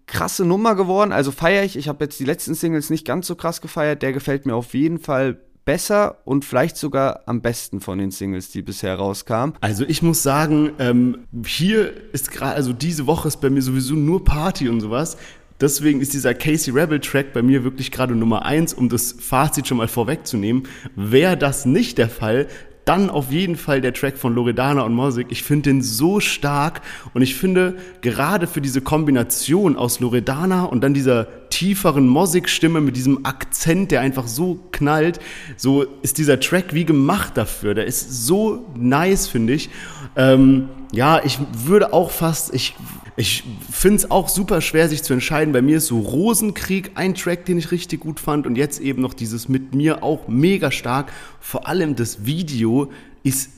krasse 0.08 0.46
Nummer 0.46 0.76
geworden. 0.76 1.12
Also 1.12 1.32
feiere 1.32 1.64
ich. 1.64 1.78
Ich 1.78 1.88
habe 1.88 2.04
jetzt 2.06 2.20
die 2.20 2.26
letzten 2.26 2.54
Singles 2.54 2.90
nicht 2.90 3.06
ganz 3.06 3.28
so 3.28 3.36
krass 3.36 3.62
gefeiert. 3.62 4.02
Der 4.02 4.14
gefällt 4.14 4.46
mir 4.46 4.56
auf 4.56 4.74
jeden 4.74 5.00
Fall 5.00 5.38
besser 5.66 6.20
und 6.26 6.46
vielleicht 6.46 6.78
sogar 6.78 7.22
am 7.26 7.42
besten 7.42 7.82
von 7.82 7.98
den 7.98 8.12
Singles, 8.12 8.52
die 8.52 8.62
bisher 8.62 8.96
rauskamen. 8.96 9.56
Also 9.62 9.84
ich 9.88 10.02
muss 10.04 10.22
sagen, 10.22 10.72
ähm, 10.80 11.26
hier 11.46 11.92
ist 12.14 12.32
gerade, 12.32 12.56
also 12.56 12.72
diese 12.72 13.08
Woche 13.08 13.28
ist 13.28 13.42
bei 13.42 13.50
mir 13.50 13.62
sowieso 13.62 13.96
nur 13.96 14.24
Party 14.24 14.70
und 14.70 14.80
sowas. 14.80 15.18
Deswegen 15.60 16.02
ist 16.02 16.14
dieser 16.14 16.34
Casey 16.34 16.74
Rebel 16.74 17.00
Track 17.00 17.34
bei 17.34 17.42
mir 17.42 17.64
wirklich 17.64 17.92
gerade 17.92 18.14
Nummer 18.14 18.46
eins, 18.46 18.74
um 18.74 18.90
das 18.90 19.14
Fazit 19.14 19.68
schon 19.68 19.78
mal 19.78 19.88
vorwegzunehmen. 19.88 20.68
Wäre 20.96 21.38
das 21.38 21.66
nicht 21.66 21.98
der 21.98 22.10
Fall, 22.10 22.48
dann 22.86 23.10
auf 23.10 23.32
jeden 23.32 23.56
Fall 23.56 23.82
der 23.82 23.94
Track 23.94 24.18
von 24.18 24.36
Loredana 24.36 24.84
und 24.84 24.94
Mosik. 24.94 25.28
Ich 25.30 25.44
finde 25.44 25.70
den 25.72 25.82
so 25.82 26.20
stark 26.20 26.82
und 27.14 27.22
ich 27.22 27.36
finde 27.36 27.76
gerade 28.02 28.48
für 28.48 28.62
diese 28.62 28.82
Kombination 28.82 29.76
aus 29.76 30.00
Loredana 30.00 30.64
und 30.66 30.84
dann 30.84 30.94
dieser 30.94 31.28
tieferen 31.50 32.08
Mosik-Stimme 32.08 32.82
mit 32.82 32.96
diesem 32.96 33.26
Akzent, 33.26 33.92
der 33.92 34.02
einfach 34.02 34.28
so 34.28 34.60
knallt, 34.72 35.20
so 35.58 35.84
ist 36.02 36.18
dieser 36.18 36.40
Track 36.40 36.74
wie 36.74 36.86
gemacht 36.86 37.36
dafür. 37.36 37.74
Der 37.74 37.86
ist 37.86 38.26
so 38.26 38.66
nice, 38.76 39.28
finde 39.28 39.54
ich. 39.54 39.70
Ähm, 40.16 40.70
ja, 40.92 41.22
ich 41.24 41.40
würde 41.66 41.92
auch 41.92 42.12
fast, 42.12 42.54
ich 42.54 42.76
ich 43.18 43.44
finde 43.72 43.98
es 43.98 44.12
auch 44.12 44.28
super 44.28 44.60
schwer, 44.60 44.90
sich 44.90 45.02
zu 45.02 45.14
entscheiden. 45.14 45.54
Bei 45.54 45.62
mir 45.62 45.78
ist 45.78 45.88
so 45.88 46.00
Rosenkrieg 46.00 46.92
ein 46.96 47.16
Track, 47.16 47.46
den 47.46 47.58
ich 47.58 47.72
richtig 47.72 48.02
gut 48.02 48.20
fand. 48.20 48.46
Und 48.46 48.58
jetzt 48.58 48.82
eben 48.82 49.02
noch 49.02 49.14
dieses 49.14 49.48
mit 49.48 49.74
mir 49.74 50.04
auch 50.04 50.28
mega 50.28 50.70
stark. 50.70 51.12
Vor 51.40 51.68
allem 51.68 51.96
das 51.96 52.26
Video 52.26 52.92
ist 53.24 53.52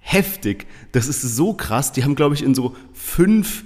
heftig. 0.00 0.66
Das 0.92 1.08
ist 1.08 1.22
so 1.22 1.54
krass. 1.54 1.92
Die 1.92 2.04
haben, 2.04 2.14
glaube 2.14 2.34
ich, 2.34 2.42
in 2.42 2.54
so 2.54 2.76
fünf 2.92 3.64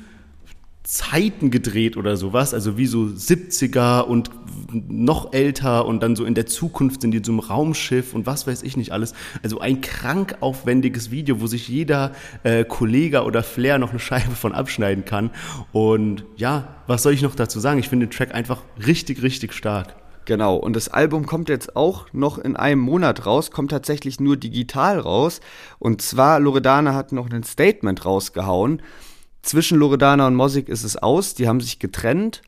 Zeiten 0.92 1.50
gedreht 1.50 1.96
oder 1.96 2.18
sowas, 2.18 2.52
also 2.52 2.76
wie 2.76 2.84
so 2.84 3.04
70er 3.04 4.02
und 4.02 4.30
noch 4.74 5.32
älter 5.32 5.86
und 5.86 6.02
dann 6.02 6.16
so 6.16 6.26
in 6.26 6.34
der 6.34 6.44
Zukunft 6.44 7.00
sind 7.00 7.12
die 7.12 7.22
so 7.24 7.32
einem 7.32 7.38
Raumschiff 7.38 8.12
und 8.12 8.26
was 8.26 8.46
weiß 8.46 8.62
ich 8.62 8.76
nicht 8.76 8.92
alles. 8.92 9.14
Also 9.42 9.58
ein 9.58 9.80
krank 9.80 10.36
aufwendiges 10.40 11.10
Video, 11.10 11.40
wo 11.40 11.46
sich 11.46 11.66
jeder 11.66 12.12
äh, 12.42 12.66
Kollege 12.66 13.24
oder 13.24 13.42
Flair 13.42 13.78
noch 13.78 13.88
eine 13.88 14.00
Scheibe 14.00 14.32
von 14.32 14.52
abschneiden 14.52 15.06
kann. 15.06 15.30
Und 15.72 16.26
ja, 16.36 16.76
was 16.86 17.04
soll 17.04 17.14
ich 17.14 17.22
noch 17.22 17.34
dazu 17.34 17.58
sagen? 17.58 17.80
Ich 17.80 17.88
finde 17.88 18.06
den 18.06 18.12
Track 18.12 18.34
einfach 18.34 18.62
richtig, 18.86 19.22
richtig 19.22 19.54
stark. 19.54 19.96
Genau, 20.26 20.56
und 20.56 20.76
das 20.76 20.90
Album 20.90 21.24
kommt 21.24 21.48
jetzt 21.48 21.74
auch 21.74 22.06
noch 22.12 22.36
in 22.36 22.54
einem 22.54 22.82
Monat 22.82 23.24
raus, 23.24 23.50
kommt 23.50 23.70
tatsächlich 23.70 24.20
nur 24.20 24.36
digital 24.36 24.98
raus. 24.98 25.40
Und 25.78 26.02
zwar, 26.02 26.38
Loredana 26.38 26.92
hat 26.92 27.12
noch 27.12 27.30
ein 27.30 27.44
Statement 27.44 28.04
rausgehauen 28.04 28.82
zwischen 29.42 29.78
Loredana 29.78 30.26
und 30.26 30.34
Mosik 30.34 30.68
ist 30.68 30.84
es 30.84 30.96
aus, 30.96 31.34
die 31.34 31.48
haben 31.48 31.60
sich 31.60 31.78
getrennt 31.78 32.42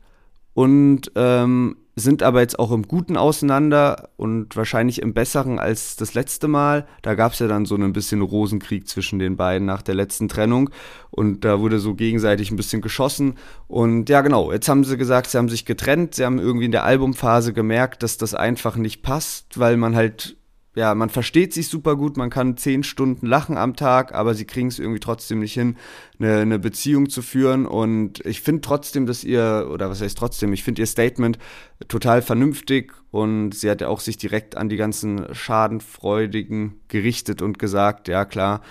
und 0.53 1.11
ähm, 1.15 1.75
sind 1.97 2.23
aber 2.23 2.41
jetzt 2.41 2.59
auch 2.59 2.71
im 2.71 2.83
Guten 2.83 3.15
auseinander 3.15 4.09
und 4.17 4.55
wahrscheinlich 4.55 5.01
im 5.01 5.13
Besseren 5.13 5.59
als 5.59 5.95
das 5.95 6.13
letzte 6.13 6.47
Mal. 6.47 6.87
Da 7.01 7.15
gab 7.15 7.33
es 7.33 7.39
ja 7.39 7.47
dann 7.47 7.65
so 7.65 7.75
ein 7.75 7.93
bisschen 7.93 8.21
Rosenkrieg 8.21 8.87
zwischen 8.87 9.17
den 9.17 9.37
beiden 9.37 9.65
nach 9.65 9.81
der 9.81 9.95
letzten 9.95 10.27
Trennung 10.27 10.69
und 11.09 11.45
da 11.45 11.59
wurde 11.61 11.79
so 11.79 11.93
gegenseitig 11.93 12.51
ein 12.51 12.57
bisschen 12.57 12.81
geschossen. 12.81 13.35
Und 13.67 14.09
ja, 14.09 14.21
genau, 14.21 14.51
jetzt 14.51 14.67
haben 14.67 14.83
sie 14.83 14.97
gesagt, 14.97 15.29
sie 15.29 15.37
haben 15.37 15.49
sich 15.49 15.65
getrennt, 15.65 16.15
sie 16.15 16.25
haben 16.25 16.39
irgendwie 16.39 16.65
in 16.65 16.73
der 16.73 16.83
Albumphase 16.83 17.53
gemerkt, 17.53 18.03
dass 18.03 18.17
das 18.17 18.33
einfach 18.33 18.75
nicht 18.75 19.01
passt, 19.01 19.57
weil 19.57 19.77
man 19.77 19.95
halt 19.95 20.35
ja, 20.75 20.93
man 20.93 21.09
versteht 21.09 21.53
sich 21.53 21.69
super 21.69 21.95
gut, 21.95 22.17
man 22.17 22.29
kann 22.29 22.57
zehn 22.57 22.83
Stunden 22.83 23.25
lachen 23.25 23.57
am 23.57 23.75
Tag, 23.75 24.13
aber 24.13 24.33
sie 24.33 24.45
kriegen 24.45 24.67
es 24.67 24.77
irgendwie 24.77 24.99
trotzdem 24.99 25.39
nicht 25.39 25.53
hin, 25.53 25.77
eine, 26.19 26.39
eine 26.39 26.59
Beziehung 26.59 27.09
zu 27.09 27.21
führen. 27.21 27.65
Und 27.65 28.25
ich 28.25 28.41
finde 28.41 28.61
trotzdem, 28.61 29.05
dass 29.05 29.23
ihr, 29.23 29.69
oder 29.71 29.89
was 29.89 30.01
heißt 30.01 30.17
trotzdem, 30.17 30.51
ich 30.51 30.63
finde 30.63 30.81
ihr 30.81 30.87
Statement 30.87 31.39
total 31.87 32.21
vernünftig 32.21 32.91
und 33.11 33.53
sie 33.53 33.69
hat 33.69 33.79
ja 33.79 33.87
auch 33.87 34.01
sich 34.01 34.17
direkt 34.17 34.57
an 34.57 34.67
die 34.67 34.75
ganzen 34.75 35.33
Schadenfreudigen 35.33 36.81
gerichtet 36.89 37.41
und 37.41 37.57
gesagt, 37.57 38.09
ja 38.09 38.25
klar, 38.25 38.61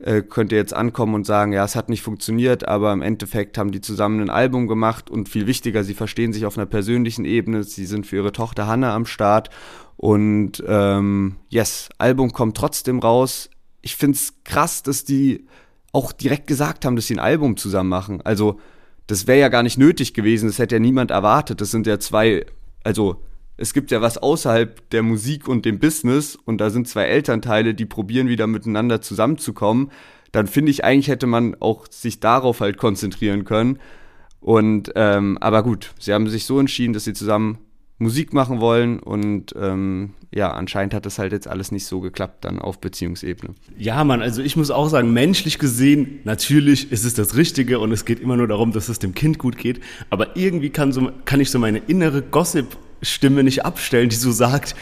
äh, 0.00 0.22
könnt 0.22 0.52
ihr 0.52 0.58
jetzt 0.58 0.74
ankommen 0.74 1.14
und 1.14 1.26
sagen, 1.26 1.52
ja, 1.52 1.64
es 1.64 1.76
hat 1.76 1.88
nicht 1.88 2.02
funktioniert, 2.02 2.66
aber 2.66 2.92
im 2.92 3.02
Endeffekt 3.02 3.58
haben 3.58 3.70
die 3.70 3.80
zusammen 3.80 4.20
ein 4.20 4.30
Album 4.30 4.66
gemacht 4.66 5.10
und 5.10 5.28
viel 5.28 5.46
wichtiger, 5.46 5.84
sie 5.84 5.94
verstehen 5.94 6.32
sich 6.32 6.46
auf 6.46 6.58
einer 6.58 6.66
persönlichen 6.66 7.24
Ebene, 7.24 7.64
sie 7.64 7.86
sind 7.86 8.06
für 8.06 8.16
ihre 8.16 8.32
Tochter 8.32 8.66
Hanna 8.66 8.94
am 8.94 9.06
Start 9.06 9.50
und 9.96 10.62
ähm, 10.66 11.36
yes, 11.48 11.88
Album 11.98 12.32
kommt 12.32 12.56
trotzdem 12.56 12.98
raus. 12.98 13.50
Ich 13.82 13.96
finde 13.96 14.16
es 14.16 14.34
krass, 14.44 14.82
dass 14.82 15.04
die 15.04 15.46
auch 15.92 16.12
direkt 16.12 16.46
gesagt 16.46 16.84
haben, 16.84 16.96
dass 16.96 17.06
sie 17.06 17.14
ein 17.14 17.20
Album 17.20 17.56
zusammen 17.56 17.88
machen. 17.88 18.20
Also, 18.22 18.58
das 19.06 19.26
wäre 19.26 19.38
ja 19.38 19.48
gar 19.48 19.62
nicht 19.62 19.78
nötig 19.78 20.14
gewesen, 20.14 20.48
das 20.48 20.58
hätte 20.58 20.76
ja 20.76 20.80
niemand 20.80 21.10
erwartet. 21.10 21.60
Das 21.60 21.70
sind 21.70 21.86
ja 21.86 22.00
zwei, 22.00 22.46
also 22.82 23.22
es 23.56 23.72
gibt 23.72 23.90
ja 23.90 24.00
was 24.00 24.18
außerhalb 24.18 24.88
der 24.90 25.02
Musik 25.02 25.48
und 25.48 25.64
dem 25.64 25.78
Business 25.78 26.36
und 26.36 26.58
da 26.58 26.70
sind 26.70 26.88
zwei 26.88 27.04
Elternteile, 27.04 27.74
die 27.74 27.86
probieren 27.86 28.28
wieder 28.28 28.46
miteinander 28.46 29.00
zusammenzukommen. 29.00 29.90
Dann 30.32 30.46
finde 30.46 30.72
ich, 30.72 30.84
eigentlich 30.84 31.08
hätte 31.08 31.26
man 31.26 31.56
auch 31.60 31.86
sich 31.88 32.18
darauf 32.18 32.60
halt 32.60 32.76
konzentrieren 32.76 33.44
können. 33.44 33.78
Und 34.40 34.92
ähm, 34.96 35.38
aber 35.40 35.62
gut, 35.62 35.94
sie 35.98 36.12
haben 36.12 36.28
sich 36.28 36.44
so 36.44 36.58
entschieden, 36.58 36.92
dass 36.92 37.04
sie 37.04 37.14
zusammen 37.14 37.58
Musik 37.98 38.32
machen 38.32 38.60
wollen 38.60 38.98
und 38.98 39.54
ähm, 39.56 40.14
ja, 40.34 40.50
anscheinend 40.50 40.94
hat 40.94 41.06
das 41.06 41.20
halt 41.20 41.32
jetzt 41.32 41.46
alles 41.46 41.70
nicht 41.70 41.86
so 41.86 42.00
geklappt 42.00 42.44
dann 42.44 42.58
auf 42.58 42.80
Beziehungsebene. 42.80 43.54
Ja, 43.78 44.02
Mann, 44.02 44.20
also 44.20 44.42
ich 44.42 44.56
muss 44.56 44.72
auch 44.72 44.88
sagen, 44.88 45.12
menschlich 45.12 45.60
gesehen, 45.60 46.18
natürlich 46.24 46.90
ist 46.90 47.04
es 47.04 47.14
das 47.14 47.36
Richtige 47.36 47.78
und 47.78 47.92
es 47.92 48.04
geht 48.04 48.18
immer 48.18 48.36
nur 48.36 48.48
darum, 48.48 48.72
dass 48.72 48.88
es 48.88 48.98
dem 48.98 49.14
Kind 49.14 49.38
gut 49.38 49.56
geht, 49.56 49.80
aber 50.10 50.36
irgendwie 50.36 50.70
kann, 50.70 50.92
so, 50.92 51.12
kann 51.24 51.38
ich 51.40 51.50
so 51.50 51.60
meine 51.60 51.78
innere 51.78 52.20
Gossip-Stimme 53.04 53.44
nicht 53.44 53.64
abstellen, 53.64 54.08
die 54.08 54.16
so 54.16 54.32
sagt, 54.32 54.74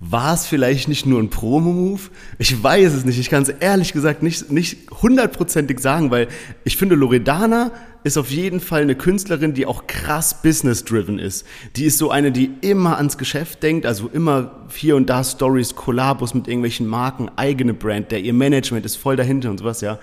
war 0.00 0.34
es 0.34 0.46
vielleicht 0.46 0.88
nicht 0.88 1.06
nur 1.06 1.18
ein 1.18 1.30
Promo-Move? 1.30 2.02
Ich 2.38 2.62
weiß 2.62 2.92
es 2.92 3.04
nicht. 3.06 3.18
Ich 3.18 3.30
kann 3.30 3.42
es 3.42 3.48
ehrlich 3.48 3.92
gesagt 3.92 4.22
nicht, 4.22 4.52
nicht 4.52 4.90
hundertprozentig 5.02 5.80
sagen, 5.80 6.10
weil 6.10 6.28
ich 6.64 6.76
finde, 6.76 6.94
Loredana 6.94 7.70
ist 8.02 8.18
auf 8.18 8.30
jeden 8.30 8.60
Fall 8.60 8.82
eine 8.82 8.96
Künstlerin, 8.96 9.54
die 9.54 9.64
auch 9.64 9.86
krass 9.86 10.42
business-driven 10.42 11.18
ist. 11.18 11.46
Die 11.76 11.86
ist 11.86 11.96
so 11.96 12.10
eine, 12.10 12.32
die 12.32 12.50
immer 12.60 12.98
ans 12.98 13.16
Geschäft 13.16 13.62
denkt, 13.62 13.86
also 13.86 14.10
immer 14.12 14.66
hier 14.74 14.96
und 14.96 15.08
da 15.08 15.24
Stories, 15.24 15.74
Kollabos 15.74 16.34
mit 16.34 16.48
irgendwelchen 16.48 16.86
Marken, 16.86 17.30
eigene 17.36 17.72
Brand, 17.72 18.10
der 18.10 18.20
ihr 18.20 18.34
Management 18.34 18.84
ist 18.84 18.96
voll 18.96 19.16
dahinter 19.16 19.50
und 19.50 19.58
sowas, 19.58 19.80
ja. 19.80 19.98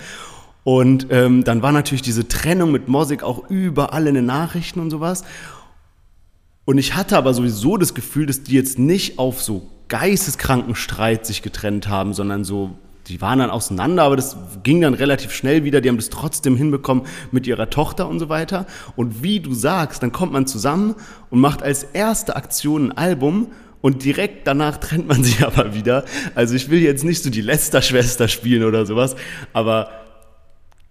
Und 0.64 1.08
ähm, 1.10 1.44
dann 1.44 1.62
war 1.62 1.72
natürlich 1.72 2.04
diese 2.04 2.28
Trennung 2.28 2.72
mit 2.72 2.88
Mosik 2.88 3.24
auch 3.24 3.50
überall 3.50 4.08
in 4.08 4.16
den 4.16 4.26
Nachrichten 4.26 4.80
und 4.80 4.90
sowas. 4.90 5.24
Und 6.72 6.78
ich 6.78 6.96
hatte 6.96 7.18
aber 7.18 7.34
sowieso 7.34 7.76
das 7.76 7.94
Gefühl, 7.94 8.28
dass 8.28 8.44
die 8.44 8.54
jetzt 8.54 8.80
nicht 8.80 9.20
auf 9.20 9.42
so 9.44 9.68
geisteskranken 9.90 10.74
Streit 10.74 11.26
sich 11.26 11.42
getrennt 11.42 11.90
haben, 11.90 12.14
sondern 12.14 12.46
so, 12.46 12.72
die 13.08 13.20
waren 13.20 13.40
dann 13.40 13.50
auseinander, 13.50 14.04
aber 14.04 14.16
das 14.16 14.38
ging 14.64 14.80
dann 14.80 14.94
relativ 14.94 15.34
schnell 15.34 15.66
wieder. 15.66 15.82
Die 15.82 15.90
haben 15.90 15.98
das 15.98 16.08
trotzdem 16.08 16.56
hinbekommen 16.56 17.04
mit 17.34 17.46
ihrer 17.46 17.70
Tochter 17.70 18.08
und 18.08 18.20
so 18.20 18.30
weiter. 18.30 18.68
Und 18.96 19.22
wie 19.22 19.42
du 19.42 19.54
sagst, 19.54 20.02
dann 20.02 20.14
kommt 20.14 20.32
man 20.32 20.48
zusammen 20.48 20.96
und 21.30 21.42
macht 21.42 21.62
als 21.62 21.84
erste 21.84 22.38
Aktion 22.38 22.94
ein 22.94 22.98
Album 22.98 23.48
und 23.82 24.06
direkt 24.06 24.48
danach 24.48 24.78
trennt 24.78 25.10
man 25.10 25.24
sich 25.26 25.46
aber 25.46 25.76
wieder. 25.76 26.06
Also 26.36 26.56
ich 26.56 26.70
will 26.70 26.80
jetzt 26.80 27.04
nicht 27.04 27.22
so 27.22 27.30
die 27.30 27.42
Lester-Schwester 27.42 28.30
spielen 28.30 28.64
oder 28.64 28.86
sowas, 28.86 29.18
aber 29.52 29.90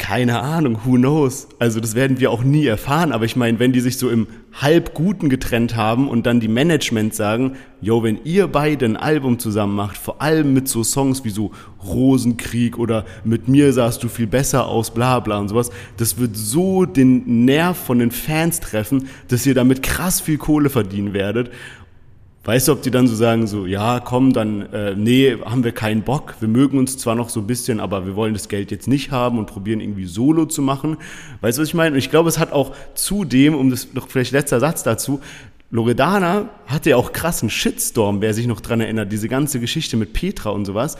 keine 0.01 0.40
Ahnung, 0.40 0.78
who 0.86 0.94
knows? 0.94 1.46
Also 1.59 1.78
das 1.78 1.94
werden 1.94 2.20
wir 2.20 2.30
auch 2.30 2.42
nie 2.42 2.64
erfahren, 2.64 3.12
aber 3.12 3.26
ich 3.26 3.36
meine, 3.36 3.59
wenn 3.59 3.72
die 3.72 3.80
sich 3.80 3.98
so 3.98 4.09
im 4.09 4.26
Halbguten 4.55 5.28
getrennt 5.28 5.76
haben 5.76 6.09
und 6.09 6.24
dann 6.24 6.40
die 6.40 6.48
Management 6.48 7.14
sagen, 7.14 7.57
yo, 7.82 8.03
wenn 8.03 8.18
ihr 8.24 8.48
beide 8.48 8.86
ein 8.86 8.96
Album 8.96 9.38
zusammen 9.38 9.76
macht, 9.76 9.98
vor 9.98 10.22
allem 10.22 10.55
mit 10.55 10.68
so 10.68 10.82
Songs 10.82 11.22
wie 11.24 11.30
so 11.30 11.53
Rosenkrieg 11.84 12.78
oder 12.78 13.05
mit 13.24 13.46
mir 13.46 13.74
sahst 13.74 14.03
du 14.03 14.09
viel 14.09 14.26
besser 14.26 14.66
aus, 14.66 14.90
bla 14.90 15.20
bla 15.20 15.38
und 15.38 15.48
sowas, 15.48 15.70
das 15.98 16.18
wird 16.18 16.34
so 16.34 16.86
den 16.86 17.44
Nerv 17.44 17.76
von 17.76 17.98
den 17.98 18.11
Fans 18.11 18.59
treffen, 18.59 19.07
dass 19.28 19.44
ihr 19.44 19.55
damit 19.55 19.82
krass 19.82 20.22
viel 20.22 20.38
Kohle 20.38 20.70
verdienen 20.70 21.12
werdet. 21.12 21.51
Weißt 22.43 22.68
du, 22.68 22.72
ob 22.72 22.80
die 22.80 22.91
dann 22.91 23.07
so 23.07 23.14
sagen, 23.14 23.47
so, 23.47 23.66
ja, 23.66 24.01
komm, 24.01 24.32
dann, 24.32 24.62
äh, 24.72 24.95
nee, 24.97 25.36
haben 25.45 25.62
wir 25.62 25.72
keinen 25.72 26.03
Bock. 26.03 26.36
Wir 26.41 26.49
mögen 26.49 26.78
uns 26.78 26.97
zwar 26.97 27.14
noch 27.14 27.28
so 27.28 27.41
ein 27.41 27.47
bisschen, 27.47 27.80
aber 27.80 28.07
wir 28.07 28.16
wollen 28.16 28.32
das 28.32 28.49
Geld 28.49 28.70
jetzt 28.70 28.88
nicht 28.88 29.11
haben 29.11 29.38
und 29.38 29.47
probieren 29.47 29.80
irgendwie 29.80 30.07
Solo 30.07 30.47
zu 30.47 30.62
machen. 30.62 30.97
Weißt 31.43 31.59
du, 31.59 31.62
was 31.62 31.68
ich 31.68 31.74
meine? 31.74 31.93
Und 31.93 31.99
ich 31.99 32.09
glaube, 32.09 32.30
es 32.30 32.38
hat 32.38 32.53
auch 32.53 32.74
zudem, 32.95 33.55
um 33.55 33.68
das 33.68 33.93
noch 33.93 34.09
vielleicht 34.09 34.32
letzter 34.32 34.59
Satz 34.59 34.82
dazu, 34.82 35.20
Loredana 35.70 36.49
hatte 36.66 36.91
ja 36.91 36.97
auch 36.97 37.12
krassen 37.12 37.51
Shitstorm, 37.51 38.22
wer 38.22 38.32
sich 38.32 38.47
noch 38.47 38.61
dran 38.61 38.80
erinnert, 38.80 39.12
diese 39.12 39.28
ganze 39.28 39.61
Geschichte 39.61 39.99
mit 39.99 40.14
Petra 40.14 40.51
und 40.51 40.64
sowas. 40.64 40.97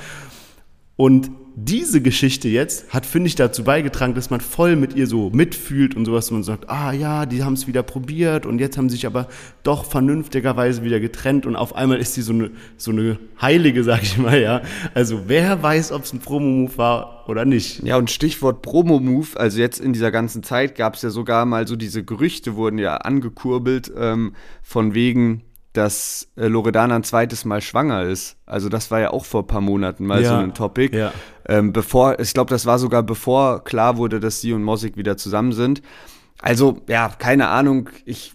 Und 0.97 1.30
diese 1.57 2.01
Geschichte 2.01 2.48
jetzt 2.48 2.92
hat, 2.92 3.05
finde 3.07 3.28
ich, 3.28 3.34
dazu 3.34 3.64
beigetragen, 3.64 4.14
dass 4.14 4.30
man 4.30 4.40
voll 4.40 4.76
mit 4.76 4.94
ihr 4.94 5.07
so 5.07 5.30
mitfühlt 5.30 5.96
und 5.96 6.05
sowas. 6.05 6.30
Man 6.30 6.42
sagt, 6.42 6.70
ah 6.70 6.92
ja, 6.92 7.26
die 7.26 7.42
haben 7.42 7.55
es 7.55 7.66
wieder 7.66 7.82
probiert 7.82 8.46
und 8.46 8.59
jetzt 8.59 8.78
haben 8.78 8.88
sie 8.88 8.96
sich 8.96 9.07
aber 9.07 9.28
doch 9.62 9.84
vernünftigerweise 9.84 10.84
wieder 10.84 11.01
getrennt 11.01 11.46
und 11.46 11.57
auf 11.57 11.74
einmal 11.74 11.98
ist 11.98 12.14
sie 12.14 12.22
so 12.22 12.32
eine, 12.32 12.51
so 12.76 12.90
eine 12.90 13.18
Heilige, 13.40 13.84
sag 13.84 14.03
ich 14.03 14.16
mal, 14.18 14.40
ja. 14.40 14.62
Also 14.94 15.22
wer 15.26 15.62
weiß, 15.62 15.92
ob 15.92 16.05
es 16.05 16.12
ein 16.12 16.20
Promo-Move 16.20 16.76
war 16.78 17.28
oder 17.28 17.44
nicht. 17.44 17.82
Ja, 17.82 17.96
und 17.96 18.11
Stichwort 18.11 18.62
Promo-Move, 18.62 19.28
also 19.38 19.59
jetzt 19.59 19.80
in 19.80 19.92
dieser 19.92 20.11
ganzen 20.11 20.42
Zeit 20.42 20.76
gab 20.76 20.94
es 20.94 21.03
ja 21.03 21.11
sogar 21.11 21.46
mal 21.46 21.66
so 21.66 21.76
diese 21.76 22.05
Gerüchte, 22.05 22.57
wurden 22.57 22.78
ja 22.78 22.96
angekurbelt, 22.96 23.92
ähm, 23.96 24.34
von 24.62 24.94
wegen, 24.94 25.42
dass 25.72 26.28
äh, 26.36 26.48
Loredana 26.48 26.96
ein 26.96 27.04
zweites 27.04 27.44
Mal 27.44 27.60
schwanger 27.60 28.02
ist. 28.02 28.36
Also 28.44 28.68
das 28.68 28.90
war 28.90 29.00
ja 29.00 29.10
auch 29.10 29.24
vor 29.24 29.42
ein 29.42 29.46
paar 29.46 29.60
Monaten 29.60 30.04
mal 30.04 30.22
ja, 30.22 30.30
so 30.30 30.34
ein 30.36 30.54
Topic. 30.54 30.96
Ja. 30.96 31.12
Ähm, 31.46 31.72
bevor, 31.72 32.18
ich 32.18 32.34
glaube, 32.34 32.50
das 32.50 32.66
war 32.66 32.78
sogar 32.78 33.02
bevor 33.02 33.62
klar 33.64 33.96
wurde, 33.96 34.18
dass 34.18 34.40
sie 34.40 34.52
und 34.52 34.64
Mosik 34.64 34.96
wieder 34.96 35.16
zusammen 35.16 35.52
sind. 35.52 35.82
Also, 36.40 36.80
ja, 36.88 37.08
keine 37.18 37.48
Ahnung, 37.48 37.90
ich 38.04 38.34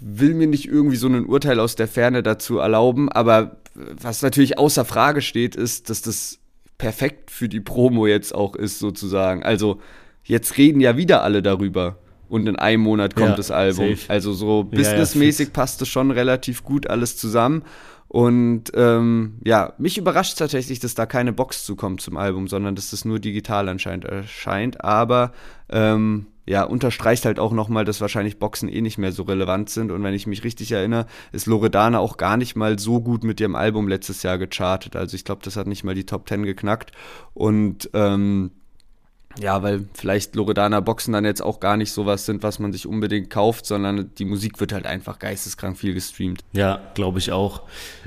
will 0.00 0.34
mir 0.34 0.46
nicht 0.46 0.66
irgendwie 0.66 0.96
so 0.96 1.06
ein 1.08 1.26
Urteil 1.26 1.60
aus 1.60 1.76
der 1.76 1.88
Ferne 1.88 2.22
dazu 2.22 2.58
erlauben, 2.58 3.10
aber 3.10 3.56
was 3.74 4.22
natürlich 4.22 4.58
außer 4.58 4.84
Frage 4.84 5.22
steht, 5.22 5.54
ist, 5.54 5.90
dass 5.90 6.02
das 6.02 6.38
perfekt 6.76 7.30
für 7.30 7.48
die 7.48 7.60
Promo 7.60 8.06
jetzt 8.06 8.34
auch 8.34 8.56
ist, 8.56 8.78
sozusagen. 8.78 9.42
Also, 9.42 9.80
jetzt 10.24 10.58
reden 10.58 10.80
ja 10.80 10.96
wieder 10.96 11.22
alle 11.22 11.42
darüber 11.42 11.96
und 12.30 12.48
in 12.48 12.56
einem 12.56 12.82
Monat 12.82 13.16
kommt 13.16 13.30
ja, 13.30 13.36
das 13.36 13.50
Album. 13.50 13.90
Safe. 13.90 14.08
Also 14.08 14.32
so 14.32 14.64
businessmäßig 14.64 15.48
ja, 15.48 15.50
ja, 15.50 15.54
passt 15.54 15.82
es 15.82 15.88
schon 15.88 16.10
relativ 16.10 16.62
gut 16.62 16.88
alles 16.88 17.16
zusammen. 17.16 17.62
Und 18.06 18.72
ähm, 18.74 19.34
ja, 19.44 19.74
mich 19.78 19.98
überrascht 19.98 20.38
tatsächlich, 20.38 20.80
dass 20.80 20.94
da 20.94 21.06
keine 21.06 21.32
Box 21.32 21.64
zukommt 21.64 22.00
zum 22.00 22.16
Album, 22.16 22.48
sondern 22.48 22.74
dass 22.74 22.90
das 22.90 23.04
nur 23.04 23.20
digital 23.20 23.68
anscheinend 23.68 24.04
erscheint. 24.04 24.82
Aber 24.84 25.32
ähm, 25.68 26.26
ja, 26.46 26.64
unterstreicht 26.64 27.24
halt 27.24 27.38
auch 27.38 27.52
nochmal, 27.52 27.84
dass 27.84 28.00
wahrscheinlich 28.00 28.40
Boxen 28.40 28.68
eh 28.68 28.80
nicht 28.80 28.98
mehr 28.98 29.12
so 29.12 29.22
relevant 29.22 29.70
sind. 29.70 29.92
Und 29.92 30.02
wenn 30.02 30.14
ich 30.14 30.26
mich 30.26 30.42
richtig 30.42 30.72
erinnere, 30.72 31.06
ist 31.30 31.46
Loredana 31.46 32.00
auch 32.00 32.16
gar 32.16 32.36
nicht 32.36 32.56
mal 32.56 32.78
so 32.80 33.00
gut 33.00 33.22
mit 33.22 33.40
ihrem 33.40 33.54
Album 33.54 33.86
letztes 33.86 34.24
Jahr 34.24 34.38
gechartet. 34.38 34.96
Also 34.96 35.14
ich 35.14 35.24
glaube, 35.24 35.42
das 35.44 35.56
hat 35.56 35.68
nicht 35.68 35.84
mal 35.84 35.94
die 35.94 36.06
Top 36.06 36.28
10 36.28 36.42
geknackt. 36.42 36.90
Und 37.34 37.90
ähm, 37.94 38.50
ja, 39.38 39.62
weil 39.62 39.86
vielleicht 39.94 40.34
Loredana 40.34 40.80
Boxen 40.80 41.12
dann 41.12 41.24
jetzt 41.24 41.42
auch 41.42 41.60
gar 41.60 41.76
nicht 41.76 41.92
sowas 41.92 42.26
sind, 42.26 42.42
was 42.42 42.58
man 42.58 42.72
sich 42.72 42.86
unbedingt 42.86 43.30
kauft, 43.30 43.66
sondern 43.66 44.10
die 44.18 44.24
Musik 44.24 44.60
wird 44.60 44.72
halt 44.72 44.86
einfach 44.86 45.18
geisteskrank 45.18 45.78
viel 45.78 45.94
gestreamt. 45.94 46.42
Ja, 46.52 46.80
glaube 46.94 47.18
ich 47.18 47.30
auch. 47.30 47.62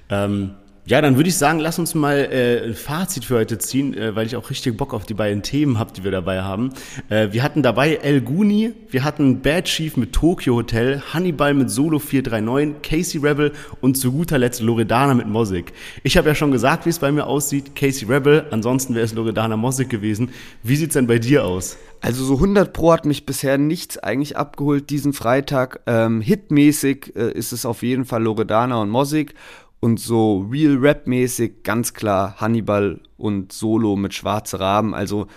Ähm, 0.09 0.55
ja, 0.85 0.99
dann 0.99 1.15
würde 1.15 1.29
ich 1.29 1.37
sagen, 1.37 1.59
lass 1.59 1.79
uns 1.79 1.95
mal 1.95 2.17
äh, 2.17 2.65
ein 2.65 2.73
Fazit 2.73 3.23
für 3.23 3.35
heute 3.35 3.57
ziehen, 3.57 3.93
äh, 3.93 4.17
weil 4.17 4.25
ich 4.25 4.35
auch 4.35 4.49
richtig 4.49 4.75
Bock 4.75 4.93
auf 4.93 5.05
die 5.05 5.13
beiden 5.13 5.41
Themen 5.41 5.79
habe, 5.79 5.93
die 5.93 6.03
wir 6.03 6.11
dabei 6.11 6.41
haben. 6.41 6.73
Äh, 7.07 7.29
wir 7.31 7.41
hatten 7.41 7.63
dabei 7.63 7.95
El 7.95 8.19
Guni, 8.19 8.73
wir 8.89 9.05
hatten 9.05 9.41
Bad 9.41 9.65
Chief 9.65 9.95
mit 9.95 10.11
Tokyo 10.11 10.55
Hotel, 10.55 11.01
Hannibal 11.13 11.53
mit 11.53 11.71
Solo 11.71 11.99
439, 11.99 12.81
Casey 12.81 13.21
Rebel 13.21 13.53
und 13.79 13.95
zu 13.95 14.11
guter 14.11 14.37
Letzt 14.37 14.61
Loredana 14.61 15.13
mit 15.13 15.27
Mosik. 15.27 15.71
Ich 16.03 16.17
habe 16.17 16.27
ja 16.27 16.35
schon 16.35 16.51
gesagt, 16.51 16.85
wie 16.85 16.89
es 16.89 16.99
bei 16.99 17.13
mir 17.13 17.27
aussieht. 17.27 17.77
Casey 17.77 18.05
Rebel, 18.05 18.45
ansonsten 18.51 18.93
wäre 18.93 19.05
es 19.05 19.13
Loredana 19.13 19.55
Mosik 19.55 19.89
gewesen. 19.89 20.31
Wie 20.63 20.75
sieht's 20.75 20.95
denn 20.95 21.07
bei 21.07 21.17
dir 21.17 21.45
aus? 21.45 21.77
Also 22.01 22.25
so 22.25 22.33
100 22.33 22.73
Pro 22.73 22.91
hat 22.91 23.05
mich 23.05 23.25
bisher 23.25 23.57
nichts 23.57 23.97
eigentlich 23.97 24.35
abgeholt 24.35 24.89
diesen 24.89 25.13
Freitag. 25.13 25.79
Ähm, 25.87 26.19
hitmäßig 26.19 27.13
äh, 27.15 27.31
ist 27.31 27.53
es 27.53 27.65
auf 27.65 27.81
jeden 27.81 28.03
Fall 28.03 28.23
Loredana 28.23 28.81
und 28.81 28.89
Mosik 28.89 29.35
und 29.83 29.99
so 29.99 30.47
Real 30.49 30.77
Rap-mäßig 30.77 31.63
ganz 31.63 31.93
klar 31.93 32.37
Hannibal 32.39 33.01
und 33.17 33.51
Solo 33.51 33.97
mit 33.97 34.13
Schwarze 34.13 34.61
Raben. 34.61 34.95
Also 34.95 35.27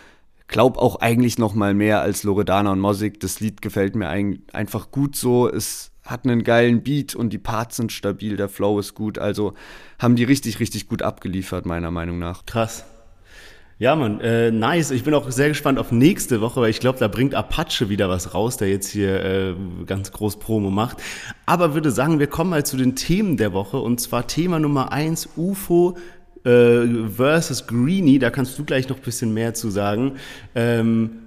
glaub 0.46 0.78
auch 0.78 1.00
eigentlich 1.00 1.36
noch 1.36 1.54
mal 1.54 1.74
mehr 1.74 2.00
als 2.00 2.22
Loredana 2.22 2.70
und 2.70 2.78
Mosik. 2.78 3.18
Das 3.18 3.40
Lied 3.40 3.60
gefällt 3.60 3.96
mir 3.96 4.08
ein, 4.08 4.44
einfach 4.52 4.92
gut 4.92 5.16
so. 5.16 5.48
Es 5.48 5.90
hat 6.04 6.24
einen 6.24 6.44
geilen 6.44 6.84
Beat 6.84 7.16
und 7.16 7.32
die 7.32 7.38
Parts 7.38 7.74
sind 7.74 7.90
stabil, 7.90 8.36
der 8.36 8.48
Flow 8.48 8.78
ist 8.78 8.94
gut. 8.94 9.18
Also 9.18 9.54
haben 9.98 10.14
die 10.14 10.22
richtig, 10.22 10.60
richtig 10.60 10.86
gut 10.86 11.02
abgeliefert, 11.02 11.66
meiner 11.66 11.90
Meinung 11.90 12.20
nach. 12.20 12.46
Krass. 12.46 12.84
Ja, 13.78 13.94
Mann, 13.94 14.20
äh, 14.22 14.50
nice. 14.50 14.90
Ich 14.90 15.04
bin 15.04 15.12
auch 15.12 15.30
sehr 15.30 15.48
gespannt 15.48 15.78
auf 15.78 15.92
nächste 15.92 16.40
Woche, 16.40 16.62
weil 16.62 16.70
ich 16.70 16.80
glaube, 16.80 16.98
da 16.98 17.08
bringt 17.08 17.34
Apache 17.34 17.90
wieder 17.90 18.08
was 18.08 18.32
raus, 18.32 18.56
der 18.56 18.70
jetzt 18.70 18.88
hier 18.88 19.22
äh, 19.22 19.54
ganz 19.84 20.12
groß 20.12 20.38
Promo 20.38 20.70
macht. 20.70 21.02
Aber 21.44 21.74
würde 21.74 21.90
sagen, 21.90 22.18
wir 22.18 22.26
kommen 22.26 22.48
mal 22.48 22.64
zu 22.64 22.78
den 22.78 22.96
Themen 22.96 23.36
der 23.36 23.52
Woche 23.52 23.76
und 23.76 24.00
zwar 24.00 24.26
Thema 24.26 24.58
Nummer 24.58 24.92
eins 24.92 25.28
UFO 25.36 25.98
äh, 26.44 26.86
versus 27.14 27.66
Greenie. 27.66 28.18
Da 28.18 28.30
kannst 28.30 28.58
du 28.58 28.64
gleich 28.64 28.88
noch 28.88 28.96
ein 28.96 29.02
bisschen 29.02 29.34
mehr 29.34 29.52
zu 29.52 29.68
sagen. 29.68 30.12
Ähm, 30.54 31.25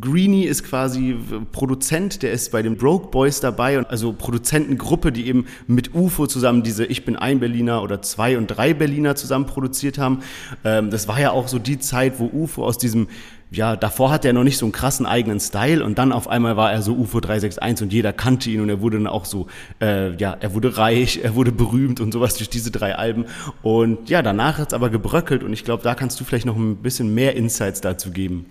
Greenie 0.00 0.44
ist 0.44 0.62
quasi 0.62 1.16
Produzent, 1.50 2.22
der 2.22 2.30
ist 2.30 2.52
bei 2.52 2.62
den 2.62 2.76
Broke 2.76 3.08
Boys 3.08 3.40
dabei 3.40 3.78
und 3.78 3.90
also 3.90 4.12
Produzentengruppe, 4.12 5.10
die 5.10 5.26
eben 5.26 5.46
mit 5.66 5.92
UFO 5.92 6.28
zusammen 6.28 6.62
diese 6.62 6.84
Ich 6.84 7.04
bin 7.04 7.16
ein 7.16 7.40
Berliner 7.40 7.82
oder 7.82 8.00
zwei 8.00 8.38
und 8.38 8.46
drei 8.46 8.74
Berliner 8.74 9.16
zusammen 9.16 9.46
produziert 9.46 9.98
haben. 9.98 10.20
Ähm, 10.64 10.90
das 10.90 11.08
war 11.08 11.20
ja 11.20 11.32
auch 11.32 11.48
so 11.48 11.58
die 11.58 11.80
Zeit, 11.80 12.20
wo 12.20 12.26
UFO 12.32 12.64
aus 12.64 12.78
diesem 12.78 13.08
ja, 13.50 13.76
davor 13.76 14.10
hatte 14.10 14.26
er 14.28 14.34
noch 14.34 14.42
nicht 14.42 14.58
so 14.58 14.66
einen 14.66 14.72
krassen 14.72 15.06
eigenen 15.06 15.38
Style 15.38 15.84
und 15.84 15.96
dann 15.96 16.10
auf 16.10 16.26
einmal 16.26 16.56
war 16.56 16.72
er 16.72 16.82
so 16.82 16.94
UFO 16.94 17.20
361 17.20 17.84
und 17.84 17.92
jeder 17.92 18.12
kannte 18.12 18.50
ihn 18.50 18.60
und 18.60 18.68
er 18.68 18.80
wurde 18.80 18.96
dann 18.96 19.06
auch 19.06 19.24
so, 19.24 19.46
äh, 19.80 20.16
ja, 20.16 20.36
er 20.40 20.54
wurde 20.54 20.76
reich, 20.76 21.20
er 21.22 21.36
wurde 21.36 21.52
berühmt 21.52 22.00
und 22.00 22.12
sowas 22.12 22.36
durch 22.36 22.50
diese 22.50 22.72
drei 22.72 22.96
Alben. 22.96 23.26
Und 23.62 24.10
ja, 24.10 24.22
danach 24.22 24.58
hat's 24.58 24.74
aber 24.74 24.90
gebröckelt 24.90 25.44
und 25.44 25.52
ich 25.52 25.64
glaube, 25.64 25.84
da 25.84 25.94
kannst 25.94 26.18
du 26.18 26.24
vielleicht 26.24 26.46
noch 26.46 26.56
ein 26.56 26.76
bisschen 26.76 27.14
mehr 27.14 27.36
Insights 27.36 27.80
dazu 27.80 28.10
geben. 28.10 28.46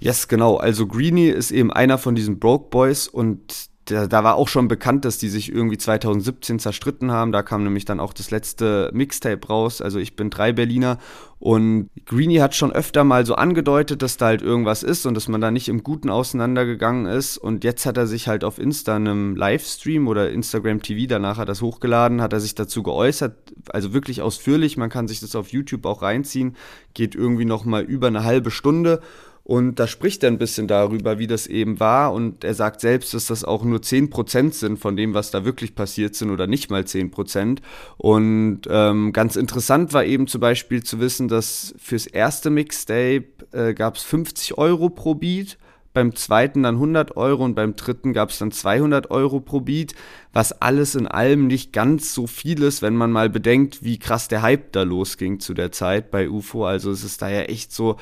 Yes, 0.00 0.28
genau. 0.28 0.56
Also 0.56 0.86
Greenie 0.86 1.28
ist 1.28 1.50
eben 1.50 1.72
einer 1.72 1.98
von 1.98 2.14
diesen 2.14 2.38
Broke 2.38 2.70
Boys 2.70 3.08
und 3.08 3.68
da, 3.90 4.06
da 4.06 4.24
war 4.24 4.36
auch 4.36 4.48
schon 4.48 4.68
bekannt, 4.68 5.04
dass 5.04 5.18
die 5.18 5.28
sich 5.28 5.52
irgendwie 5.52 5.78
2017 5.78 6.58
zerstritten 6.58 7.10
haben. 7.10 7.32
Da 7.32 7.42
kam 7.42 7.64
nämlich 7.64 7.84
dann 7.84 8.00
auch 8.00 8.12
das 8.12 8.30
letzte 8.30 8.90
Mixtape 8.92 9.46
raus. 9.46 9.80
Also 9.80 9.98
ich 9.98 10.16
bin 10.16 10.30
drei 10.30 10.52
Berliner 10.52 10.98
und 11.40 11.88
Greenie 12.04 12.40
hat 12.40 12.54
schon 12.54 12.72
öfter 12.72 13.04
mal 13.04 13.24
so 13.24 13.34
angedeutet, 13.36 14.02
dass 14.02 14.16
da 14.16 14.26
halt 14.26 14.42
irgendwas 14.42 14.82
ist 14.82 15.06
und 15.06 15.14
dass 15.14 15.28
man 15.28 15.40
da 15.40 15.50
nicht 15.50 15.68
im 15.68 15.82
Guten 15.82 16.10
auseinandergegangen 16.10 17.06
ist. 17.06 17.38
Und 17.38 17.64
jetzt 17.64 17.86
hat 17.86 17.96
er 17.96 18.06
sich 18.06 18.28
halt 18.28 18.44
auf 18.44 18.58
Insta 18.58 18.96
einem 18.96 19.36
Livestream 19.36 20.08
oder 20.08 20.30
Instagram 20.30 20.82
TV, 20.82 21.06
danach 21.08 21.36
hat 21.36 21.44
er 21.44 21.52
das 21.52 21.62
hochgeladen, 21.62 22.20
hat 22.20 22.32
er 22.32 22.40
sich 22.40 22.54
dazu 22.54 22.82
geäußert, 22.82 23.36
also 23.70 23.92
wirklich 23.92 24.20
ausführlich. 24.20 24.76
Man 24.76 24.90
kann 24.90 25.08
sich 25.08 25.20
das 25.20 25.36
auf 25.36 25.48
YouTube 25.48 25.86
auch 25.86 26.02
reinziehen, 26.02 26.56
geht 26.92 27.14
irgendwie 27.14 27.44
noch 27.44 27.64
mal 27.64 27.84
über 27.84 28.08
eine 28.08 28.24
halbe 28.24 28.50
Stunde. 28.50 29.00
Und 29.48 29.76
da 29.76 29.86
spricht 29.86 30.22
er 30.24 30.30
ein 30.30 30.36
bisschen 30.36 30.68
darüber, 30.68 31.18
wie 31.18 31.26
das 31.26 31.46
eben 31.46 31.80
war. 31.80 32.12
Und 32.12 32.44
er 32.44 32.52
sagt 32.52 32.82
selbst, 32.82 33.14
dass 33.14 33.28
das 33.28 33.44
auch 33.44 33.64
nur 33.64 33.78
10% 33.78 34.52
sind 34.52 34.78
von 34.78 34.94
dem, 34.94 35.14
was 35.14 35.30
da 35.30 35.46
wirklich 35.46 35.74
passiert 35.74 36.14
sind 36.16 36.28
oder 36.30 36.46
nicht 36.46 36.70
mal 36.70 36.82
10%. 36.82 37.60
Und 37.96 38.60
ähm, 38.68 39.14
ganz 39.14 39.36
interessant 39.36 39.94
war 39.94 40.04
eben 40.04 40.26
zum 40.26 40.42
Beispiel 40.42 40.82
zu 40.82 41.00
wissen, 41.00 41.28
dass 41.28 41.74
fürs 41.78 42.06
erste 42.06 42.50
Mixtape 42.50 43.24
äh, 43.52 43.72
gab 43.72 43.96
es 43.96 44.02
50 44.02 44.58
Euro 44.58 44.90
pro 44.90 45.14
Beat 45.14 45.56
beim 45.94 46.14
zweiten 46.14 46.64
dann 46.64 46.74
100 46.74 47.16
Euro 47.16 47.42
und 47.42 47.54
beim 47.54 47.74
dritten 47.74 48.12
gab 48.12 48.28
es 48.28 48.38
dann 48.38 48.52
200 48.52 49.10
Euro 49.10 49.40
pro 49.40 49.60
Beat, 49.60 49.94
was 50.34 50.60
alles 50.60 50.94
in 50.94 51.06
allem 51.06 51.46
nicht 51.46 51.72
ganz 51.72 52.12
so 52.12 52.26
viel 52.26 52.62
ist, 52.62 52.82
wenn 52.82 52.94
man 52.94 53.10
mal 53.10 53.30
bedenkt, 53.30 53.82
wie 53.82 53.98
krass 53.98 54.28
der 54.28 54.42
Hype 54.42 54.72
da 54.72 54.82
losging 54.82 55.40
zu 55.40 55.54
der 55.54 55.72
Zeit 55.72 56.10
bei 56.10 56.28
UFO. 56.28 56.66
Also 56.66 56.90
es 56.90 57.02
ist 57.02 57.22
da 57.22 57.30
ja 57.30 57.40
echt 57.40 57.72
so 57.72 57.96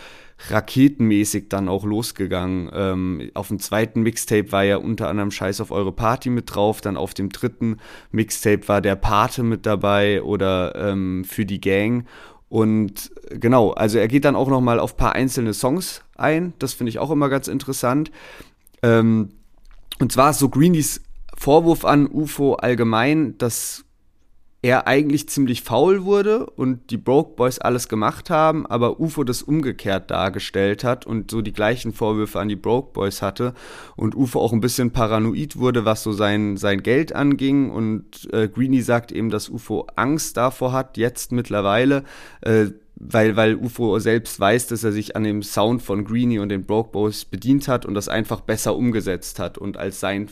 raketenmäßig 0.48 1.48
dann 1.48 1.68
auch 1.68 1.84
losgegangen. 1.84 2.70
Ähm, 2.72 3.30
auf 3.34 3.48
dem 3.48 3.58
zweiten 3.58 4.02
Mixtape 4.02 4.52
war 4.52 4.64
ja 4.64 4.76
unter 4.76 5.08
anderem 5.08 5.30
Scheiß 5.30 5.60
auf 5.60 5.70
eure 5.70 5.92
Party 5.92 6.30
mit 6.30 6.54
drauf, 6.54 6.80
dann 6.80 6.96
auf 6.96 7.14
dem 7.14 7.30
dritten 7.30 7.78
Mixtape 8.10 8.68
war 8.68 8.80
der 8.80 8.96
Pate 8.96 9.42
mit 9.42 9.66
dabei 9.66 10.22
oder 10.22 10.74
ähm, 10.76 11.24
für 11.24 11.46
die 11.46 11.60
Gang. 11.60 12.06
Und 12.48 13.10
genau, 13.30 13.70
also 13.72 13.98
er 13.98 14.08
geht 14.08 14.24
dann 14.24 14.36
auch 14.36 14.48
noch 14.48 14.60
mal 14.60 14.78
auf 14.78 14.96
paar 14.96 15.14
einzelne 15.14 15.52
Songs 15.52 16.02
ein. 16.16 16.52
Das 16.58 16.74
finde 16.74 16.90
ich 16.90 16.98
auch 16.98 17.10
immer 17.10 17.28
ganz 17.28 17.48
interessant. 17.48 18.10
Ähm, 18.82 19.30
und 19.98 20.12
zwar 20.12 20.32
so 20.32 20.48
Greenies 20.48 21.02
Vorwurf 21.36 21.84
an 21.84 22.06
UFO 22.06 22.54
allgemein, 22.54 23.36
dass 23.38 23.85
er 24.66 24.88
eigentlich 24.88 25.28
ziemlich 25.28 25.62
faul 25.62 26.02
wurde 26.02 26.44
und 26.44 26.90
die 26.90 26.96
Broke 26.96 27.36
Boys 27.36 27.60
alles 27.60 27.88
gemacht 27.88 28.30
haben, 28.30 28.66
aber 28.66 28.98
UFO 28.98 29.22
das 29.22 29.42
umgekehrt 29.42 30.10
dargestellt 30.10 30.82
hat 30.82 31.06
und 31.06 31.30
so 31.30 31.40
die 31.40 31.52
gleichen 31.52 31.92
Vorwürfe 31.92 32.40
an 32.40 32.48
die 32.48 32.56
Broke 32.56 32.92
Boys 32.92 33.22
hatte 33.22 33.54
und 33.94 34.16
UFO 34.16 34.40
auch 34.40 34.52
ein 34.52 34.60
bisschen 34.60 34.90
paranoid 34.90 35.56
wurde, 35.56 35.84
was 35.84 36.02
so 36.02 36.10
sein, 36.10 36.56
sein 36.56 36.82
Geld 36.82 37.14
anging 37.14 37.70
und 37.70 38.28
äh, 38.32 38.48
Greenie 38.48 38.80
sagt 38.82 39.12
eben, 39.12 39.30
dass 39.30 39.48
UFO 39.48 39.86
Angst 39.94 40.36
davor 40.36 40.72
hat, 40.72 40.96
jetzt 40.96 41.30
mittlerweile, 41.30 42.02
äh, 42.40 42.66
weil, 42.96 43.36
weil 43.36 43.54
UFO 43.54 44.00
selbst 44.00 44.40
weiß, 44.40 44.66
dass 44.66 44.82
er 44.82 44.90
sich 44.90 45.14
an 45.14 45.22
dem 45.22 45.44
Sound 45.44 45.80
von 45.80 46.04
Greenie 46.04 46.40
und 46.40 46.48
den 46.48 46.66
Broke 46.66 46.90
Boys 46.90 47.24
bedient 47.24 47.68
hat 47.68 47.86
und 47.86 47.94
das 47.94 48.08
einfach 48.08 48.40
besser 48.40 48.74
umgesetzt 48.74 49.38
hat 49.38 49.58
und 49.58 49.76
als 49.76 50.00
sein 50.00 50.28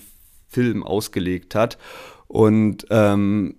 Film 0.49 0.82
ausgelegt 0.82 1.55
hat. 1.55 1.78
Und 2.26 2.87
ähm, 2.91 3.55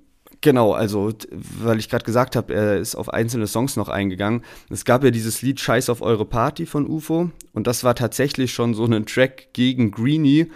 Genau, 0.46 0.74
also 0.74 1.12
weil 1.58 1.80
ich 1.80 1.90
gerade 1.90 2.06
gesagt 2.06 2.36
habe, 2.36 2.54
er 2.54 2.78
ist 2.78 2.94
auf 2.94 3.12
einzelne 3.12 3.48
Songs 3.48 3.78
noch 3.78 3.90
eingegangen. 3.90 4.44
Es 4.70 4.86
gab 4.86 5.04
ja 5.04 5.10
dieses 5.10 5.42
Lied 5.42 5.60
Scheiß 5.60 5.90
auf 5.90 6.04
eure 6.04 6.24
Party 6.24 6.68
von 6.68 6.88
UFO 6.88 7.32
und 7.54 7.66
das 7.66 7.84
war 7.84 7.96
tatsächlich 7.96 8.54
schon 8.54 8.76
so 8.76 8.86
ein 8.86 9.08
Track 9.08 9.54
gegen 9.54 9.90
Greenie, 9.90 10.52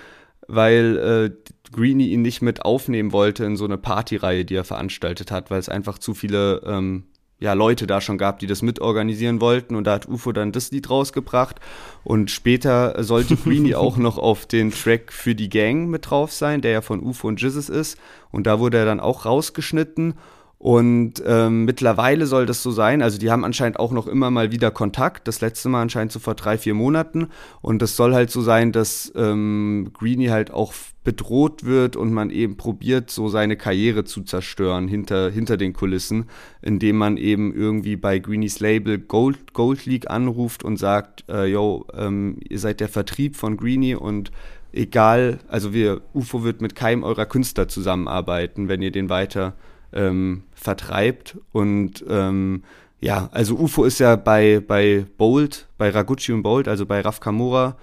weil 0.47 1.33
äh, 1.33 1.51
Greenie 1.75 2.09
ihn 2.09 2.21
nicht 2.21 2.43
mit 2.43 2.65
aufnehmen 2.65 3.13
wollte 3.13 3.45
in 3.45 3.57
so 3.57 3.65
eine 3.65 3.79
Partyreihe, 3.79 4.45
die 4.45 4.53
er 4.53 4.63
veranstaltet 4.63 5.31
hat, 5.31 5.49
weil 5.49 5.57
es 5.59 5.69
einfach 5.69 5.97
zu 5.97 6.13
viele 6.13 6.61
ähm, 6.67 7.05
ja, 7.39 7.53
Leute 7.53 7.87
da 7.87 8.01
schon 8.01 8.17
gab, 8.17 8.39
die 8.39 8.47
das 8.47 8.61
mitorganisieren 8.61 9.39
wollten. 9.39 9.75
Und 9.75 9.85
da 9.85 9.93
hat 9.93 10.07
UFO 10.07 10.33
dann 10.33 10.51
das 10.51 10.71
Lied 10.71 10.89
rausgebracht. 10.89 11.59
Und 12.03 12.31
später 12.31 13.01
sollte 13.01 13.37
Greenie 13.37 13.75
auch 13.75 13.97
noch 13.97 14.17
auf 14.17 14.45
den 14.45 14.71
Track 14.71 15.13
für 15.13 15.35
die 15.35 15.49
Gang 15.49 15.89
mit 15.89 16.09
drauf 16.09 16.33
sein, 16.33 16.61
der 16.61 16.71
ja 16.71 16.81
von 16.81 17.01
UFO 17.01 17.29
und 17.29 17.41
Jizzes 17.41 17.69
ist. 17.69 17.97
Und 18.31 18.45
da 18.45 18.59
wurde 18.59 18.77
er 18.77 18.85
dann 18.85 18.99
auch 18.99 19.25
rausgeschnitten. 19.25 20.15
Und 20.61 21.23
ähm, 21.25 21.63
mittlerweile 21.63 22.25
soll 22.25 22.45
das 22.45 22.61
so 22.61 22.71
sein. 22.71 23.01
Also 23.01 23.17
die 23.17 23.31
haben 23.31 23.45
anscheinend 23.45 23.79
auch 23.79 23.93
noch 23.93 24.07
immer 24.07 24.29
mal 24.29 24.51
wieder 24.51 24.71
Kontakt. 24.71 25.25
Das 25.29 25.39
letzte 25.39 25.69
Mal 25.69 25.81
anscheinend 25.81 26.11
so 26.11 26.19
vor 26.19 26.35
drei, 26.35 26.57
vier 26.57 26.73
Monaten. 26.73 27.29
Und 27.61 27.81
das 27.81 27.95
soll 27.95 28.13
halt 28.13 28.29
so 28.29 28.41
sein, 28.41 28.73
dass 28.73 29.09
ähm, 29.15 29.91
Greenie 29.93 30.31
halt 30.31 30.51
auch 30.51 30.73
bedroht 31.05 31.63
wird 31.63 31.95
und 31.95 32.11
man 32.11 32.29
eben 32.29 32.57
probiert, 32.57 33.09
so 33.09 33.29
seine 33.29 33.55
Karriere 33.55 34.03
zu 34.03 34.21
zerstören 34.21 34.89
hinter, 34.89 35.31
hinter 35.31 35.55
den 35.55 35.71
Kulissen, 35.71 36.25
indem 36.61 36.97
man 36.97 37.15
eben 37.15 37.55
irgendwie 37.55 37.95
bei 37.95 38.19
Greenies 38.19 38.59
Label 38.59 38.99
Gold, 38.99 39.53
Gold 39.53 39.85
League 39.85 40.09
anruft 40.09 40.65
und 40.65 40.75
sagt, 40.75 41.23
äh, 41.29 41.45
yo, 41.45 41.85
ähm, 41.93 42.37
ihr 42.49 42.59
seid 42.59 42.81
der 42.81 42.89
Vertrieb 42.89 43.37
von 43.37 43.55
Greenie 43.55 43.95
und 43.95 44.31
egal, 44.73 45.39
also 45.47 45.73
wir, 45.73 46.01
UFO 46.13 46.43
wird 46.43 46.61
mit 46.61 46.75
keinem 46.75 47.03
eurer 47.03 47.25
Künstler 47.25 47.69
zusammenarbeiten, 47.69 48.67
wenn 48.67 48.81
ihr 48.81 48.91
den 48.91 49.09
weiter 49.09 49.55
ähm, 49.93 50.43
vertreibt. 50.53 51.37
Und 51.51 52.03
ähm, 52.07 52.63
ja, 52.99 53.29
also 53.31 53.55
UFO 53.55 53.85
ist 53.85 53.99
ja 53.99 54.15
bei, 54.15 54.61
bei 54.65 55.05
Bold, 55.17 55.67
bei 55.77 55.89
Ragucci 55.89 56.33
und 56.33 56.43
Bold, 56.43 56.67
also 56.67 56.85
bei 56.85 57.01
Raf 57.01 57.19
Kamora, 57.19 57.77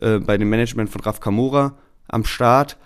äh, 0.00 0.18
bei 0.18 0.38
dem 0.38 0.48
Management 0.48 0.90
von 0.90 1.00
Raf 1.02 1.20
Kamora 1.20 1.74
am 2.08 2.24
Start. 2.24 2.76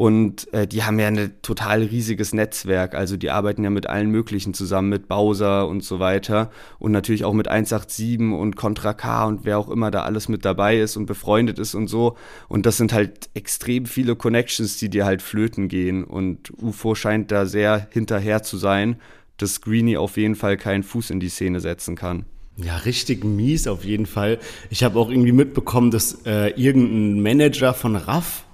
Und 0.00 0.50
äh, 0.54 0.66
die 0.66 0.84
haben 0.84 0.98
ja 0.98 1.08
ein 1.08 1.32
total 1.42 1.82
riesiges 1.82 2.32
Netzwerk. 2.32 2.94
Also 2.94 3.18
die 3.18 3.28
arbeiten 3.28 3.64
ja 3.64 3.68
mit 3.68 3.86
allen 3.86 4.10
möglichen 4.10 4.54
zusammen, 4.54 4.88
mit 4.88 5.08
Bowser 5.08 5.68
und 5.68 5.84
so 5.84 6.00
weiter. 6.00 6.50
Und 6.78 6.92
natürlich 6.92 7.26
auch 7.26 7.34
mit 7.34 7.48
187 7.48 8.32
und 8.32 8.56
Contra 8.56 8.94
K 8.94 9.26
und 9.26 9.44
wer 9.44 9.58
auch 9.58 9.68
immer 9.68 9.90
da 9.90 10.04
alles 10.04 10.30
mit 10.30 10.46
dabei 10.46 10.80
ist 10.80 10.96
und 10.96 11.04
befreundet 11.04 11.58
ist 11.58 11.74
und 11.74 11.88
so. 11.88 12.16
Und 12.48 12.64
das 12.64 12.78
sind 12.78 12.94
halt 12.94 13.28
extrem 13.34 13.84
viele 13.84 14.16
Connections, 14.16 14.78
die 14.78 14.88
dir 14.88 15.04
halt 15.04 15.20
flöten 15.20 15.68
gehen. 15.68 16.02
Und 16.04 16.50
UFO 16.62 16.94
scheint 16.94 17.30
da 17.30 17.44
sehr 17.44 17.86
hinterher 17.90 18.42
zu 18.42 18.56
sein, 18.56 18.96
dass 19.36 19.60
Greenie 19.60 19.98
auf 19.98 20.16
jeden 20.16 20.34
Fall 20.34 20.56
keinen 20.56 20.82
Fuß 20.82 21.10
in 21.10 21.20
die 21.20 21.28
Szene 21.28 21.60
setzen 21.60 21.94
kann. 21.94 22.24
Ja, 22.56 22.76
richtig 22.78 23.22
mies 23.22 23.66
auf 23.66 23.84
jeden 23.84 24.06
Fall. 24.06 24.38
Ich 24.70 24.82
habe 24.82 24.98
auch 24.98 25.10
irgendwie 25.10 25.32
mitbekommen, 25.32 25.90
dass 25.90 26.22
äh, 26.24 26.58
irgendein 26.58 27.20
Manager 27.22 27.74
von 27.74 27.96
RAF 27.96 28.46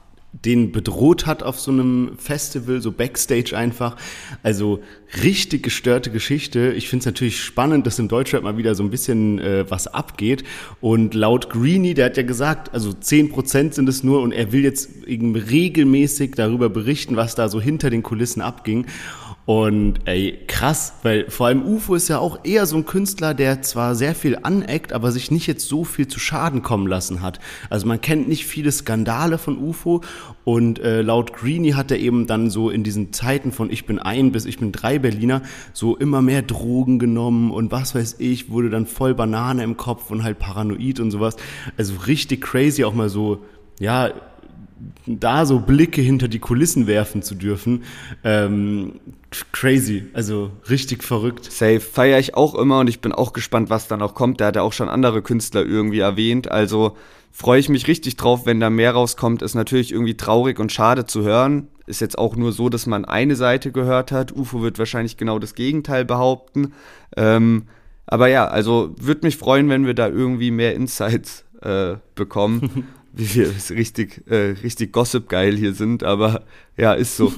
den 0.45 0.73
bedroht 0.73 1.27
hat 1.27 1.43
auf 1.43 1.59
so 1.59 1.71
einem 1.71 2.13
Festival, 2.19 2.81
so 2.81 2.93
Backstage 2.93 3.57
einfach. 3.57 3.97
Also 4.43 4.81
richtig 5.23 5.63
gestörte 5.63 6.11
Geschichte. 6.11 6.73
Ich 6.77 6.89
finde 6.89 7.01
es 7.01 7.07
natürlich 7.07 7.43
spannend, 7.43 7.87
dass 7.87 7.99
im 7.99 8.09
Deutschrap 8.09 8.43
mal 8.43 8.57
wieder 8.57 8.75
so 8.75 8.83
ein 8.83 8.91
bisschen 8.91 9.39
äh, 9.39 9.71
was 9.71 9.87
abgeht. 9.87 10.45
Und 10.81 11.15
laut 11.15 11.51
Greenie, 11.51 11.95
der 11.95 12.07
hat 12.07 12.17
ja 12.17 12.23
gesagt, 12.23 12.75
also 12.75 12.93
zehn 12.93 13.31
Prozent 13.31 13.75
sind 13.75 13.89
es 13.89 14.03
nur 14.03 14.23
und 14.23 14.33
er 14.33 14.53
will 14.53 14.63
jetzt 14.63 15.05
eben 15.07 15.37
regelmäßig 15.37 16.33
darüber 16.33 16.69
berichten, 16.69 17.17
was 17.17 17.35
da 17.35 17.49
so 17.49 17.61
hinter 17.61 17.91
den 17.91 18.03
Kulissen 18.03 18.43
abging. 18.43 18.87
Und 19.47 20.01
ey, 20.07 20.41
krass, 20.49 20.95
weil 21.05 21.31
vor 21.31 21.47
allem 21.47 21.63
UFO 21.63 21.95
ist 21.95 22.09
ja 22.09 22.19
auch 22.19 22.41
eher 22.43 22.67
so 22.67 22.77
ein 22.77 22.85
Künstler, 22.85 23.33
der 23.33 23.63
zwar 23.63 23.95
sehr 23.95 24.17
viel 24.17 24.37
aneckt, 24.43 24.93
aber 24.93 25.13
sich 25.13 25.31
nicht 25.31 25.47
jetzt 25.47 25.69
so 25.69 25.85
viel 25.85 26.09
zu 26.09 26.19
Schaden 26.19 26.63
kommen 26.63 26.89
lassen 26.89 27.23
hat. 27.23 27.39
Also 27.71 27.87
man 27.87 28.01
kennt 28.01 28.27
nicht 28.27 28.45
viele 28.45 28.73
Skandale 28.73 29.39
von 29.39 29.57
UFO 29.57 30.01
und 30.43 30.81
äh, 30.81 31.01
laut 31.01 31.33
Greenie 31.33 31.75
hat 31.75 31.93
er 31.93 32.01
eben 32.01 32.27
dann 32.27 32.51
so 32.51 32.71
in 32.71 32.83
diesen 32.83 33.13
Zeiten 33.13 33.53
von 33.53 33.71
ich 33.71 33.87
bin 33.87 34.01
ein 34.01 34.33
bis 34.33 34.47
ich 34.47 34.59
bin 34.59 34.73
drei 34.73 34.99
Berliner 34.99 35.43
so 35.73 35.97
immer 35.97 36.23
mehr 36.23 36.43
Drogen 36.43 36.99
genommen 36.99 37.53
und 37.53 37.71
was 37.71 37.95
weiß 37.95 38.17
ich, 38.19 38.51
wurde 38.51 38.69
dann 38.69 38.87
voll 38.87 39.15
Banane 39.15 39.63
im 39.63 39.77
Kopf 39.77 40.11
und 40.11 40.25
halt 40.25 40.41
paranoid 40.41 40.99
und 40.99 41.13
sowas. 41.13 41.37
Also 41.77 41.95
richtig 42.09 42.41
crazy 42.41 42.83
auch 42.83 42.95
mal 42.95 43.09
so, 43.09 43.45
ja, 43.79 44.11
da 45.07 45.47
so 45.47 45.61
Blicke 45.61 46.01
hinter 46.01 46.29
die 46.29 46.39
Kulissen 46.39 46.87
werfen 46.87 47.23
zu 47.23 47.35
dürfen, 47.35 47.85
ähm, 48.25 48.95
crazy, 49.53 50.05
also 50.13 50.51
richtig 50.69 51.05
verrückt. 51.05 51.51
Safe 51.51 51.81
feiere 51.81 52.19
ich 52.19 52.35
auch 52.35 52.55
immer 52.55 52.81
und 52.81 52.89
ich 52.89 53.01
bin 53.01 53.13
auch 53.13 53.33
gespannt, 53.33 53.71
was 53.71 53.89
da 53.89 53.97
noch 53.97 54.15
kommt. 54.15 54.41
Der 54.41 54.49
hat 54.49 54.57
ja 54.57 54.63
auch 54.63 54.73
schon 54.73 54.89
andere 54.89 55.23
Künstler 55.23 55.65
irgendwie 55.65 56.01
erwähnt, 56.01 56.51
also 56.51 56.97
freue 57.37 57.61
ich 57.61 57.69
mich 57.69 57.87
richtig 57.87 58.17
drauf, 58.17 58.47
wenn 58.47 58.61
da 58.61 58.71
mehr 58.71 58.93
rauskommt. 58.93 59.43
Ist 59.43 59.55
natürlich 59.55 59.93
irgendwie 59.93 60.17
traurig 60.17 60.59
und 60.59 60.73
schade 60.73 61.05
zu 61.05 61.23
hören. 61.23 61.69
Ist 61.87 62.01
jetzt 62.01 62.17
auch 62.17 62.35
nur 62.35 62.53
so, 62.53 62.71
dass 62.71 62.87
man 62.87 63.05
eine 63.05 63.37
Seite 63.37 63.73
gehört 63.73 64.11
hat. 64.11 64.35
UFO 64.35 64.63
wird 64.63 64.79
wahrscheinlich 64.79 65.19
genau 65.19 65.39
das 65.39 65.55
Gegenteil 65.55 66.07
behaupten. 66.07 66.73
Ähm, 67.15 67.65
aber 68.07 68.29
ja, 68.29 68.47
also 68.47 68.95
würde 68.99 69.27
mich 69.27 69.37
freuen, 69.37 69.69
wenn 69.69 69.85
wir 69.85 69.93
da 69.93 70.09
irgendwie 70.09 70.51
mehr 70.51 70.75
Insights 70.75 71.45
äh, 71.61 71.97
bekommen. 72.15 72.89
wie 73.17 73.35
wir 73.35 73.51
richtig, 73.71 74.23
äh, 74.29 74.55
richtig 74.63 74.93
Gossip-geil 74.93 75.57
hier 75.57 75.73
sind, 75.73 76.03
aber 76.03 76.43
ja, 76.77 76.93
ist 76.93 77.17
so. 77.17 77.33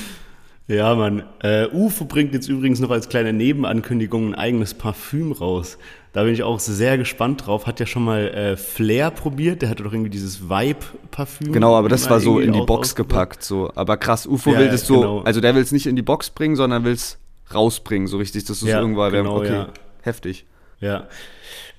ja, 0.68 0.94
Mann. 0.94 1.24
Äh, 1.42 1.66
UFO 1.72 2.04
bringt 2.04 2.34
jetzt 2.34 2.48
übrigens 2.48 2.80
noch 2.80 2.90
als 2.90 3.08
kleine 3.08 3.32
Nebenankündigung 3.32 4.28
ein 4.28 4.34
eigenes 4.34 4.74
Parfüm 4.74 5.32
raus. 5.32 5.78
Da 6.12 6.24
bin 6.24 6.32
ich 6.32 6.42
auch 6.42 6.60
sehr 6.60 6.98
gespannt 6.98 7.46
drauf. 7.46 7.66
Hat 7.66 7.80
ja 7.80 7.86
schon 7.86 8.04
mal 8.04 8.28
äh, 8.28 8.56
Flair 8.56 9.10
probiert, 9.10 9.62
der 9.62 9.70
hatte 9.70 9.82
doch 9.82 9.92
irgendwie 9.92 10.10
dieses 10.10 10.48
Vibe-Parfüm. 10.48 11.52
Genau, 11.52 11.74
aber 11.76 11.88
das 11.88 12.08
war 12.08 12.20
so 12.20 12.38
in 12.38 12.52
die 12.52 12.62
Box 12.62 12.94
gepackt. 12.94 13.42
So. 13.42 13.70
Aber 13.74 13.96
krass, 13.96 14.26
UFO 14.26 14.52
ja, 14.52 14.58
will 14.58 14.68
das 14.68 14.86
so, 14.86 15.00
genau. 15.00 15.20
also 15.20 15.40
der 15.40 15.54
will 15.54 15.62
es 15.62 15.72
nicht 15.72 15.86
in 15.86 15.96
die 15.96 16.02
Box 16.02 16.30
bringen, 16.30 16.56
sondern 16.56 16.84
will 16.84 16.92
es 16.92 17.18
rausbringen, 17.54 18.06
so 18.08 18.18
richtig, 18.18 18.44
dass 18.44 18.62
es 18.62 18.68
ja, 18.68 18.80
irgendwo 18.80 19.08
genau, 19.10 19.38
okay, 19.38 19.52
ja. 19.52 19.68
heftig. 20.02 20.46
Ja. 20.80 21.08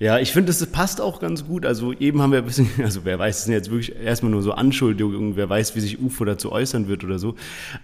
Ja, 0.00 0.18
ich 0.18 0.32
finde, 0.32 0.48
das 0.48 0.64
passt 0.66 1.00
auch 1.00 1.20
ganz 1.20 1.46
gut. 1.46 1.66
Also 1.66 1.92
eben 1.92 2.22
haben 2.22 2.32
wir 2.32 2.38
ein 2.38 2.44
bisschen, 2.44 2.68
also 2.82 3.04
wer 3.04 3.18
weiß, 3.18 3.38
es 3.38 3.44
sind 3.44 3.52
jetzt 3.52 3.70
wirklich 3.70 3.96
erstmal 3.96 4.30
nur 4.30 4.42
so 4.42 4.52
Anschuldigungen, 4.52 5.36
wer 5.36 5.48
weiß, 5.48 5.74
wie 5.76 5.80
sich 5.80 6.00
UFO 6.00 6.24
dazu 6.24 6.52
äußern 6.52 6.88
wird 6.88 7.04
oder 7.04 7.18
so. 7.18 7.34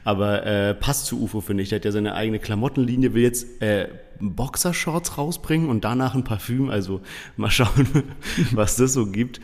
Aber 0.05 0.47
äh, 0.47 0.75
passt 0.75 1.07
zu 1.07 1.21
UFO, 1.23 1.41
finde 1.41 1.63
ich. 1.63 1.71
Der 1.71 1.79
hat 1.79 1.85
ja 1.85 1.93
seine 1.93 2.15
eigene 2.15 2.39
Klamottenlinie, 2.39 3.15
will 3.15 3.23
jetzt 3.23 3.61
äh, 3.63 3.89
Boxershorts 4.21 5.19
rausbringen 5.19 5.69
und 5.69 5.85
danach 5.85 6.15
ein 6.15 6.25
Parfüm. 6.25 6.71
Also 6.71 7.01
mal 7.37 7.51
schauen, 7.51 7.89
was 8.53 8.77
das 8.77 8.93
so 8.93 9.07
gibt. 9.07 9.41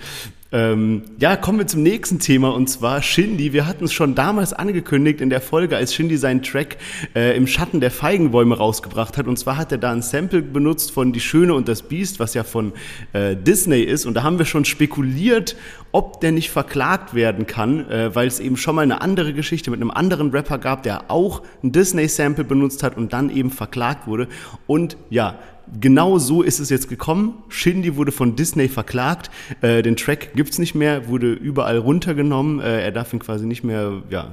Ähm, 0.53 1.03
ja, 1.21 1.37
kommen 1.37 1.59
wir 1.59 1.67
zum 1.69 1.85
nächsten 1.85 2.19
Thema 2.19 2.49
und 2.53 2.69
zwar 2.69 3.03
Shindy. 3.03 3.53
Wir 3.53 3.69
hatten 3.69 3.85
es 3.85 3.93
schon 3.93 4.17
damals 4.17 4.53
angekündigt 4.53 5.21
in 5.21 5.31
der 5.31 5.41
Folge, 5.41 5.77
als 5.77 5.95
Shindy 5.95 6.17
seinen 6.17 6.43
Track 6.43 6.79
äh, 7.15 7.37
im 7.37 7.47
Schatten 7.47 7.81
der 7.81 7.93
Feigenbäume 7.93 8.57
rausgebracht 8.57 9.17
hat. 9.17 9.29
Und 9.29 9.39
zwar 9.39 9.57
hat 9.57 9.71
er 9.71 9.79
da 9.79 9.93
ein 9.93 10.03
Sample 10.03 10.43
benutzt 10.43 10.91
von 10.91 11.13
Die 11.13 11.21
Schöne 11.21 11.55
und 11.55 11.69
das 11.69 11.83
Biest, 11.83 12.19
was 12.19 12.35
ja 12.35 12.43
von 12.43 12.73
äh, 13.13 13.37
Disney 13.37 13.83
ist. 13.83 14.07
Und 14.07 14.15
da 14.15 14.25
haben 14.25 14.39
wir 14.39 14.45
schon 14.45 14.65
spekuliert, 14.65 15.55
ob 15.93 16.21
der 16.21 16.33
nicht 16.33 16.51
verklagt 16.51 17.15
werden 17.15 17.47
kann, 17.47 17.89
äh, 17.89 18.13
weil 18.15 18.27
es 18.27 18.41
eben 18.41 18.57
schon 18.57 18.75
mal 18.75 18.83
eine 18.83 19.03
andere 19.03 19.33
Geschichte 19.33 19.71
mit 19.71 19.81
einem 19.81 19.93
anderen 19.93 20.31
Rapper 20.31 20.59
gab, 20.59 20.83
der 20.83 21.13
auch 21.13 21.43
ein 21.63 21.71
Disney-Sample 21.71 22.45
benutzt 22.45 22.83
hat 22.83 22.97
und 22.97 23.13
dann 23.13 23.31
eben 23.31 23.51
verklagt 23.53 24.09
wurde. 24.09 24.27
Und 24.67 24.97
ja, 25.11 25.39
genau 25.79 26.19
so 26.19 26.43
ist 26.43 26.59
es 26.61 26.71
jetzt 26.71 26.89
gekommen. 26.89 27.35
Shindy 27.49 27.97
wurde 27.97 28.13
von 28.13 28.37
Disney 28.37 28.69
verklagt. 28.69 29.31
Äh, 29.61 29.83
den 29.83 29.97
Track 29.97 30.35
gibt's 30.35 30.59
nicht 30.59 30.75
mehr, 30.75 31.09
wurde 31.09 31.33
überall 31.33 31.79
runtergenommen. 31.79 32.61
Äh, 32.61 32.83
er 32.83 32.93
darf 32.93 33.13
ihn 33.13 33.19
quasi 33.19 33.47
nicht 33.47 33.65
mehr 33.65 34.03
ja, 34.11 34.31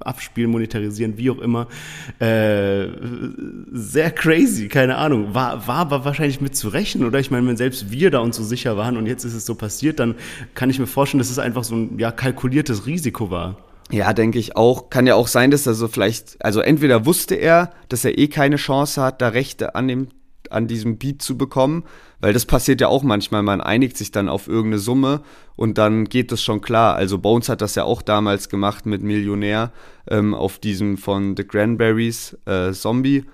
abspielen, 0.00 0.50
monetarisieren, 0.50 1.16
wie 1.16 1.30
auch 1.30 1.38
immer. 1.38 1.68
Äh, 2.18 2.88
sehr 3.72 4.10
crazy, 4.10 4.68
keine 4.68 4.96
Ahnung. 4.96 5.34
War, 5.34 5.66
war 5.66 5.78
aber 5.78 6.04
wahrscheinlich 6.04 6.40
mit 6.40 6.56
zu 6.56 6.68
rechnen, 6.68 7.06
oder? 7.06 7.18
Ich 7.20 7.30
meine, 7.30 7.46
wenn 7.46 7.56
selbst 7.56 7.90
wir 7.90 8.10
da 8.10 8.18
uns 8.20 8.36
so 8.36 8.42
sicher 8.42 8.76
waren 8.76 8.96
und 8.96 9.06
jetzt 9.06 9.24
ist 9.24 9.34
es 9.34 9.46
so 9.46 9.54
passiert, 9.54 10.00
dann 10.00 10.14
kann 10.54 10.70
ich 10.70 10.78
mir 10.78 10.86
vorstellen, 10.86 11.18
dass 11.18 11.30
es 11.30 11.38
einfach 11.38 11.64
so 11.64 11.74
ein 11.74 11.98
ja, 11.98 12.10
kalkuliertes 12.10 12.86
Risiko 12.86 13.30
war. 13.30 13.56
Ja, 13.90 14.12
denke 14.12 14.38
ich 14.38 14.56
auch. 14.56 14.90
Kann 14.90 15.06
ja 15.06 15.14
auch 15.14 15.28
sein, 15.28 15.50
dass 15.50 15.66
er 15.66 15.74
so 15.74 15.86
vielleicht, 15.86 16.44
also 16.44 16.60
entweder 16.60 17.06
wusste 17.06 17.36
er, 17.36 17.72
dass 17.88 18.04
er 18.04 18.18
eh 18.18 18.28
keine 18.28 18.56
Chance 18.56 19.00
hat, 19.00 19.22
da 19.22 19.28
Rechte 19.28 19.74
an 19.76 19.86
dem, 19.86 20.08
an 20.50 20.66
diesem 20.66 20.98
Beat 20.98 21.22
zu 21.22 21.38
bekommen, 21.38 21.84
weil 22.20 22.32
das 22.32 22.46
passiert 22.46 22.80
ja 22.80 22.88
auch 22.88 23.04
manchmal. 23.04 23.42
Man 23.42 23.60
einigt 23.60 23.96
sich 23.96 24.10
dann 24.10 24.28
auf 24.28 24.48
irgendeine 24.48 24.80
Summe 24.80 25.22
und 25.54 25.78
dann 25.78 26.06
geht 26.06 26.32
es 26.32 26.42
schon 26.42 26.60
klar. 26.60 26.96
Also 26.96 27.18
Bones 27.18 27.48
hat 27.48 27.60
das 27.60 27.76
ja 27.76 27.84
auch 27.84 28.02
damals 28.02 28.48
gemacht 28.48 28.86
mit 28.86 29.02
Millionär 29.02 29.72
ähm, 30.08 30.34
auf 30.34 30.58
diesem 30.58 30.98
von 30.98 31.36
The 31.36 31.44
Cranberries 31.44 32.36
äh, 32.46 32.72
Zombie. 32.72 33.24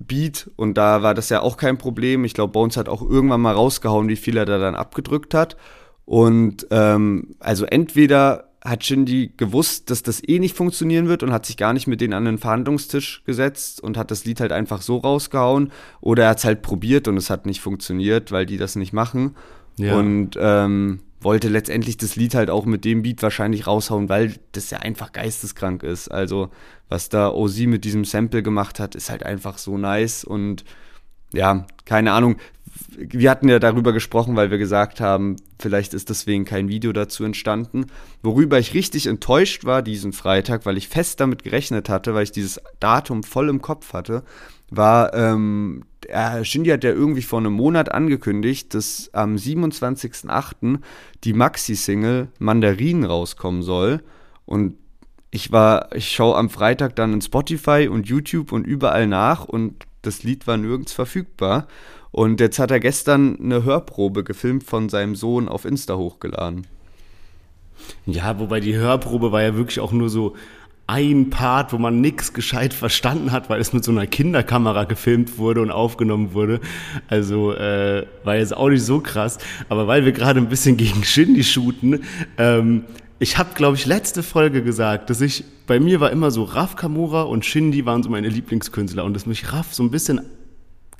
Beat 0.00 0.50
und 0.56 0.76
da 0.76 1.02
war 1.02 1.14
das 1.14 1.28
ja 1.28 1.40
auch 1.40 1.56
kein 1.56 1.78
Problem. 1.78 2.24
Ich 2.24 2.34
glaube, 2.34 2.52
Bones 2.52 2.76
hat 2.76 2.88
auch 2.88 3.00
irgendwann 3.00 3.40
mal 3.40 3.54
rausgehauen, 3.54 4.08
wie 4.08 4.16
viel 4.16 4.36
er 4.36 4.44
da 4.44 4.58
dann 4.58 4.74
abgedrückt 4.74 5.34
hat. 5.34 5.56
Und 6.04 6.66
ähm, 6.70 7.36
also 7.38 7.64
entweder 7.64 8.53
hat 8.64 8.82
Shindy 8.82 9.32
gewusst, 9.36 9.90
dass 9.90 10.02
das 10.02 10.26
eh 10.26 10.38
nicht 10.38 10.56
funktionieren 10.56 11.06
wird 11.06 11.22
und 11.22 11.32
hat 11.32 11.44
sich 11.44 11.58
gar 11.58 11.74
nicht 11.74 11.86
mit 11.86 12.00
denen 12.00 12.14
an 12.14 12.24
den 12.24 12.38
Verhandlungstisch 12.38 13.22
gesetzt 13.26 13.82
und 13.82 13.98
hat 13.98 14.10
das 14.10 14.24
Lied 14.24 14.40
halt 14.40 14.52
einfach 14.52 14.80
so 14.80 14.96
rausgehauen. 14.96 15.70
Oder 16.00 16.24
er 16.24 16.30
hat 16.30 16.38
es 16.38 16.44
halt 16.44 16.62
probiert 16.62 17.06
und 17.06 17.18
es 17.18 17.28
hat 17.28 17.44
nicht 17.44 17.60
funktioniert, 17.60 18.32
weil 18.32 18.46
die 18.46 18.56
das 18.56 18.74
nicht 18.74 18.94
machen. 18.94 19.36
Ja. 19.76 19.96
Und 19.96 20.38
ähm, 20.40 21.00
wollte 21.20 21.48
letztendlich 21.48 21.98
das 21.98 22.16
Lied 22.16 22.34
halt 22.34 22.48
auch 22.48 22.64
mit 22.64 22.86
dem 22.86 23.02
Beat 23.02 23.22
wahrscheinlich 23.22 23.66
raushauen, 23.66 24.08
weil 24.08 24.34
das 24.52 24.70
ja 24.70 24.78
einfach 24.78 25.12
geisteskrank 25.12 25.82
ist. 25.82 26.08
Also, 26.08 26.50
was 26.88 27.10
da 27.10 27.30
OZ 27.30 27.58
mit 27.60 27.84
diesem 27.84 28.04
Sample 28.04 28.42
gemacht 28.42 28.80
hat, 28.80 28.94
ist 28.94 29.10
halt 29.10 29.24
einfach 29.24 29.58
so 29.58 29.76
nice 29.76 30.24
und 30.24 30.64
ja, 31.34 31.66
keine 31.84 32.12
Ahnung 32.12 32.36
wir 32.96 33.30
hatten 33.30 33.48
ja 33.48 33.58
darüber 33.58 33.92
gesprochen, 33.92 34.36
weil 34.36 34.50
wir 34.50 34.58
gesagt 34.58 35.00
haben, 35.00 35.36
vielleicht 35.58 35.94
ist 35.94 36.10
deswegen 36.10 36.44
kein 36.44 36.68
Video 36.68 36.92
dazu 36.92 37.24
entstanden. 37.24 37.86
Worüber 38.22 38.58
ich 38.58 38.74
richtig 38.74 39.06
enttäuscht 39.06 39.64
war 39.64 39.82
diesen 39.82 40.12
Freitag, 40.12 40.66
weil 40.66 40.76
ich 40.76 40.88
fest 40.88 41.20
damit 41.20 41.44
gerechnet 41.44 41.88
hatte, 41.88 42.14
weil 42.14 42.24
ich 42.24 42.32
dieses 42.32 42.60
Datum 42.80 43.22
voll 43.22 43.48
im 43.48 43.62
Kopf 43.62 43.92
hatte, 43.92 44.24
war, 44.70 45.14
ähm, 45.14 45.84
er, 46.08 46.44
Shindy 46.44 46.70
hat 46.70 46.84
ja 46.84 46.90
irgendwie 46.90 47.22
vor 47.22 47.38
einem 47.38 47.52
Monat 47.52 47.92
angekündigt, 47.92 48.74
dass 48.74 49.10
am 49.12 49.36
27.08. 49.36 50.78
die 51.22 51.32
Maxi-Single 51.32 52.28
Mandarin 52.38 53.04
rauskommen 53.04 53.62
soll. 53.62 54.02
Und 54.46 54.76
ich 55.30 55.52
war, 55.52 55.94
ich 55.94 56.10
schaue 56.10 56.36
am 56.36 56.50
Freitag 56.50 56.96
dann 56.96 57.12
in 57.12 57.20
Spotify 57.20 57.88
und 57.90 58.06
YouTube 58.06 58.52
und 58.52 58.66
überall 58.66 59.06
nach 59.06 59.44
und 59.44 59.84
das 60.02 60.22
Lied 60.22 60.46
war 60.46 60.56
nirgends 60.56 60.92
verfügbar. 60.92 61.66
Und 62.14 62.38
jetzt 62.38 62.60
hat 62.60 62.70
er 62.70 62.78
gestern 62.78 63.40
eine 63.40 63.64
Hörprobe 63.64 64.22
gefilmt 64.22 64.62
von 64.62 64.88
seinem 64.88 65.16
Sohn 65.16 65.48
auf 65.48 65.64
Insta 65.64 65.96
hochgeladen. 65.96 66.64
Ja, 68.06 68.38
wobei 68.38 68.60
die 68.60 68.76
Hörprobe 68.76 69.32
war 69.32 69.42
ja 69.42 69.56
wirklich 69.56 69.80
auch 69.80 69.90
nur 69.90 70.08
so 70.08 70.36
ein 70.86 71.30
Part, 71.30 71.72
wo 71.72 71.78
man 71.78 72.00
nichts 72.00 72.32
gescheit 72.32 72.72
verstanden 72.72 73.32
hat, 73.32 73.50
weil 73.50 73.60
es 73.60 73.72
mit 73.72 73.82
so 73.82 73.90
einer 73.90 74.06
Kinderkamera 74.06 74.84
gefilmt 74.84 75.38
wurde 75.38 75.60
und 75.60 75.72
aufgenommen 75.72 76.34
wurde. 76.34 76.60
Also 77.08 77.52
äh, 77.52 78.06
war 78.22 78.36
jetzt 78.36 78.56
auch 78.56 78.68
nicht 78.68 78.84
so 78.84 79.00
krass. 79.00 79.38
Aber 79.68 79.88
weil 79.88 80.04
wir 80.04 80.12
gerade 80.12 80.38
ein 80.38 80.48
bisschen 80.48 80.76
gegen 80.76 81.02
Shindy 81.02 81.42
shooten, 81.42 82.04
ähm, 82.38 82.84
ich 83.18 83.38
habe, 83.38 83.54
glaube 83.56 83.76
ich, 83.76 83.86
letzte 83.86 84.22
Folge 84.22 84.62
gesagt, 84.62 85.10
dass 85.10 85.20
ich, 85.20 85.42
bei 85.66 85.80
mir 85.80 85.98
war 85.98 86.12
immer 86.12 86.30
so 86.30 86.44
Raf 86.44 86.76
Kamura 86.76 87.22
und 87.22 87.44
Shindy 87.44 87.84
waren 87.84 88.04
so 88.04 88.08
meine 88.08 88.28
Lieblingskünstler 88.28 89.02
und 89.02 89.14
dass 89.14 89.26
mich 89.26 89.52
Raf 89.52 89.74
so 89.74 89.82
ein 89.82 89.90
bisschen 89.90 90.20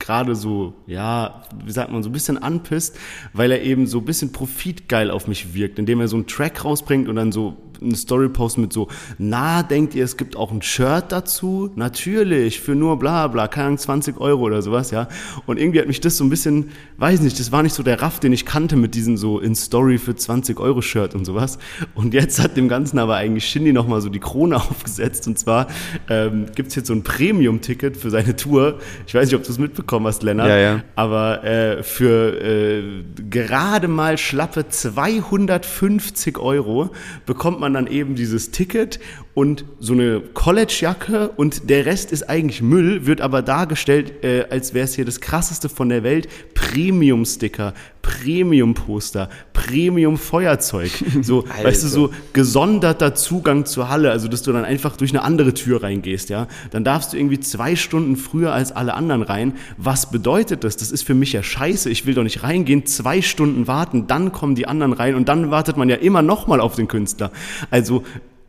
gerade 0.04 0.34
so, 0.34 0.74
ja, 0.86 1.42
wie 1.64 1.72
sagt 1.72 1.90
man, 1.90 2.02
so 2.02 2.10
ein 2.10 2.12
bisschen 2.12 2.36
anpisst, 2.36 2.98
weil 3.32 3.50
er 3.50 3.62
eben 3.62 3.86
so 3.86 3.98
ein 3.98 4.04
bisschen 4.04 4.32
profitgeil 4.32 5.10
auf 5.10 5.26
mich 5.26 5.54
wirkt, 5.54 5.78
indem 5.78 6.00
er 6.00 6.08
so 6.08 6.16
einen 6.16 6.26
Track 6.26 6.62
rausbringt 6.62 7.08
und 7.08 7.16
dann 7.16 7.32
so 7.32 7.56
eine 7.84 7.96
Story 7.96 8.28
post 8.28 8.58
mit 8.58 8.72
so, 8.72 8.88
na, 9.18 9.62
denkt 9.62 9.94
ihr, 9.94 10.04
es 10.04 10.16
gibt 10.16 10.36
auch 10.36 10.50
ein 10.50 10.62
Shirt 10.62 11.06
dazu? 11.10 11.70
Natürlich, 11.76 12.60
für 12.60 12.74
nur 12.74 12.98
bla 12.98 13.28
bla, 13.28 13.48
keine 13.48 13.66
Ahnung, 13.66 13.78
20 13.78 14.20
Euro 14.20 14.42
oder 14.42 14.62
sowas, 14.62 14.90
ja. 14.90 15.08
Und 15.46 15.58
irgendwie 15.58 15.80
hat 15.80 15.86
mich 15.86 16.00
das 16.00 16.16
so 16.16 16.24
ein 16.24 16.30
bisschen, 16.30 16.70
weiß 16.98 17.20
nicht, 17.20 17.38
das 17.38 17.52
war 17.52 17.62
nicht 17.62 17.74
so 17.74 17.82
der 17.82 18.00
Raff, 18.00 18.20
den 18.20 18.32
ich 18.32 18.46
kannte 18.46 18.76
mit 18.76 18.94
diesem 18.94 19.16
so 19.16 19.38
in 19.38 19.54
Story 19.54 19.98
für 19.98 20.14
20 20.14 20.58
Euro 20.60 20.82
Shirt 20.82 21.14
und 21.14 21.24
sowas. 21.24 21.58
Und 21.94 22.14
jetzt 22.14 22.42
hat 22.42 22.56
dem 22.56 22.68
Ganzen 22.68 22.98
aber 22.98 23.16
eigentlich 23.16 23.44
Shindy 23.46 23.72
nochmal 23.72 24.00
so 24.00 24.08
die 24.08 24.20
Krone 24.20 24.56
aufgesetzt. 24.70 25.26
Und 25.26 25.38
zwar 25.38 25.66
ähm, 26.08 26.46
gibt 26.54 26.70
es 26.70 26.74
jetzt 26.74 26.88
so 26.88 26.94
ein 26.94 27.02
Premium-Ticket 27.02 27.96
für 27.96 28.10
seine 28.10 28.36
Tour. 28.36 28.78
Ich 29.06 29.14
weiß 29.14 29.26
nicht, 29.26 29.36
ob 29.36 29.42
du 29.42 29.50
es 29.50 29.58
mitbekommen 29.58 30.06
hast, 30.06 30.22
Lennart. 30.22 30.48
Ja, 30.48 30.58
ja. 30.58 30.82
Aber 30.96 31.44
äh, 31.44 31.82
für 31.82 32.40
äh, 32.40 33.04
gerade 33.30 33.88
mal 33.88 34.18
schlappe 34.18 34.68
250 34.68 36.38
Euro 36.38 36.90
bekommt 37.26 37.60
man 37.60 37.73
dann 37.74 37.86
eben 37.86 38.14
dieses 38.14 38.50
Ticket 38.50 39.00
und 39.34 39.64
so 39.80 39.92
eine 39.94 40.20
College-Jacke 40.20 41.30
und 41.36 41.68
der 41.68 41.86
Rest 41.86 42.12
ist 42.12 42.28
eigentlich 42.30 42.62
Müll, 42.62 43.04
wird 43.06 43.20
aber 43.20 43.42
dargestellt, 43.42 44.24
äh, 44.24 44.46
als 44.48 44.74
wäre 44.74 44.84
es 44.84 44.94
hier 44.94 45.04
das 45.04 45.20
krasseste 45.20 45.68
von 45.68 45.88
der 45.88 46.04
Welt. 46.04 46.28
Premium-Sticker, 46.54 47.74
Premium-Poster, 48.02 49.28
Premium-Feuerzeug. 49.52 50.90
So, 51.22 51.44
weißt 51.62 51.84
du, 51.84 51.88
so 51.88 52.10
gesonderter 52.32 53.14
Zugang 53.14 53.64
zur 53.64 53.88
Halle, 53.88 54.10
also 54.10 54.28
dass 54.28 54.42
du 54.42 54.52
dann 54.52 54.64
einfach 54.64 54.96
durch 54.96 55.10
eine 55.10 55.22
andere 55.22 55.54
Tür 55.54 55.82
reingehst, 55.82 56.28
ja. 56.28 56.48
Dann 56.70 56.84
darfst 56.84 57.12
du 57.12 57.16
irgendwie 57.16 57.40
zwei 57.40 57.76
Stunden 57.76 58.16
früher 58.16 58.52
als 58.52 58.72
alle 58.72 58.94
anderen 58.94 59.22
rein. 59.22 59.54
Was 59.78 60.10
bedeutet 60.10 60.64
das? 60.64 60.76
Das 60.76 60.90
ist 60.90 61.02
für 61.02 61.14
mich 61.14 61.32
ja 61.32 61.42
scheiße. 61.42 61.88
Ich 61.88 62.04
will 62.04 62.14
doch 62.14 62.22
nicht 62.24 62.42
reingehen, 62.42 62.84
zwei 62.86 63.22
Stunden 63.22 63.66
warten, 63.66 64.06
dann 64.06 64.32
kommen 64.32 64.54
die 64.54 64.66
anderen 64.66 64.92
rein 64.92 65.14
und 65.14 65.28
dann 65.28 65.50
wartet 65.50 65.76
man 65.76 65.88
ja 65.88 65.96
immer 65.96 66.22
nochmal 66.22 66.60
auf 66.60 66.76
den 66.76 66.88
Künstler. 66.88 67.30
Also 67.70 68.04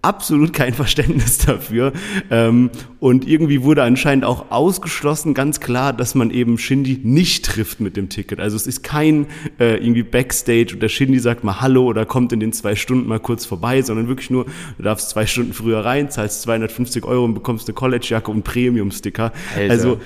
absolut 0.05 0.53
kein 0.53 0.73
Verständnis 0.85 1.39
dafür. 1.39 1.91
Ähm, 2.29 2.69
und 2.99 3.27
irgendwie 3.27 3.63
wurde 3.63 3.83
anscheinend 3.83 4.25
auch 4.25 4.51
ausgeschlossen, 4.51 5.33
ganz 5.33 5.59
klar, 5.59 5.93
dass 5.93 6.15
man 6.15 6.31
eben 6.31 6.57
Shindy 6.57 6.99
nicht 7.03 7.45
trifft 7.45 7.79
mit 7.79 7.97
dem 7.97 8.09
Ticket. 8.09 8.39
Also 8.39 8.55
es 8.55 8.67
ist 8.67 8.83
kein 8.83 9.25
äh, 9.59 9.75
irgendwie 9.75 10.03
Backstage 10.03 10.73
und 10.73 10.81
der 10.81 10.89
Shindy 10.89 11.19
sagt 11.19 11.43
mal 11.43 11.61
Hallo 11.61 11.85
oder 11.85 12.05
kommt 12.05 12.31
in 12.33 12.39
den 12.39 12.53
zwei 12.53 12.75
Stunden 12.75 13.07
mal 13.07 13.19
kurz 13.19 13.45
vorbei, 13.45 13.81
sondern 13.81 14.07
wirklich 14.07 14.29
nur, 14.29 14.45
du 14.77 14.83
darfst 14.83 15.09
zwei 15.09 15.25
Stunden 15.25 15.53
früher 15.53 15.83
rein, 15.83 16.09
zahlst 16.09 16.43
250 16.43 17.03
Euro 17.03 17.25
und 17.25 17.33
bekommst 17.33 17.67
eine 17.67 17.73
College-Jacke 17.73 18.31
und 18.31 18.43
Premium-Sticker. 18.43 19.31
Also 19.69 19.99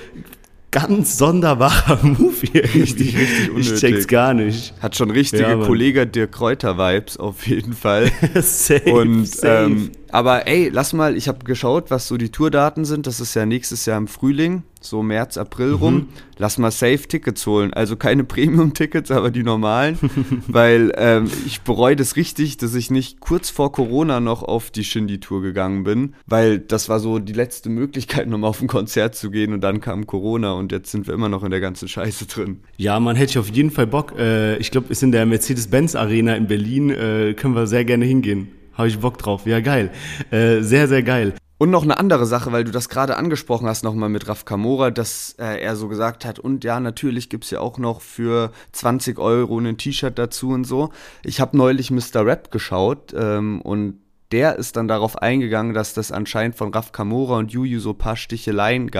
ganz 0.70 1.18
sonderbarer 1.18 1.98
Move 2.02 2.34
hier. 2.52 2.64
Richtig, 2.64 3.16
richtig 3.16 3.50
unnötig. 3.50 3.72
Ich 3.72 3.80
check's 3.80 4.06
gar 4.06 4.34
nicht. 4.34 4.74
Hat 4.80 4.96
schon 4.96 5.10
richtige 5.10 5.42
ja, 5.42 5.56
Kollege 5.56 6.06
Dirk 6.06 6.32
Kräuter-Vibes 6.32 7.16
auf 7.18 7.46
jeden 7.46 7.72
Fall. 7.72 8.10
safe, 8.40 8.92
Und 8.92 9.26
safe. 9.26 9.64
Ähm, 9.64 9.90
aber 10.12 10.46
ey, 10.46 10.68
lass 10.72 10.92
mal, 10.92 11.16
ich 11.16 11.28
habe 11.28 11.44
geschaut, 11.44 11.90
was 11.90 12.08
so 12.08 12.16
die 12.16 12.30
Tourdaten 12.30 12.84
sind. 12.84 13.06
Das 13.06 13.20
ist 13.20 13.34
ja 13.34 13.46
nächstes 13.46 13.86
Jahr 13.86 13.98
im 13.98 14.08
Frühling, 14.08 14.62
so 14.80 15.02
März, 15.02 15.36
April 15.36 15.72
rum. 15.72 15.94
Mhm. 15.94 16.08
Lass 16.38 16.58
mal 16.58 16.70
safe 16.70 17.08
Tickets 17.08 17.46
holen. 17.46 17.72
Also 17.72 17.96
keine 17.96 18.24
Premium-Tickets, 18.30 19.10
aber 19.10 19.30
die 19.30 19.42
normalen. 19.42 19.98
weil 20.48 20.92
ähm, 20.96 21.30
ich 21.46 21.62
bereue 21.62 21.96
das 21.96 22.16
richtig, 22.16 22.56
dass 22.56 22.74
ich 22.74 22.90
nicht 22.90 23.20
kurz 23.20 23.50
vor 23.50 23.72
Corona 23.72 24.20
noch 24.20 24.42
auf 24.42 24.70
die 24.70 24.84
Shindy-Tour 24.84 25.42
gegangen 25.42 25.84
bin. 25.84 26.14
Weil 26.26 26.58
das 26.58 26.88
war 26.88 27.00
so 27.00 27.18
die 27.18 27.32
letzte 27.32 27.70
Möglichkeit, 27.70 28.28
nochmal 28.28 28.50
auf 28.50 28.60
ein 28.60 28.68
Konzert 28.68 29.14
zu 29.14 29.30
gehen. 29.30 29.52
Und 29.52 29.62
dann 29.62 29.80
kam 29.80 30.06
Corona 30.06 30.52
und 30.52 30.72
jetzt 30.72 30.90
sind 30.90 31.06
wir 31.06 31.14
immer 31.14 31.28
noch 31.28 31.44
in 31.44 31.50
der 31.50 31.60
ganzen 31.60 31.88
Scheiße 31.88 32.26
drin. 32.26 32.60
Ja, 32.76 33.00
man 33.00 33.16
hätte 33.16 33.40
auf 33.40 33.50
jeden 33.50 33.70
Fall 33.70 33.86
Bock. 33.86 34.14
Äh, 34.18 34.56
ich 34.56 34.70
glaube, 34.70 34.88
ist 34.90 35.02
in 35.02 35.12
der 35.12 35.26
Mercedes-Benz-Arena 35.26 36.34
in 36.34 36.46
Berlin. 36.46 36.90
Äh, 36.90 37.34
können 37.34 37.54
wir 37.54 37.66
sehr 37.66 37.84
gerne 37.84 38.04
hingehen. 38.04 38.59
Habe 38.80 38.88
ich 38.88 38.98
Bock 38.98 39.18
drauf. 39.18 39.44
Ja, 39.44 39.60
geil. 39.60 39.90
Äh, 40.30 40.62
sehr, 40.62 40.88
sehr 40.88 41.02
geil. 41.02 41.34
Und 41.58 41.68
noch 41.68 41.82
eine 41.82 41.98
andere 41.98 42.24
Sache, 42.24 42.50
weil 42.50 42.64
du 42.64 42.70
das 42.70 42.88
gerade 42.88 43.18
angesprochen 43.18 43.68
hast, 43.68 43.84
nochmal 43.84 44.08
mit 44.08 44.26
Raf 44.26 44.46
Kamora, 44.46 44.90
dass 44.90 45.36
äh, 45.38 45.60
er 45.60 45.76
so 45.76 45.88
gesagt 45.88 46.24
hat, 46.24 46.38
und 46.38 46.64
ja, 46.64 46.80
natürlich 46.80 47.28
gibt 47.28 47.44
es 47.44 47.50
ja 47.50 47.60
auch 47.60 47.76
noch 47.76 48.00
für 48.00 48.52
20 48.72 49.18
Euro 49.18 49.58
ein 49.58 49.76
T-Shirt 49.76 50.18
dazu 50.18 50.48
und 50.48 50.64
so. 50.64 50.88
Ich 51.22 51.42
habe 51.42 51.58
neulich 51.58 51.90
Mr. 51.90 52.24
Rap 52.24 52.50
geschaut 52.50 53.12
ähm, 53.14 53.60
und 53.60 53.98
der 54.32 54.56
ist 54.56 54.76
dann 54.76 54.88
darauf 54.88 55.20
eingegangen, 55.20 55.74
dass 55.74 55.92
das 55.92 56.10
anscheinend 56.10 56.56
von 56.56 56.72
Raf 56.72 56.92
Kamora 56.92 57.36
und 57.36 57.52
Juju 57.52 57.80
so 57.80 57.90
ein 57.90 57.98
paar 57.98 58.16
Sticheleien 58.16 58.90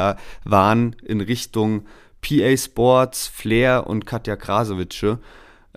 waren 0.44 0.94
in 1.02 1.22
Richtung 1.22 1.86
PA 2.20 2.54
Sports, 2.54 3.28
Flair 3.28 3.86
und 3.86 4.04
Katja 4.04 4.36
Krasowitsche. 4.36 5.20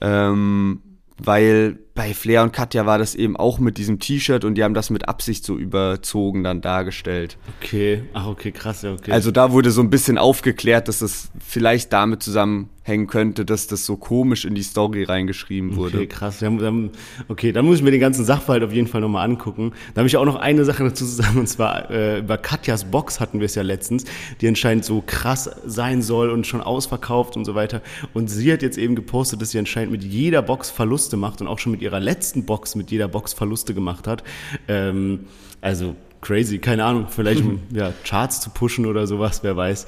Ähm, 0.01 0.81
weil 1.17 1.79
bei 1.95 2.15
Flair 2.15 2.41
und 2.41 2.53
Katja 2.53 2.87
war 2.87 2.97
das 2.97 3.13
eben 3.13 3.37
auch 3.37 3.59
mit 3.59 3.77
diesem 3.77 3.99
T-Shirt 3.99 4.45
und 4.45 4.55
die 4.55 4.63
haben 4.63 4.73
das 4.73 4.89
mit 4.89 5.07
Absicht 5.07 5.45
so 5.45 5.57
überzogen 5.57 6.43
dann 6.43 6.59
dargestellt. 6.59 7.37
Okay, 7.61 8.03
ach 8.13 8.27
okay, 8.27 8.51
krass, 8.51 8.81
ja, 8.81 8.93
okay. 8.93 9.11
Also 9.11 9.29
da 9.29 9.51
wurde 9.51 9.69
so 9.69 9.81
ein 9.81 9.91
bisschen 9.91 10.17
aufgeklärt, 10.17 10.87
dass 10.87 10.99
das 10.99 11.29
vielleicht 11.45 11.93
damit 11.93 12.23
zusammenhängen 12.23 13.05
könnte, 13.05 13.45
dass 13.45 13.67
das 13.67 13.85
so 13.85 13.95
komisch 13.95 14.43
in 14.43 14.55
die 14.55 14.63
Story 14.63 15.03
reingeschrieben 15.03 15.75
wurde. 15.75 15.97
Okay, 15.97 16.07
krass. 16.07 16.39
Ja, 16.39 16.49
dann, 16.49 16.89
okay, 17.27 17.51
dann 17.51 17.65
muss 17.65 17.77
ich 17.77 17.83
mir 17.83 17.91
den 17.91 18.01
ganzen 18.01 18.25
Sachverhalt 18.25 18.63
auf 18.63 18.73
jeden 18.73 18.87
Fall 18.87 19.01
nochmal 19.01 19.29
angucken. 19.29 19.73
Da 19.93 19.99
habe 19.99 20.07
ich 20.07 20.17
auch 20.17 20.25
noch 20.25 20.37
eine 20.37 20.65
Sache 20.65 20.83
dazu 20.83 21.05
zu 21.05 21.11
sagen, 21.11 21.37
und 21.37 21.47
zwar 21.47 21.91
äh, 21.91 22.19
über 22.19 22.39
Katjas 22.39 22.85
Box 22.85 23.19
hatten 23.19 23.39
wir 23.39 23.45
es 23.45 23.53
ja 23.53 23.61
letztens, 23.61 24.05
die 24.41 24.47
anscheinend 24.47 24.83
so 24.83 25.03
krass 25.05 25.47
sein 25.63 26.01
soll 26.01 26.31
und 26.31 26.47
schon 26.47 26.61
ausverkauft 26.61 27.37
und 27.37 27.45
so 27.45 27.53
weiter. 27.53 27.83
Und 28.15 28.29
sie 28.29 28.51
hat 28.51 28.63
jetzt 28.63 28.79
eben 28.79 28.95
gepostet, 28.95 29.43
dass 29.43 29.51
sie 29.51 29.59
anscheinend 29.59 29.91
mit 29.91 30.03
jeder 30.03 30.41
Box 30.41 30.71
Verluste 30.71 31.17
macht 31.17 31.39
und 31.39 31.47
auch 31.47 31.59
schon 31.59 31.71
mit 31.71 31.82
ihrer 31.83 31.99
letzten 31.99 32.45
Box 32.45 32.75
mit 32.75 32.91
jeder 32.91 33.07
Box 33.07 33.33
Verluste 33.33 33.73
gemacht 33.73 34.07
hat. 34.07 34.23
Ähm, 34.67 35.27
also 35.61 35.95
crazy, 36.21 36.57
keine 36.57 36.85
Ahnung, 36.85 37.07
vielleicht 37.09 37.41
um 37.41 37.59
ja, 37.71 37.93
Charts 38.03 38.41
zu 38.41 38.49
pushen 38.49 38.85
oder 38.85 39.05
sowas, 39.05 39.43
wer 39.43 39.55
weiß. 39.55 39.85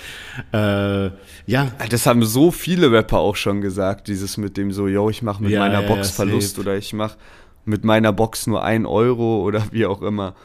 Äh, 0.54 1.06
ja. 1.48 1.72
Das 1.90 2.06
haben 2.06 2.24
so 2.24 2.52
viele 2.52 2.92
Rapper 2.92 3.20
auch 3.20 3.36
schon 3.36 3.62
gesagt, 3.62 4.08
dieses 4.08 4.38
mit 4.38 4.58
dem 4.58 4.72
so, 4.72 4.88
yo, 4.88 5.10
ich 5.10 5.22
mache 5.22 5.42
mit 5.42 5.52
ja, 5.52 5.62
meiner 5.62 5.82
ja, 5.82 5.88
Box 5.88 6.12
Verlust 6.12 6.60
oder 6.60 6.78
ich 6.78 6.94
mache 6.94 7.18
mit 7.64 7.84
meiner 7.84 8.14
Box 8.14 8.46
nur 8.48 8.64
ein 8.64 8.86
Euro 8.86 9.42
oder 9.42 9.64
wie 9.72 9.86
auch 9.86 10.02
immer. 10.02 10.36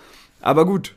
Aber 0.40 0.64
gut, 0.64 0.94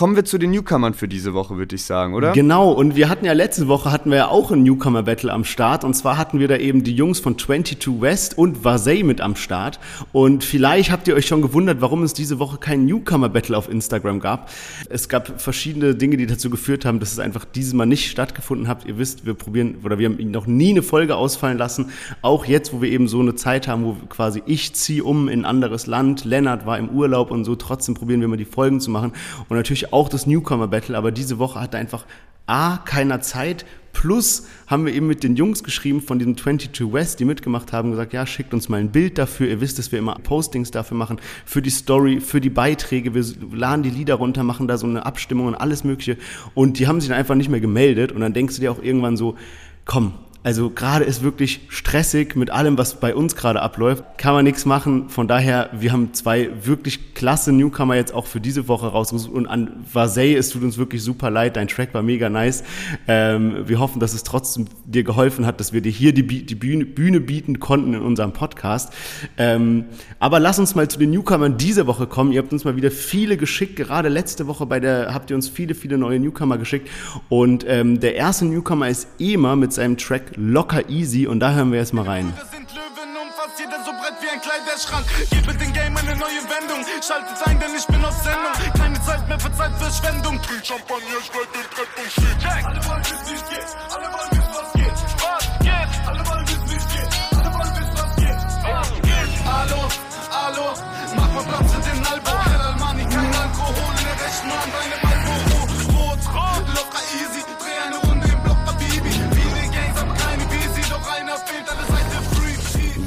Kommen 0.00 0.16
wir 0.16 0.24
zu 0.24 0.38
den 0.38 0.52
Newcomern 0.52 0.94
für 0.94 1.08
diese 1.08 1.34
Woche, 1.34 1.58
würde 1.58 1.76
ich 1.76 1.84
sagen, 1.84 2.14
oder? 2.14 2.32
Genau, 2.32 2.72
und 2.72 2.96
wir 2.96 3.10
hatten 3.10 3.26
ja 3.26 3.34
letzte 3.34 3.68
Woche 3.68 3.92
hatten 3.92 4.08
wir 4.08 4.16
ja 4.16 4.28
auch 4.28 4.50
ein 4.50 4.62
Newcomer-Battle 4.62 5.30
am 5.30 5.44
Start. 5.44 5.84
Und 5.84 5.92
zwar 5.92 6.16
hatten 6.16 6.38
wir 6.38 6.48
da 6.48 6.56
eben 6.56 6.82
die 6.84 6.94
Jungs 6.96 7.20
von 7.20 7.36
22 7.36 8.00
West 8.00 8.38
und 8.38 8.64
Vasey 8.64 9.02
mit 9.02 9.20
am 9.20 9.36
Start. 9.36 9.78
Und 10.12 10.42
vielleicht 10.42 10.90
habt 10.90 11.06
ihr 11.06 11.14
euch 11.14 11.26
schon 11.26 11.42
gewundert, 11.42 11.82
warum 11.82 12.02
es 12.02 12.14
diese 12.14 12.38
Woche 12.38 12.56
kein 12.56 12.86
Newcomer-Battle 12.86 13.54
auf 13.54 13.68
Instagram 13.68 14.20
gab. 14.20 14.50
Es 14.88 15.10
gab 15.10 15.38
verschiedene 15.38 15.94
Dinge, 15.94 16.16
die 16.16 16.24
dazu 16.24 16.48
geführt 16.48 16.86
haben, 16.86 16.98
dass 16.98 17.12
es 17.12 17.18
einfach 17.18 17.44
dieses 17.44 17.74
Mal 17.74 17.84
nicht 17.84 18.10
stattgefunden 18.10 18.68
hat. 18.68 18.86
Ihr 18.86 18.96
wisst, 18.96 19.26
wir 19.26 19.34
probieren, 19.34 19.80
oder 19.84 19.98
wir 19.98 20.08
haben 20.08 20.30
noch 20.30 20.46
nie 20.46 20.70
eine 20.70 20.82
Folge 20.82 21.14
ausfallen 21.14 21.58
lassen. 21.58 21.90
Auch 22.22 22.46
jetzt, 22.46 22.72
wo 22.72 22.80
wir 22.80 22.90
eben 22.90 23.06
so 23.06 23.20
eine 23.20 23.34
Zeit 23.34 23.68
haben, 23.68 23.84
wo 23.84 23.96
quasi 24.08 24.42
ich 24.46 24.72
ziehe 24.72 25.04
um 25.04 25.28
in 25.28 25.40
ein 25.40 25.44
anderes 25.44 25.86
Land, 25.86 26.24
Lennart 26.24 26.64
war 26.64 26.78
im 26.78 26.88
Urlaub 26.88 27.30
und 27.30 27.44
so, 27.44 27.54
trotzdem 27.54 27.94
probieren 27.94 28.22
wir 28.22 28.28
mal 28.28 28.38
die 28.38 28.46
Folgen 28.46 28.80
zu 28.80 28.90
machen. 28.90 29.12
Und 29.50 29.58
natürlich 29.58 29.89
auch 29.92 30.08
das 30.08 30.26
Newcomer 30.26 30.68
Battle, 30.68 30.96
aber 30.96 31.12
diese 31.12 31.38
Woche 31.38 31.60
hatte 31.60 31.78
einfach 31.78 32.06
A, 32.46 32.78
keiner 32.78 33.20
Zeit, 33.20 33.64
plus 33.92 34.46
haben 34.66 34.86
wir 34.86 34.92
eben 34.92 35.06
mit 35.06 35.22
den 35.22 35.36
Jungs 35.36 35.62
geschrieben 35.62 36.00
von 36.00 36.18
diesem 36.18 36.36
22 36.36 36.92
West, 36.92 37.20
die 37.20 37.24
mitgemacht 37.24 37.72
haben, 37.72 37.90
gesagt, 37.90 38.12
ja, 38.12 38.26
schickt 38.26 38.52
uns 38.52 38.68
mal 38.68 38.80
ein 38.80 38.90
Bild 38.90 39.18
dafür, 39.18 39.48
ihr 39.48 39.60
wisst, 39.60 39.78
dass 39.78 39.92
wir 39.92 39.98
immer 39.98 40.16
Postings 40.16 40.70
dafür 40.70 40.96
machen, 40.96 41.20
für 41.44 41.62
die 41.62 41.70
Story, 41.70 42.20
für 42.20 42.40
die 42.40 42.50
Beiträge, 42.50 43.14
wir 43.14 43.24
laden 43.52 43.82
die 43.82 43.90
Lieder 43.90 44.14
runter, 44.14 44.42
machen 44.42 44.66
da 44.66 44.78
so 44.78 44.86
eine 44.86 45.06
Abstimmung 45.06 45.46
und 45.46 45.54
alles 45.54 45.84
mögliche. 45.84 46.16
Und 46.54 46.78
die 46.78 46.88
haben 46.88 47.00
sich 47.00 47.08
dann 47.08 47.18
einfach 47.18 47.34
nicht 47.36 47.50
mehr 47.50 47.60
gemeldet. 47.60 48.12
Und 48.12 48.20
dann 48.20 48.32
denkst 48.32 48.56
du 48.56 48.60
dir 48.60 48.72
auch 48.72 48.82
irgendwann 48.82 49.16
so, 49.16 49.36
komm, 49.84 50.14
also 50.42 50.70
gerade 50.70 51.04
ist 51.04 51.22
wirklich 51.22 51.60
stressig 51.68 52.34
mit 52.34 52.50
allem, 52.50 52.78
was 52.78 52.98
bei 52.98 53.14
uns 53.14 53.36
gerade 53.36 53.60
abläuft. 53.60 54.04
Kann 54.16 54.32
man 54.32 54.44
nichts 54.44 54.64
machen. 54.64 55.10
Von 55.10 55.28
daher, 55.28 55.68
wir 55.72 55.92
haben 55.92 56.14
zwei 56.14 56.48
wirklich 56.62 57.12
klasse 57.12 57.52
Newcomer 57.52 57.94
jetzt 57.96 58.14
auch 58.14 58.26
für 58.26 58.40
diese 58.40 58.66
Woche 58.66 58.86
rausgesucht. 58.86 59.34
Und 59.34 59.46
an 59.46 59.84
Vasey, 59.92 60.34
es 60.34 60.48
tut 60.48 60.62
uns 60.62 60.78
wirklich 60.78 61.02
super 61.02 61.28
leid. 61.30 61.56
Dein 61.56 61.68
Track 61.68 61.92
war 61.92 62.00
mega 62.00 62.30
nice. 62.30 62.64
Ähm, 63.06 63.68
wir 63.68 63.78
hoffen, 63.78 64.00
dass 64.00 64.14
es 64.14 64.22
trotzdem 64.22 64.64
dir 64.86 65.04
geholfen 65.04 65.44
hat, 65.44 65.60
dass 65.60 65.74
wir 65.74 65.82
dir 65.82 65.92
hier 65.92 66.14
die, 66.14 66.24
die 66.24 66.54
Bühne, 66.54 66.86
Bühne, 66.86 67.20
bieten 67.20 67.60
konnten 67.60 67.92
in 67.92 68.00
unserem 68.00 68.32
Podcast. 68.32 68.94
Ähm, 69.36 69.84
aber 70.20 70.40
lass 70.40 70.58
uns 70.58 70.74
mal 70.74 70.88
zu 70.88 70.98
den 70.98 71.10
Newcomern 71.10 71.58
diese 71.58 71.86
Woche 71.86 72.06
kommen. 72.06 72.32
Ihr 72.32 72.40
habt 72.40 72.52
uns 72.54 72.64
mal 72.64 72.76
wieder 72.76 72.90
viele 72.90 73.36
geschickt. 73.36 73.76
Gerade 73.76 74.08
letzte 74.08 74.46
Woche 74.46 74.64
bei 74.64 74.80
der 74.80 75.12
habt 75.12 75.28
ihr 75.28 75.36
uns 75.36 75.50
viele, 75.50 75.74
viele 75.74 75.98
neue 75.98 76.18
Newcomer 76.18 76.56
geschickt. 76.56 76.88
Und 77.28 77.66
ähm, 77.68 78.00
der 78.00 78.14
erste 78.14 78.46
Newcomer 78.46 78.88
ist 78.88 79.06
Ema 79.18 79.54
mit 79.54 79.74
seinem 79.74 79.98
Track 79.98 80.29
Locker 80.36 80.88
Easy 80.88 81.26
und 81.26 81.40
da 81.40 81.52
hören 81.52 81.72
wir 81.72 81.78
jetzt 81.78 81.92
mal 81.92 82.04
rein. 82.04 82.32
Wir 82.36 82.44
sind 82.58 82.70
Löwen 82.74 83.16
und 83.16 83.32
fast 83.34 83.58
jeder 83.58 83.84
so 83.84 83.90
breit 83.92 84.14
wie 84.20 84.28
ein 84.28 84.40
Kleiderschrank. 84.40 85.06
Gebe 85.30 85.54
den 85.58 85.72
Game 85.72 85.96
eine 85.96 86.16
neue 86.16 86.42
Wendung. 86.46 86.84
Schaltet 87.02 87.46
ein, 87.46 87.58
denn 87.58 87.74
ich 87.76 87.86
bin 87.86 88.04
auf 88.04 88.16
Sendung. 88.22 88.52
Keine 88.76 89.00
Zeit 89.02 89.28
mehr 89.28 89.40
für 89.40 89.52
Zeitverschwendung. 89.52 90.40
Trink 90.42 90.64
Champagner, 90.66 91.18
ich 91.20 91.30
bleib 91.30 91.52
Brett 91.52 91.88
und 91.96 92.10
shit. 92.12 92.40
Alle 92.46 92.84
wollen 92.86 93.04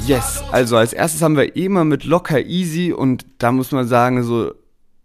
Yes, 0.06 0.44
also 0.52 0.76
als 0.76 0.92
erstes 0.92 1.22
haben 1.22 1.36
wir 1.36 1.56
immer 1.56 1.86
mit 1.86 2.04
Locker 2.04 2.44
Easy 2.44 2.92
und 2.92 3.24
da 3.38 3.52
muss 3.52 3.72
man 3.72 3.88
sagen, 3.88 4.22
so 4.22 4.52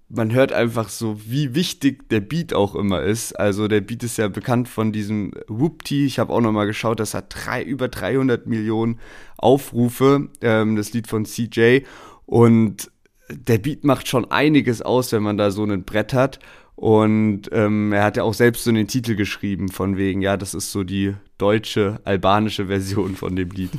man 0.10 0.34
hört 0.34 0.52
einfach 0.52 0.90
so, 0.90 1.22
wie 1.26 1.56
wichtig 1.56 2.10
der 2.10 2.20
Beat 2.20 2.54
auch 2.54 2.76
immer 2.76 3.04
ist. 3.04 3.40
Also 3.40 3.68
der 3.70 3.80
Beat 3.80 4.04
ist 4.04 4.18
ja 4.18 4.28
bekannt 4.28 4.68
von 4.68 4.92
diesem 4.92 5.32
Whoopty. 5.48 6.06
Ich 6.06 6.20
habe 6.20 6.34
auch 6.34 6.42
noch 6.42 6.52
mal 6.52 6.66
geschaut, 6.66 7.00
das 7.00 7.14
hat 7.14 7.28
drei, 7.30 7.64
über 7.64 7.88
300 7.88 8.46
Millionen 8.48 9.00
Aufrufe, 9.38 10.30
ähm, 10.42 10.76
das 10.76 10.92
Lied 10.92 11.08
von 11.08 11.26
CJ. 11.26 11.82
Und 12.26 12.92
der 13.30 13.60
Beat 13.60 13.84
macht 13.86 14.08
schon 14.08 14.30
einiges 14.32 14.82
aus, 14.82 15.12
wenn 15.12 15.24
man 15.24 15.38
da 15.38 15.52
so 15.52 15.64
ein 15.64 15.84
Brett 15.84 16.14
hat. 16.14 16.40
Und 16.80 17.50
ähm, 17.52 17.92
er 17.92 18.06
hat 18.06 18.16
ja 18.16 18.24
auch 18.24 18.34
selbst 18.34 18.64
so 18.64 18.70
einen 18.70 18.88
Titel 18.88 19.16
geschrieben, 19.16 19.68
von 19.68 19.98
wegen, 19.98 20.22
ja, 20.22 20.38
das 20.38 20.54
ist 20.54 20.72
so 20.72 20.86
die 20.86 21.14
deutsche, 21.38 22.00
albanische 22.06 22.68
Version 22.68 23.18
von 23.18 23.36
dem 23.36 23.50
Lied. 23.50 23.72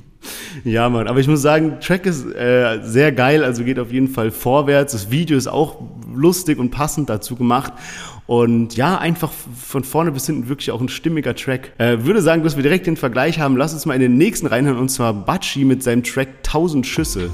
ja, 0.64 0.88
Mann, 0.88 1.08
aber 1.08 1.20
ich 1.20 1.28
muss 1.28 1.42
sagen, 1.42 1.76
Track 1.82 2.06
ist 2.06 2.24
äh, 2.24 2.80
sehr 2.82 3.12
geil, 3.12 3.44
also 3.44 3.64
geht 3.64 3.78
auf 3.78 3.92
jeden 3.92 4.08
Fall 4.08 4.30
vorwärts. 4.30 4.92
Das 4.92 5.10
Video 5.10 5.36
ist 5.36 5.46
auch 5.46 5.78
lustig 6.10 6.58
und 6.58 6.70
passend 6.70 7.10
dazu 7.10 7.36
gemacht. 7.36 7.74
Und 8.26 8.74
ja, 8.76 8.96
einfach 8.96 9.30
von 9.30 9.84
vorne 9.84 10.10
bis 10.10 10.24
hinten 10.24 10.48
wirklich 10.48 10.70
auch 10.70 10.80
ein 10.80 10.88
stimmiger 10.88 11.34
Track. 11.34 11.74
Äh, 11.76 11.98
würde 12.04 12.22
sagen, 12.22 12.44
dass 12.44 12.56
wir 12.56 12.62
direkt 12.62 12.86
den 12.86 12.96
Vergleich 12.96 13.38
haben. 13.40 13.58
Lass 13.58 13.74
uns 13.74 13.84
mal 13.84 13.92
in 13.92 14.00
den 14.00 14.16
nächsten 14.16 14.46
reinhören, 14.46 14.78
und 14.78 14.88
zwar 14.88 15.12
Batschi 15.12 15.66
mit 15.66 15.82
seinem 15.82 16.02
Track 16.02 16.28
1000 16.46 16.86
Schüsse. 16.86 17.28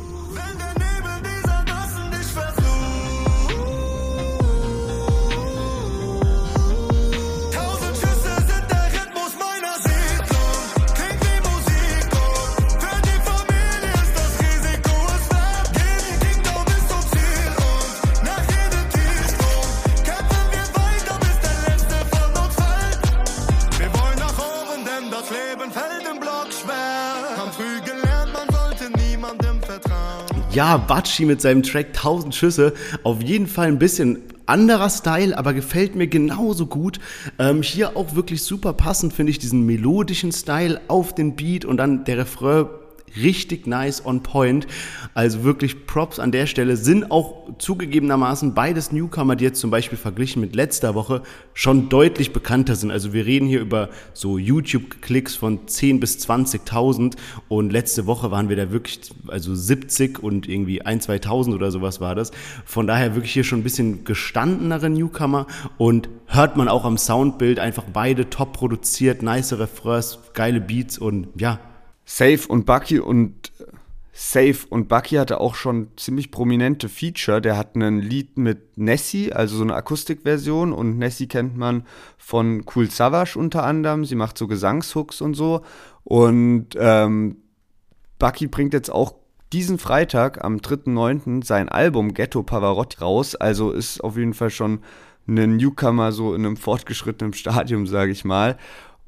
Ja, 30.75 31.03
mit 31.21 31.41
seinem 31.41 31.63
Track 31.63 31.91
1000 31.95 32.35
Schüsse. 32.35 32.73
Auf 33.05 33.23
jeden 33.23 33.47
Fall 33.47 33.69
ein 33.69 33.79
bisschen 33.79 34.19
anderer 34.47 34.91
Style, 34.91 35.39
aber 35.39 35.55
gefällt 35.55 35.95
mir 35.95 36.09
genauso 36.09 36.67
gut. 36.67 36.99
Ähm, 37.39 37.63
hier 37.63 37.97
auch 37.97 38.17
wirklich 38.17 38.43
super 38.43 38.73
passend, 38.73 39.13
finde 39.13 39.31
ich, 39.31 39.39
diesen 39.39 39.65
melodischen 39.67 40.33
Style 40.33 40.81
auf 40.89 41.15
den 41.15 41.37
Beat 41.37 41.65
und 41.65 41.77
dann 41.77 42.05
der 42.05 42.19
Refrain 42.19 42.67
richtig 43.17 43.67
nice 43.67 44.05
on 44.05 44.23
point. 44.23 44.67
Also 45.15 45.45
wirklich 45.45 45.87
Props 45.87 46.19
an 46.19 46.33
der 46.33 46.47
Stelle 46.47 46.77
sind 46.77 47.11
auch 47.11 47.49
zugegebenermaßen 47.59 48.55
beides 48.55 48.93
Newcomer, 48.93 49.37
die 49.37 49.45
jetzt 49.45 49.61
zum 49.61 49.71
Beispiel 49.71 49.99
verglichen 49.99 50.41
mit 50.41 50.55
letzter 50.55 50.95
Woche 50.95 51.23
schon 51.53 51.89
deutlich 51.89 52.33
bekannter 52.33 52.75
sind. 52.77 52.91
Also 52.91 53.13
wir 53.13 53.27
reden 53.27 53.47
hier 53.47 53.61
über 53.61 53.91
so 54.13 54.39
YouTube-Klicks 54.39 55.37
von 55.37 55.67
10 55.67 56.01
bis 56.01 56.19
20.000 56.27 57.17
und 57.49 57.71
letzte 57.71 58.07
Woche 58.07 58.31
waren 58.31 58.49
wir 58.49 58.57
da 58.57 58.71
wirklich, 58.71 59.01
also 59.29 59.55
70 59.55 60.23
und 60.23 60.49
irgendwie 60.49 60.83
1, 60.83 61.09
2.000 61.09 61.55
oder 61.55 61.71
sowas 61.71 62.01
war 62.01 62.15
das. 62.15 62.33
Von 62.65 62.87
daher 62.87 63.15
wirklich 63.15 63.33
hier 63.33 63.45
schon 63.45 63.61
ein 63.61 63.65
bisschen 63.65 64.05
gestandenere 64.05 64.91
Newcomer 64.91 65.47
und 65.79 66.09
hört 66.27 66.57
man 66.57 66.69
auch 66.69 66.85
am 66.85 66.99
Soundbild 66.99 67.59
einfach 67.59 67.85
beide 67.93 68.31
top 68.31 68.53
produziert, 68.55 69.23
nice 69.23 69.53
Refrains, 69.59 70.19
geile 70.33 70.61
Beats 70.61 70.99
und 70.99 71.29
ja, 71.37 71.61
Safe 72.05 72.47
und 72.49 72.67
Bucky 72.67 72.99
und 72.99 73.53
Safe 74.17 74.59
und 74.71 74.89
Bucky 74.89 75.17
hatte 75.17 75.41
auch 75.41 75.57
schon 75.57 75.89
ziemlich 75.97 76.31
prominente 76.31 76.89
Feature. 76.89 77.41
Der 77.43 77.57
hat 77.57 77.75
ein 77.75 77.99
Lied 77.99 78.39
mit 78.39 78.79
Nessie, 78.79 79.33
also 79.33 79.57
so 79.57 79.65
eine 79.65 79.75
Akustikversion. 79.75 80.73
Und 80.73 80.99
Nessie 80.99 81.27
kennt 81.27 81.57
man 81.57 81.85
von 82.17 82.65
Cool 82.73 82.89
Savage 82.89 83.37
unter 83.37 83.65
anderem. 83.65 84.05
Sie 84.05 84.15
macht 84.15 84.39
so 84.39 84.47
Gesangshooks 84.47 85.21
und 85.21 85.35
so. 85.35 85.63
Und 86.05 86.69
ähm, 86.77 87.39
Bucky 88.21 88.47
bringt 88.47 88.73
jetzt 88.73 88.89
auch 88.89 89.17
diesen 89.53 89.79
Freitag 89.79 90.45
am 90.45 90.59
3.9. 90.59 91.45
sein 91.45 91.69
Album 91.69 92.15
Ghetto 92.15 92.45
Pavarotti 92.45 92.99
raus. 93.01 93.35
Also 93.35 93.73
ist 93.73 94.03
auf 94.03 94.17
jeden 94.17 94.35
Fall 94.35 94.51
schon 94.51 94.81
ein 95.27 95.57
Newcomer 95.57 96.13
so 96.13 96.35
in 96.35 96.47
einem 96.47 96.57
fortgeschrittenen 96.57 97.33
Stadium, 97.33 97.89
sage 97.89 98.13
ich 98.13 98.25
mal. 98.25 98.59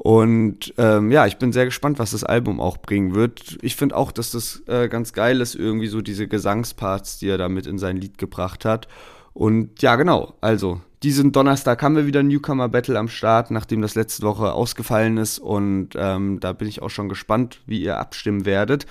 Und 0.07 0.72
ähm, 0.78 1.11
ja, 1.11 1.26
ich 1.26 1.36
bin 1.36 1.52
sehr 1.52 1.64
gespannt, 1.64 1.98
was 1.98 2.12
das 2.12 2.22
Album 2.22 2.61
auch 2.61 2.76
bringen 2.76 3.16
wird. 3.16 3.59
Ich 3.61 3.74
finde 3.74 3.96
auch, 3.96 4.12
dass 4.12 4.30
das 4.30 4.62
äh, 4.68 4.86
ganz 4.86 5.12
geil 5.12 5.40
ist, 5.40 5.57
irgendwie 5.57 5.88
so 5.88 6.00
diese 6.00 6.28
Gesangsparts, 6.28 7.18
die 7.18 7.28
er 7.28 7.38
damit 7.38 7.66
in 7.66 7.76
sein 7.76 7.96
Lied 7.96 8.16
gebracht 8.16 8.64
hat. 8.64 8.86
Und 9.32 9.82
ja, 9.82 9.96
genau, 9.96 10.34
also 10.40 10.80
diesen 11.02 11.32
Donnerstag 11.32 11.82
haben 11.82 11.96
wir 11.96 12.07
wieder 12.07 12.22
Newcomer 12.22 12.68
Battle 12.68 12.96
am 12.96 13.09
Start, 13.09 13.50
nachdem 13.50 13.82
das 13.82 13.96
letzte 13.96 14.22
Woche 14.22 14.52
ausgefallen 14.52 15.16
ist. 15.16 15.40
Und 15.40 15.88
ähm, 15.96 16.38
da 16.38 16.52
bin 16.52 16.68
ich 16.68 16.82
auch 16.82 16.90
schon 16.90 17.09
gespannt, 17.09 17.59
wie 17.66 17.82
ihr 17.82 17.98
abstimmen 17.98 18.44
werdet. 18.44 18.86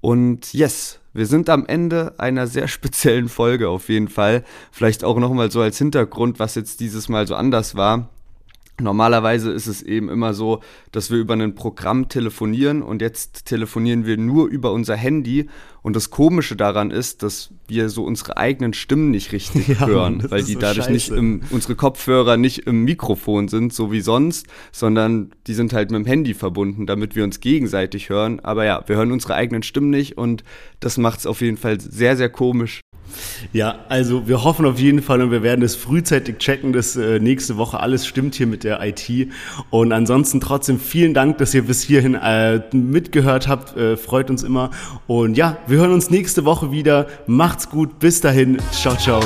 Und 0.00 0.52
yes, 0.52 0.98
wir 1.12 1.26
sind 1.26 1.50
am 1.50 1.66
Ende 1.66 2.18
einer 2.18 2.48
sehr 2.48 2.66
speziellen 2.66 3.28
Folge 3.28 3.68
auf 3.68 3.88
jeden 3.88 4.08
Fall. 4.08 4.42
Vielleicht 4.72 5.04
auch 5.04 5.20
nochmal 5.20 5.52
so 5.52 5.60
als 5.60 5.78
Hintergrund, 5.78 6.40
was 6.40 6.56
jetzt 6.56 6.80
dieses 6.80 7.08
Mal 7.08 7.28
so 7.28 7.36
anders 7.36 7.76
war. 7.76 8.08
Normalerweise 8.80 9.50
ist 9.50 9.66
es 9.66 9.82
eben 9.82 10.08
immer 10.08 10.34
so, 10.34 10.60
dass 10.92 11.10
wir 11.10 11.18
über 11.18 11.34
ein 11.34 11.54
Programm 11.56 12.08
telefonieren 12.08 12.82
und 12.82 13.02
jetzt 13.02 13.46
telefonieren 13.46 14.06
wir 14.06 14.16
nur 14.16 14.46
über 14.46 14.72
unser 14.72 14.94
Handy. 14.94 15.48
Und 15.82 15.96
das 15.96 16.10
Komische 16.10 16.54
daran 16.54 16.90
ist, 16.90 17.22
dass 17.22 17.50
wir 17.66 17.88
so 17.88 18.04
unsere 18.04 18.36
eigenen 18.36 18.74
Stimmen 18.74 19.10
nicht 19.10 19.32
richtig 19.32 19.68
ja, 19.80 19.86
hören, 19.86 20.24
weil 20.30 20.44
die 20.44 20.54
so 20.54 20.60
dadurch 20.60 20.86
scheiße. 20.86 20.92
nicht 20.92 21.10
im, 21.10 21.40
unsere 21.50 21.74
Kopfhörer 21.74 22.36
nicht 22.36 22.66
im 22.66 22.84
Mikrofon 22.84 23.48
sind, 23.48 23.72
so 23.72 23.90
wie 23.90 24.00
sonst, 24.00 24.46
sondern 24.70 25.30
die 25.46 25.54
sind 25.54 25.72
halt 25.72 25.90
mit 25.90 26.04
dem 26.04 26.06
Handy 26.06 26.34
verbunden, 26.34 26.86
damit 26.86 27.16
wir 27.16 27.24
uns 27.24 27.40
gegenseitig 27.40 28.10
hören. 28.10 28.38
Aber 28.40 28.64
ja, 28.64 28.84
wir 28.86 28.96
hören 28.96 29.10
unsere 29.10 29.34
eigenen 29.34 29.64
Stimmen 29.64 29.90
nicht 29.90 30.16
und 30.16 30.44
das 30.78 30.98
macht 30.98 31.20
es 31.20 31.26
auf 31.26 31.40
jeden 31.40 31.56
Fall 31.56 31.80
sehr, 31.80 32.16
sehr 32.16 32.28
komisch, 32.28 32.80
ja, 33.52 33.80
also 33.88 34.28
wir 34.28 34.44
hoffen 34.44 34.66
auf 34.66 34.78
jeden 34.78 35.02
Fall 35.02 35.22
und 35.22 35.30
wir 35.30 35.42
werden 35.42 35.62
es 35.62 35.76
frühzeitig 35.76 36.38
checken, 36.38 36.72
dass 36.72 36.96
äh, 36.96 37.18
nächste 37.18 37.56
Woche 37.56 37.80
alles 37.80 38.06
stimmt 38.06 38.34
hier 38.34 38.46
mit 38.46 38.64
der 38.64 38.80
IT. 38.84 39.28
Und 39.70 39.92
ansonsten 39.92 40.40
trotzdem 40.40 40.78
vielen 40.78 41.14
Dank, 41.14 41.38
dass 41.38 41.54
ihr 41.54 41.62
bis 41.62 41.82
hierhin 41.82 42.14
äh, 42.14 42.60
mitgehört 42.72 43.48
habt. 43.48 43.76
Äh, 43.76 43.96
freut 43.96 44.30
uns 44.30 44.42
immer. 44.42 44.70
Und 45.06 45.36
ja, 45.36 45.58
wir 45.66 45.78
hören 45.78 45.92
uns 45.92 46.10
nächste 46.10 46.44
Woche 46.44 46.72
wieder. 46.72 47.06
Macht's 47.26 47.70
gut. 47.70 47.98
Bis 47.98 48.20
dahin. 48.20 48.58
Ciao, 48.72 48.96
ciao. 48.96 49.20